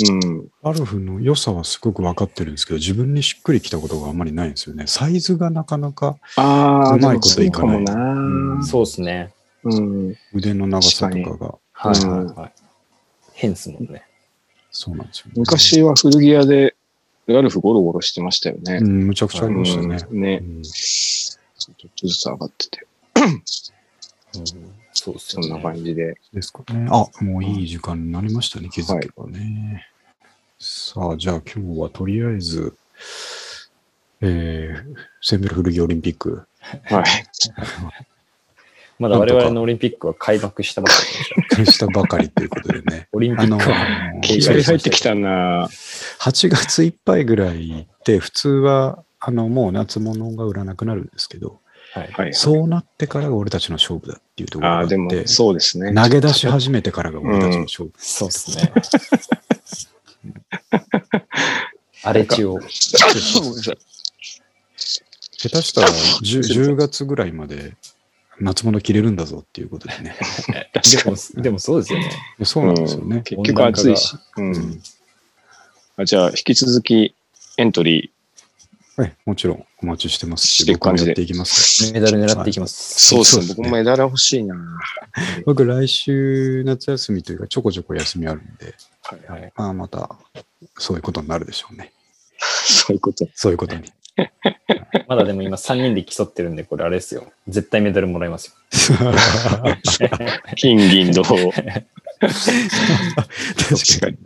[0.10, 0.48] うん。
[0.64, 4.86] アルフの良さはすごく分かってるんですけど、自分にしっくりきたことがあんまりないんですよね。
[4.88, 8.64] サイズがなかなかああ、うまいこといかない。
[8.64, 9.32] そうですね。
[9.66, 10.18] うん。
[10.34, 12.54] 腕の長さとかが、はいうんはいはい。
[13.34, 14.04] 変っすもんね。
[14.72, 15.34] そうなんですよね。
[15.38, 16.76] 昔は古着屋で
[17.28, 18.84] ラルフゴロゴロしてましたよねう。
[18.84, 19.98] ん、むちゃくちゃありましたね。
[20.10, 20.44] うんねう。
[20.60, 22.88] んちょっとずつ上がってて。
[23.16, 23.44] うん、
[24.94, 25.60] そうですそんな。
[25.60, 26.16] 感じで。
[26.34, 26.88] ですかね。
[26.92, 29.88] あ、もういい時間になりましたね、気づけばね。
[30.60, 32.76] さあ、じゃあ今日はとりあえず、
[34.22, 36.46] えー、センベル古着オリンピック。
[36.60, 37.04] はい。
[38.98, 40.94] まだ我々のオリンピックは開幕したばか
[41.54, 41.72] りでしょ。
[41.72, 43.08] したばかりということでね。
[43.12, 45.68] オリンピックは、気合入ってきたな
[46.20, 51.60] 8月いっぱいぐらいって、普通は、あの、もう夏物が売らなくなるんですけど、
[51.94, 52.12] はい。
[52.12, 52.34] はい。
[52.34, 55.94] そうなってからが俺たちの勝負だっていうところがああ、あって、でも、そうですね。
[55.94, 57.94] 投げ出し始めてからが俺たちの勝負。
[57.98, 58.72] そうですね。
[62.04, 62.60] 荒れ地を。
[65.38, 67.76] 下手したら 10, 10月ぐらいまで
[68.40, 70.16] 夏物着れるんだぞっていうことでね。
[71.04, 72.12] でも、でもそうですよね。
[72.44, 73.18] そうなんですよね。
[73.18, 74.16] うん結局暑いし。
[74.38, 74.42] う。
[74.42, 74.82] うんん
[75.98, 77.16] あじゃあ、引き続き
[77.58, 79.02] エントリー。
[79.02, 83.10] はい、もちろんお待ちしてますし、していく感じで僕もやっていきますからメダル狙っていきます。
[83.10, 83.42] そうですね。
[83.42, 84.56] そうですね僕もメダル欲しいな
[85.46, 89.54] 僕来週夏休みというかちょこちょこ休みあるんで、はいはい。
[89.56, 90.16] まあまた
[90.78, 91.92] そういうことになるでしょうね。
[92.40, 93.28] そういうこと。
[93.36, 93.84] そういうことに。
[95.08, 97.26] まだでも今3人で競ってるんで、これあれですよ。
[97.48, 98.96] 絶対メダルもらえますよ。
[100.56, 101.24] 金、銀、銅。
[101.24, 101.40] 確
[104.02, 104.18] かに。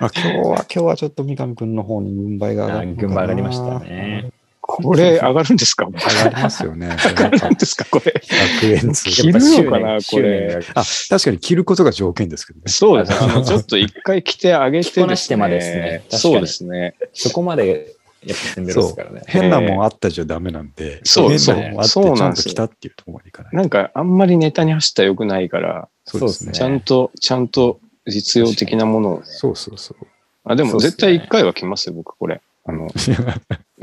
[0.00, 3.80] まあ、今日は、今日はちょっと三上くんの方に軍配が上があるのかな軍配上がりました。
[3.80, 4.30] ね。
[4.62, 5.86] これ上がるんですか？
[5.86, 5.92] 上
[6.30, 6.88] がりますよね。
[7.04, 7.84] 上がるんですか？
[7.90, 8.14] これ。
[8.24, 9.98] 100円通着るのかな？
[10.00, 10.54] これ。
[10.54, 12.64] があ、確かに着ることが条件ですけどね。
[12.66, 13.44] そうですね。
[13.44, 16.94] ちょっと一回着てあげて着こなしてまでですねそうですね。
[17.14, 17.94] そこまで、
[18.24, 19.22] やっぱセンベロですからね。
[19.26, 23.56] 変なもんあったじゃダメなんで、そう変なもんあってちそうゃんとなんですよ着たっていうところまでいかない。
[23.56, 26.52] なんか、あんまりネタに走ったら良くないから、そうですね。
[26.52, 29.26] ちゃんと、ちゃんと実用的なものをね。
[29.26, 30.06] そうそうそう。
[30.44, 32.40] あ、でも絶対一回は着ますよ、僕、これ。
[32.64, 32.88] あの、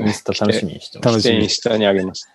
[0.00, 1.08] インスタ楽しみにしてます。
[1.08, 2.28] 楽しみ着てインスタにあげます。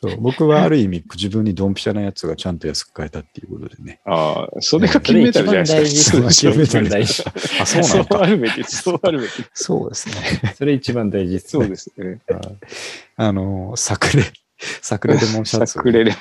[0.00, 4.00] そう僕はある意味自分にドンピシャなやつがちゃんと安く買えたっていうことでね。
[4.04, 6.30] ああ、それが金メダルじゃないですか。
[6.30, 7.60] それ一番大事それ一番大事。
[7.60, 8.22] あ、そうなそうのか。
[8.22, 9.30] あるべき、そうあるべき。
[9.54, 10.14] そうですね。
[10.56, 11.48] それ一番大事です。
[11.48, 12.20] そうですね。
[13.16, 14.24] あの、サクレ、
[14.82, 15.72] サクレレモンシャツ。
[15.74, 16.16] サクレレ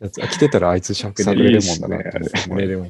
[0.00, 2.88] やつ着てたらあいつシャサクレレモンだなって思っ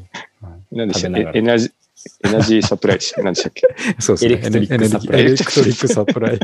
[0.72, 1.38] 何でしたっけ？
[1.38, 3.66] エナジー、エナジーサプライでした何でしたっけ？
[4.00, 4.58] そうですね。
[4.58, 6.40] エレクトリックサプライエレクトリックサプライ。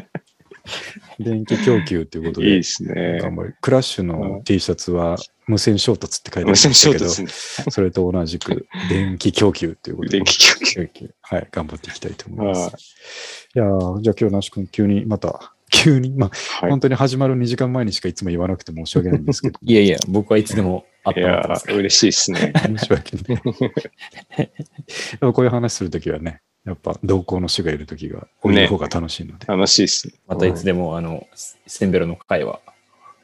[1.18, 2.48] 電気供給ということで。
[2.48, 3.20] いいですね。
[3.60, 5.16] クラッシュの T シャツは
[5.46, 7.70] 無線衝突って書いてあるんですけど。
[7.70, 11.10] それと同じく 電気供給ということで電、気供給。
[11.22, 12.96] はい、頑張っていきたいと思いはます。
[13.54, 16.30] いやーじゃあ今日、那須君、急にまた、 急に、ま
[16.62, 16.70] あ、い。
[16.70, 22.52] 本当に始まる2時間前にしかいつも言わなくて申し訳ないんですけど、いやいや、僕はいつでもあっいたまってますやー、嬉しいですね。
[22.56, 23.22] 申し訳な
[24.42, 24.50] い。
[25.20, 30.14] でもこういう話するときはね、やっぱ同行の死がいるときが、多い方が楽しいので、楽しいですね。
[30.26, 32.60] またいつでも、あの、ステンベロの会は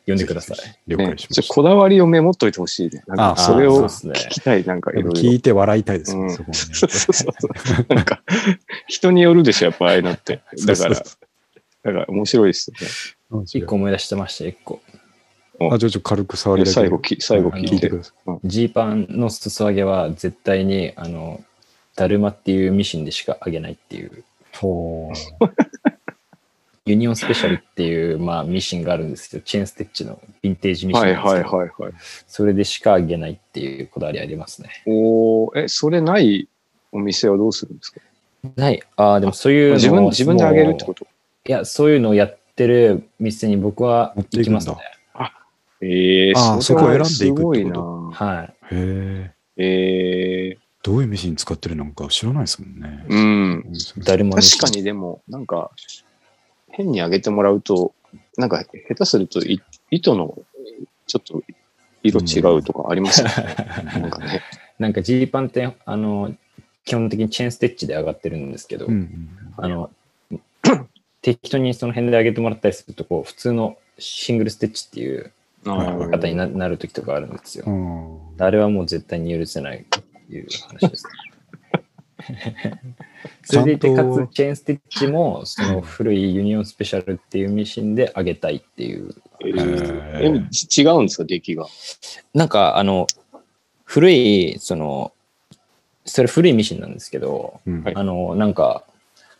[0.07, 0.57] 呼んでください。
[0.87, 1.43] 了ね解しました。
[1.43, 3.05] ちょこだわりをメモっといてほしいね。
[3.19, 5.11] あそれを聞きたい、なんかいろいろ。
[5.13, 6.55] 聞いて笑いたいですね、うんそね。
[6.55, 7.95] そうそうそうそう。
[7.95, 8.23] なんか、
[8.87, 10.41] 人によるでしょ、やっぱああいうのって。
[10.67, 12.77] だから、だから面白いですよ
[13.37, 13.45] ね。
[13.45, 14.81] 一個思い出してました、一個。
[15.61, 16.73] あ、じゃあちょっと軽く触りだけ。
[16.73, 17.89] 最後き、最後聞いて。
[17.89, 18.39] ください。
[18.45, 21.43] ジーパンの裾上げは絶対に、あの、
[21.97, 25.13] だるまっていうミシンでしか上げないっていう、ほ
[26.87, 31.93] ユニオンスペシャルっていう、まあ、ミシンがあるんですけど、チェーンステッチのヴィンテージミシンですけど、はいはいはい。
[32.27, 34.69] それでしか上げないっていうこだわりありますね。
[34.87, 36.47] おーえ、それない
[36.93, 38.01] お店はどうするんですか？
[38.57, 38.83] ない。
[38.97, 41.07] ああ、でもそういうのを自分、自分であげるってこと？
[41.47, 45.87] いや、そういうのをやってる店に僕は行きますね持って。
[45.87, 47.35] ええあーそこを選んでいくってこと？
[47.35, 47.81] すごいな。
[47.81, 48.75] はい。
[48.75, 48.77] う。
[48.77, 49.33] へえ。
[49.57, 53.07] ええどういうミシン使ってるのか知らないですもんね。
[53.09, 53.73] うん。
[54.05, 55.71] 誰も確かにでも、なんか、
[56.69, 57.95] 変にあげてもらうと、
[58.37, 60.37] なんか、下手するとい、糸の、
[61.07, 61.43] ちょっと、
[62.03, 63.35] 色違うとかありますよね。
[63.99, 64.43] なんかね。
[64.79, 66.35] なんかジーパンって、あの、
[66.85, 69.91] 基本的にチェーンステッチで上がってるんですけど、うんあの、
[71.23, 75.33] 適当にその辺で上げてもらったりすると、こう、普通のシングルステッチっていう
[75.65, 77.71] 方にななる時とかあるんですよう。
[77.71, 78.19] ん。
[78.39, 79.87] あれはもう絶対に許せない
[80.31, 80.47] いう
[80.81, 81.05] 話です。
[83.45, 89.15] それでいて、かつチェーンステッチも、その古いユニオンスペシャルっていうミシンで上げたいっていう。
[89.45, 91.67] えへー違うんですか、出来が？
[92.33, 93.07] なんか、あの、
[93.85, 95.13] 古い、その、
[96.07, 98.85] それ古いミシンなんですけど、うんはいあの、なんか、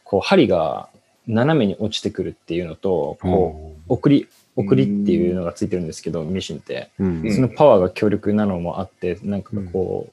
[0.03, 0.89] こう、針が
[1.27, 6.91] 斜めに落ちてくるっていうのと、こう、送り、送りっていうのがついてるんですけど、ミシンって。
[6.99, 10.13] うんうんそのパワーが強力なのもあって、なんかこう、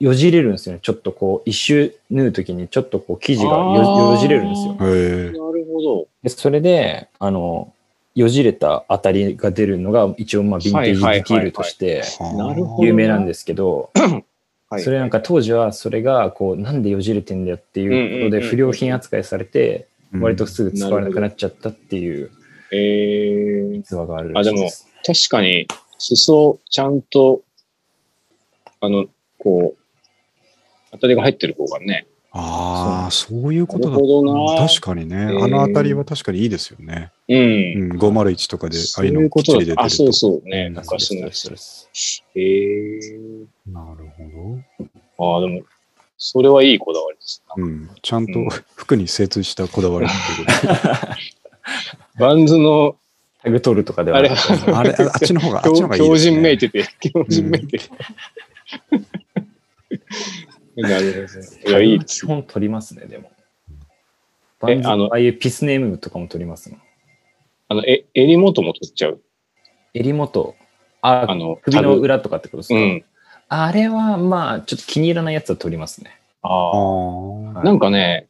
[0.00, 0.80] よじれるんですよね。
[0.82, 4.74] ちょっとこう、一周縫うときにちょっとこう、生地がよじれるんですよ。
[4.74, 6.08] なるほど。
[6.22, 7.72] でそれで、あの、
[8.14, 12.02] よじれた当たりが出るのが一応、まあ、ヴィンテージディティールとして
[12.80, 13.90] 有名なんですけど、
[14.68, 14.82] はい。
[14.82, 22.32] それなんか当時はそれがこう、なんでよじれてんだよっていうことで不良品扱いされて、うん割とすぐ使われなくなっちゃったっていう
[22.72, 24.88] えー、逸話があるらしいです。
[25.04, 25.66] 確かに、
[25.98, 27.42] 裾、ちゃんと、
[28.80, 29.06] あの、
[29.38, 29.79] こう、
[30.92, 32.06] 当たりが入ってる方がね。
[32.32, 35.16] ああ、そういうことだなるほどな確かにね。
[35.16, 37.10] ーあのあたりは確かにいいですよね。
[37.28, 37.90] うん。
[37.90, 39.82] うん、501とかで、あそういあいうのうことだきっちり出てると。
[39.82, 40.66] あ、そうそうね。
[40.68, 44.06] うんなんかそうですえー、なる
[45.16, 45.62] ほああ、でも、
[46.18, 47.42] それはいいこだわりです。
[47.56, 47.62] ど。
[47.62, 47.90] うん。
[48.00, 50.76] ちゃんとうん服に精通したこだわりっていうこ
[52.16, 52.96] と バンズの、
[53.42, 56.18] タグ取るとかではあれあれ、あ あっちの方が、あっちの方がいいね。
[56.18, 57.90] 靭めいてて、強靭めいてて。
[60.76, 61.28] なる
[61.64, 61.70] ほど。
[61.70, 62.26] いや、いいです基。
[62.26, 63.30] 本取りますね、でも。
[64.62, 66.82] えバンズあのああいうピスネームとかも取りますもん。
[67.68, 69.20] あの、え、襟元も取っちゃう？
[69.94, 70.54] 襟元、
[71.02, 73.04] ああの、首の裏とかってことですか、うん。
[73.48, 76.20] あれはまあ、ちょっと気に入らないやつは取りますね。
[76.42, 77.60] あああ。
[77.60, 77.64] あ。
[77.64, 78.28] なんかね、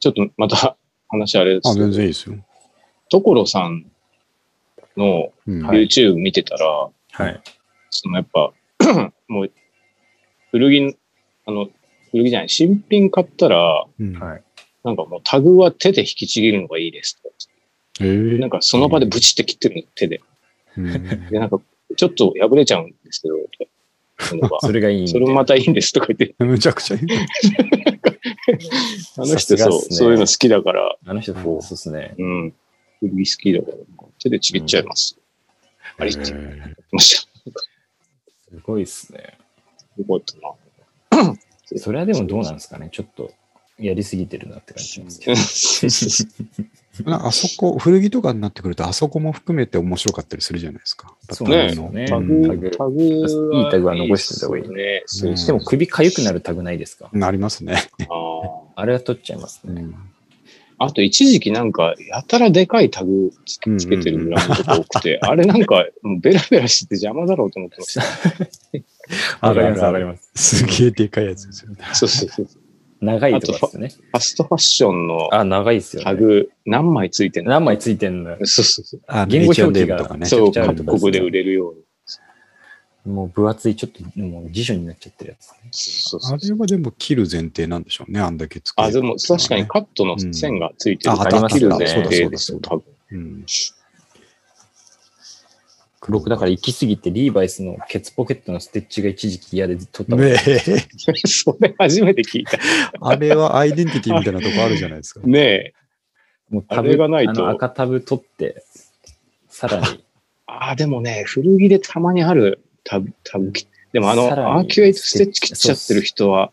[0.00, 0.76] ちょっとまた
[1.08, 2.36] 話あれですあ、けど全然いいですよ。
[3.10, 3.84] 所さん
[4.96, 5.62] のうん。
[5.66, 6.66] はい YouTube 見てたら、
[7.12, 7.40] はい。
[7.90, 8.52] そのやっぱ、
[9.28, 9.52] もう、
[10.50, 10.96] 古着、
[11.46, 11.68] あの、
[12.12, 14.42] 古着じゃない、新品買ったら、うんはい。
[14.84, 17.32] なんかもうタグは手で引きちぎるのがいいですと。
[18.00, 20.20] えーなんかその場でブチって切ってるの、手で。
[20.76, 21.60] うんで、なんか、
[21.96, 23.36] ちょっと破れちゃうんですけど、
[24.18, 27.02] その場 それがいいそれもまたいいんですとか言って、むちゃくちゃいい。
[29.16, 32.14] あの人そう、ねそういうの好きだから、あの人、そうですね。
[32.18, 32.54] うん。
[33.00, 33.76] 古着好きだから、
[34.18, 35.18] 手でちぎっちゃいます。
[35.98, 36.24] ありって。
[36.24, 36.34] す
[38.62, 39.38] ごいですね。
[39.98, 40.20] よかっ
[41.10, 41.34] たな。
[41.76, 42.88] それはでもどうなんですかね。
[42.92, 43.32] ちょっと
[43.78, 45.38] やりすぎてるなって感じしますけど。
[47.24, 51.14] あそこ、古着とかになってくると、あそこも含めて面白かったりするじゃないですか。
[51.30, 52.06] そうなんですよね。
[52.06, 55.02] タうんグ、タグはいいタグは残してた方がいいね。
[55.46, 57.08] でも首かゆくなるタグないですか？
[57.12, 57.76] なりますね。
[58.76, 59.86] あれは取っちゃいますね。
[60.78, 68.02] あと一時期なんか、やたらでかいタグつけつけてるブランドとか多くて、あれなんか、もうベラベラしてて邪魔だろうと思ってました。
[69.40, 70.30] わかります、わかります。
[70.34, 71.78] すげえでかいやつですよね。
[71.92, 72.46] そうそうそう。
[72.46, 72.62] フ
[73.00, 73.92] 長いとかですね。
[74.14, 76.04] ァストファッションのあ、長いですよね。
[76.04, 77.50] タグ何枚ついてんの？
[77.50, 79.00] 何枚ついてんのそうそうそう。
[79.08, 80.26] あ言語表記が H&M とかね。
[80.26, 81.82] そう、各国で売れるように。
[83.04, 85.56] もう分厚い、ちょっともう辞書になっちゃってるやつね。
[85.72, 91.14] そうそうそうあれはでも切る前提なんでしょうね、あんだけ作るあ、でも確かにカットの線がついてる。
[91.14, 92.84] うんあありますよね切る前提ですよ、そう多分。
[93.10, 93.44] うん。
[96.08, 100.36] 僕だから行き過ぎてリーバイスのケツポケットのステッチが一時期嫌で取ったねえ、
[101.26, 102.58] それ初めて聞いた。
[103.00, 105.20] あれはアイデンティティみたいなとこあるじゃないですか。
[105.24, 105.72] ねえ。
[106.50, 108.64] もうあれがないと赤タブ取って、
[109.48, 110.04] さらに、
[110.46, 114.26] ああ、でもね、古着でたまにあるタブ、タブ切でもあの、
[114.56, 116.52] アーキュエイトステッチ切っちゃってる人は、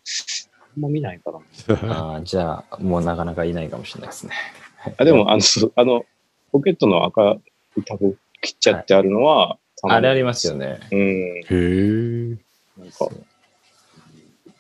[0.76, 1.94] あんま見ないかな。
[1.94, 4.34] ああじゃあもうなかなかいないかもしれないですね。
[4.98, 6.06] あ、でも、あの、あの、
[6.52, 7.38] ポケットの赤
[7.78, 10.80] いタブ切っちゃってあるのは、あれありますよね。
[10.92, 11.00] うん。
[11.00, 12.38] へえ。
[12.78, 13.10] なんか、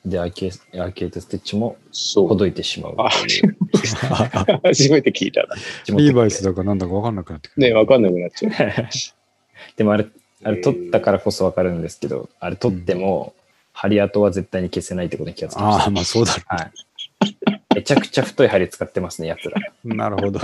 [0.05, 1.77] で、アーケーアーケードステッチも。
[2.15, 2.95] ほどいてしまうう。
[4.63, 5.55] 初めて聞いたな。
[5.97, 7.67] リーバイスだかなんだか分かんなくなってくる。
[7.67, 8.53] ねわかんなくなっちゃう。
[9.75, 10.07] でもあれ、
[10.43, 13.33] あれ取ったからこそわかるんですけど、あれ取っても、
[13.73, 16.55] 針跡は絶対に消せないってことに気がつきましああ、まあそうだろた。
[16.55, 16.71] はい。
[17.75, 19.61] めちゃくちゃ太い針使ってますね、奴ら。
[19.85, 19.87] う。
[19.95, 20.39] なるほど。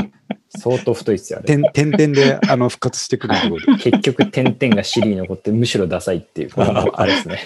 [0.58, 1.48] 相当太いっすよ、あれ。
[1.48, 3.36] 点点々であの復活してくる。
[3.80, 7.40] 結局、点々が尻に残って、むしろダサいっていう、あれですね。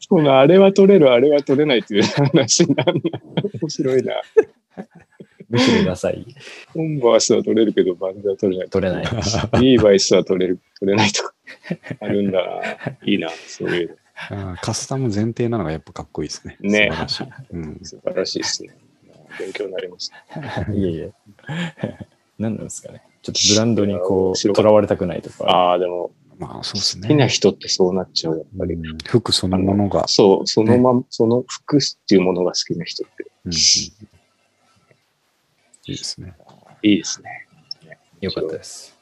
[0.00, 3.20] そうな、あれは取れる、あれは取れないっていう話になるな。
[3.60, 4.14] 面白いな。
[5.48, 6.26] むしろダサい。
[6.72, 8.70] コンバースは取れるけど、バンドは取れない。
[8.70, 9.04] 取れない。
[9.60, 11.34] リーバイスは取れる、取れないとか。
[12.00, 12.62] あるんだな。
[13.04, 13.98] いいな、そういう
[14.60, 16.56] カスタム前提なのがやっぱかっこいいですね。
[16.60, 17.26] ね素晴らしい。
[17.52, 18.70] うん、素晴らしいですね。
[19.38, 20.62] 勉強になりました。
[20.72, 21.12] いえいえ。
[22.38, 23.02] 何なんですかね。
[23.22, 25.44] ちょっとブランドにこう、面白かった囚われたくないとか。
[25.44, 27.02] ああ、でも、まあそうですね。
[27.02, 28.74] 好きな人ってそうなっちゃう、やっぱり。
[28.74, 30.08] うん服そのものが。
[30.08, 33.56] そう、そのまま、その服っていうものが好きな人ってうんうん
[35.84, 36.34] いいですね。
[36.82, 37.48] いいですね。
[38.20, 38.96] よかったです。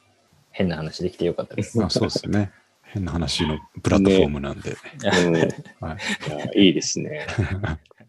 [0.51, 1.77] 変な話できてよかったです。
[1.77, 2.51] まあそうですね。
[2.83, 4.71] 変な話のプラットフォームなんで。
[4.71, 5.49] うん、いはい、
[6.29, 7.25] やいいですね。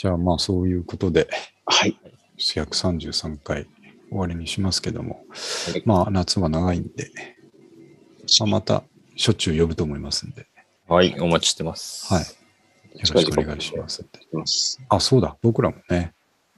[0.00, 1.28] じゃあまあそういうことで、
[1.66, 1.94] はい。
[2.38, 3.66] 133回
[4.08, 5.26] 終わりにしますけども
[5.72, 7.10] はい、まあ夏は長いんで、
[8.40, 8.82] まあ、また
[9.16, 10.46] しょっちゅう呼ぶと思いますんで、
[10.88, 12.14] はい、お待ちしてます。
[12.14, 12.22] はい。
[12.22, 12.26] よ
[13.12, 14.02] ろしくお願いします。
[14.32, 14.80] ます。
[14.88, 16.14] あ、そうだ、僕らもね、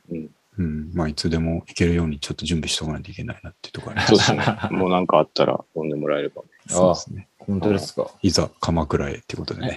[0.08, 0.30] うん。
[0.58, 4.78] うん、まあいつでも行けるようにちょっと準備しておかないといけないなっていうところありそうますですね。
[4.78, 6.42] もうなんかあったら呼んでもらえれば。
[6.68, 7.26] そうですね。
[7.38, 8.08] 本当ですか。
[8.22, 9.76] いざ鎌倉へっていうことでね。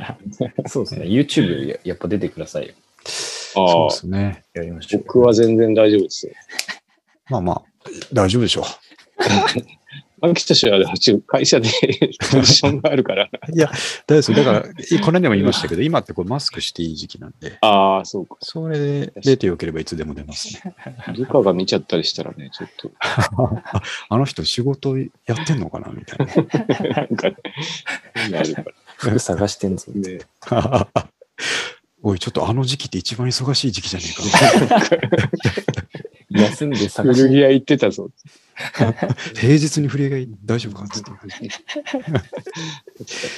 [0.64, 1.04] そうですね。
[1.04, 2.74] YouTube ややっぱ出てくださいよ。
[3.54, 4.44] そうで、すね。
[4.52, 5.02] やりましょう。
[5.04, 6.32] 僕は全然大丈夫ですよ。
[7.30, 7.62] まあまあ、
[8.12, 8.64] 大丈夫でしょ
[10.20, 10.80] 秋田氏は
[11.26, 11.68] 会社で
[12.32, 13.24] ポジションがあるから。
[13.24, 13.28] う。
[13.52, 13.74] いや、大丈
[14.06, 14.36] 夫ですよ。
[14.38, 18.36] だから、これでも言いましたけど、今ってこうマスクしていい時期なんで、ああ、そうか。
[18.40, 20.74] それで出てよければいつでも出ますね。
[21.14, 22.90] 部下が見ちゃったりしたらね、ちょっと。
[24.08, 27.36] あの人仕事やってんのかなみたいなんかね、
[28.38, 28.64] あるか
[28.96, 29.92] 服探してんぞ。
[29.92, 30.18] らね。
[32.04, 32.10] な。
[32.10, 34.80] おい、ちょっとあの時期って一番忙しい時期じゃねえか。
[36.30, 38.10] 休んで探古着し屋行ってたぞ。
[39.34, 40.84] 平日に振りが大丈夫か？
[40.84, 41.02] っつっ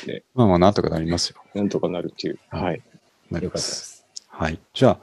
[0.04, 0.12] て。
[0.12, 1.36] ねまあまあ、なんとかなりますよ。
[1.54, 2.38] なんとかなるっていう。
[2.50, 2.82] はい。
[3.30, 3.56] なりま。
[3.58, 4.04] すす。
[4.28, 4.58] はい。
[4.74, 4.98] じゃあ、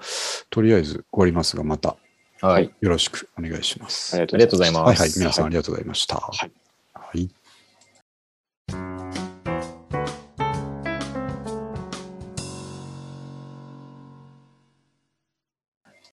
[0.49, 1.95] とりあえず終わりますが、また
[2.41, 2.71] はい。
[2.81, 4.15] よろしくお願いします。
[4.15, 4.83] ありがとありがとうございます。
[4.85, 5.11] はいはい。
[5.17, 6.17] 皆さんありがとうございました。
[6.17, 6.51] はい
[6.93, 7.29] はい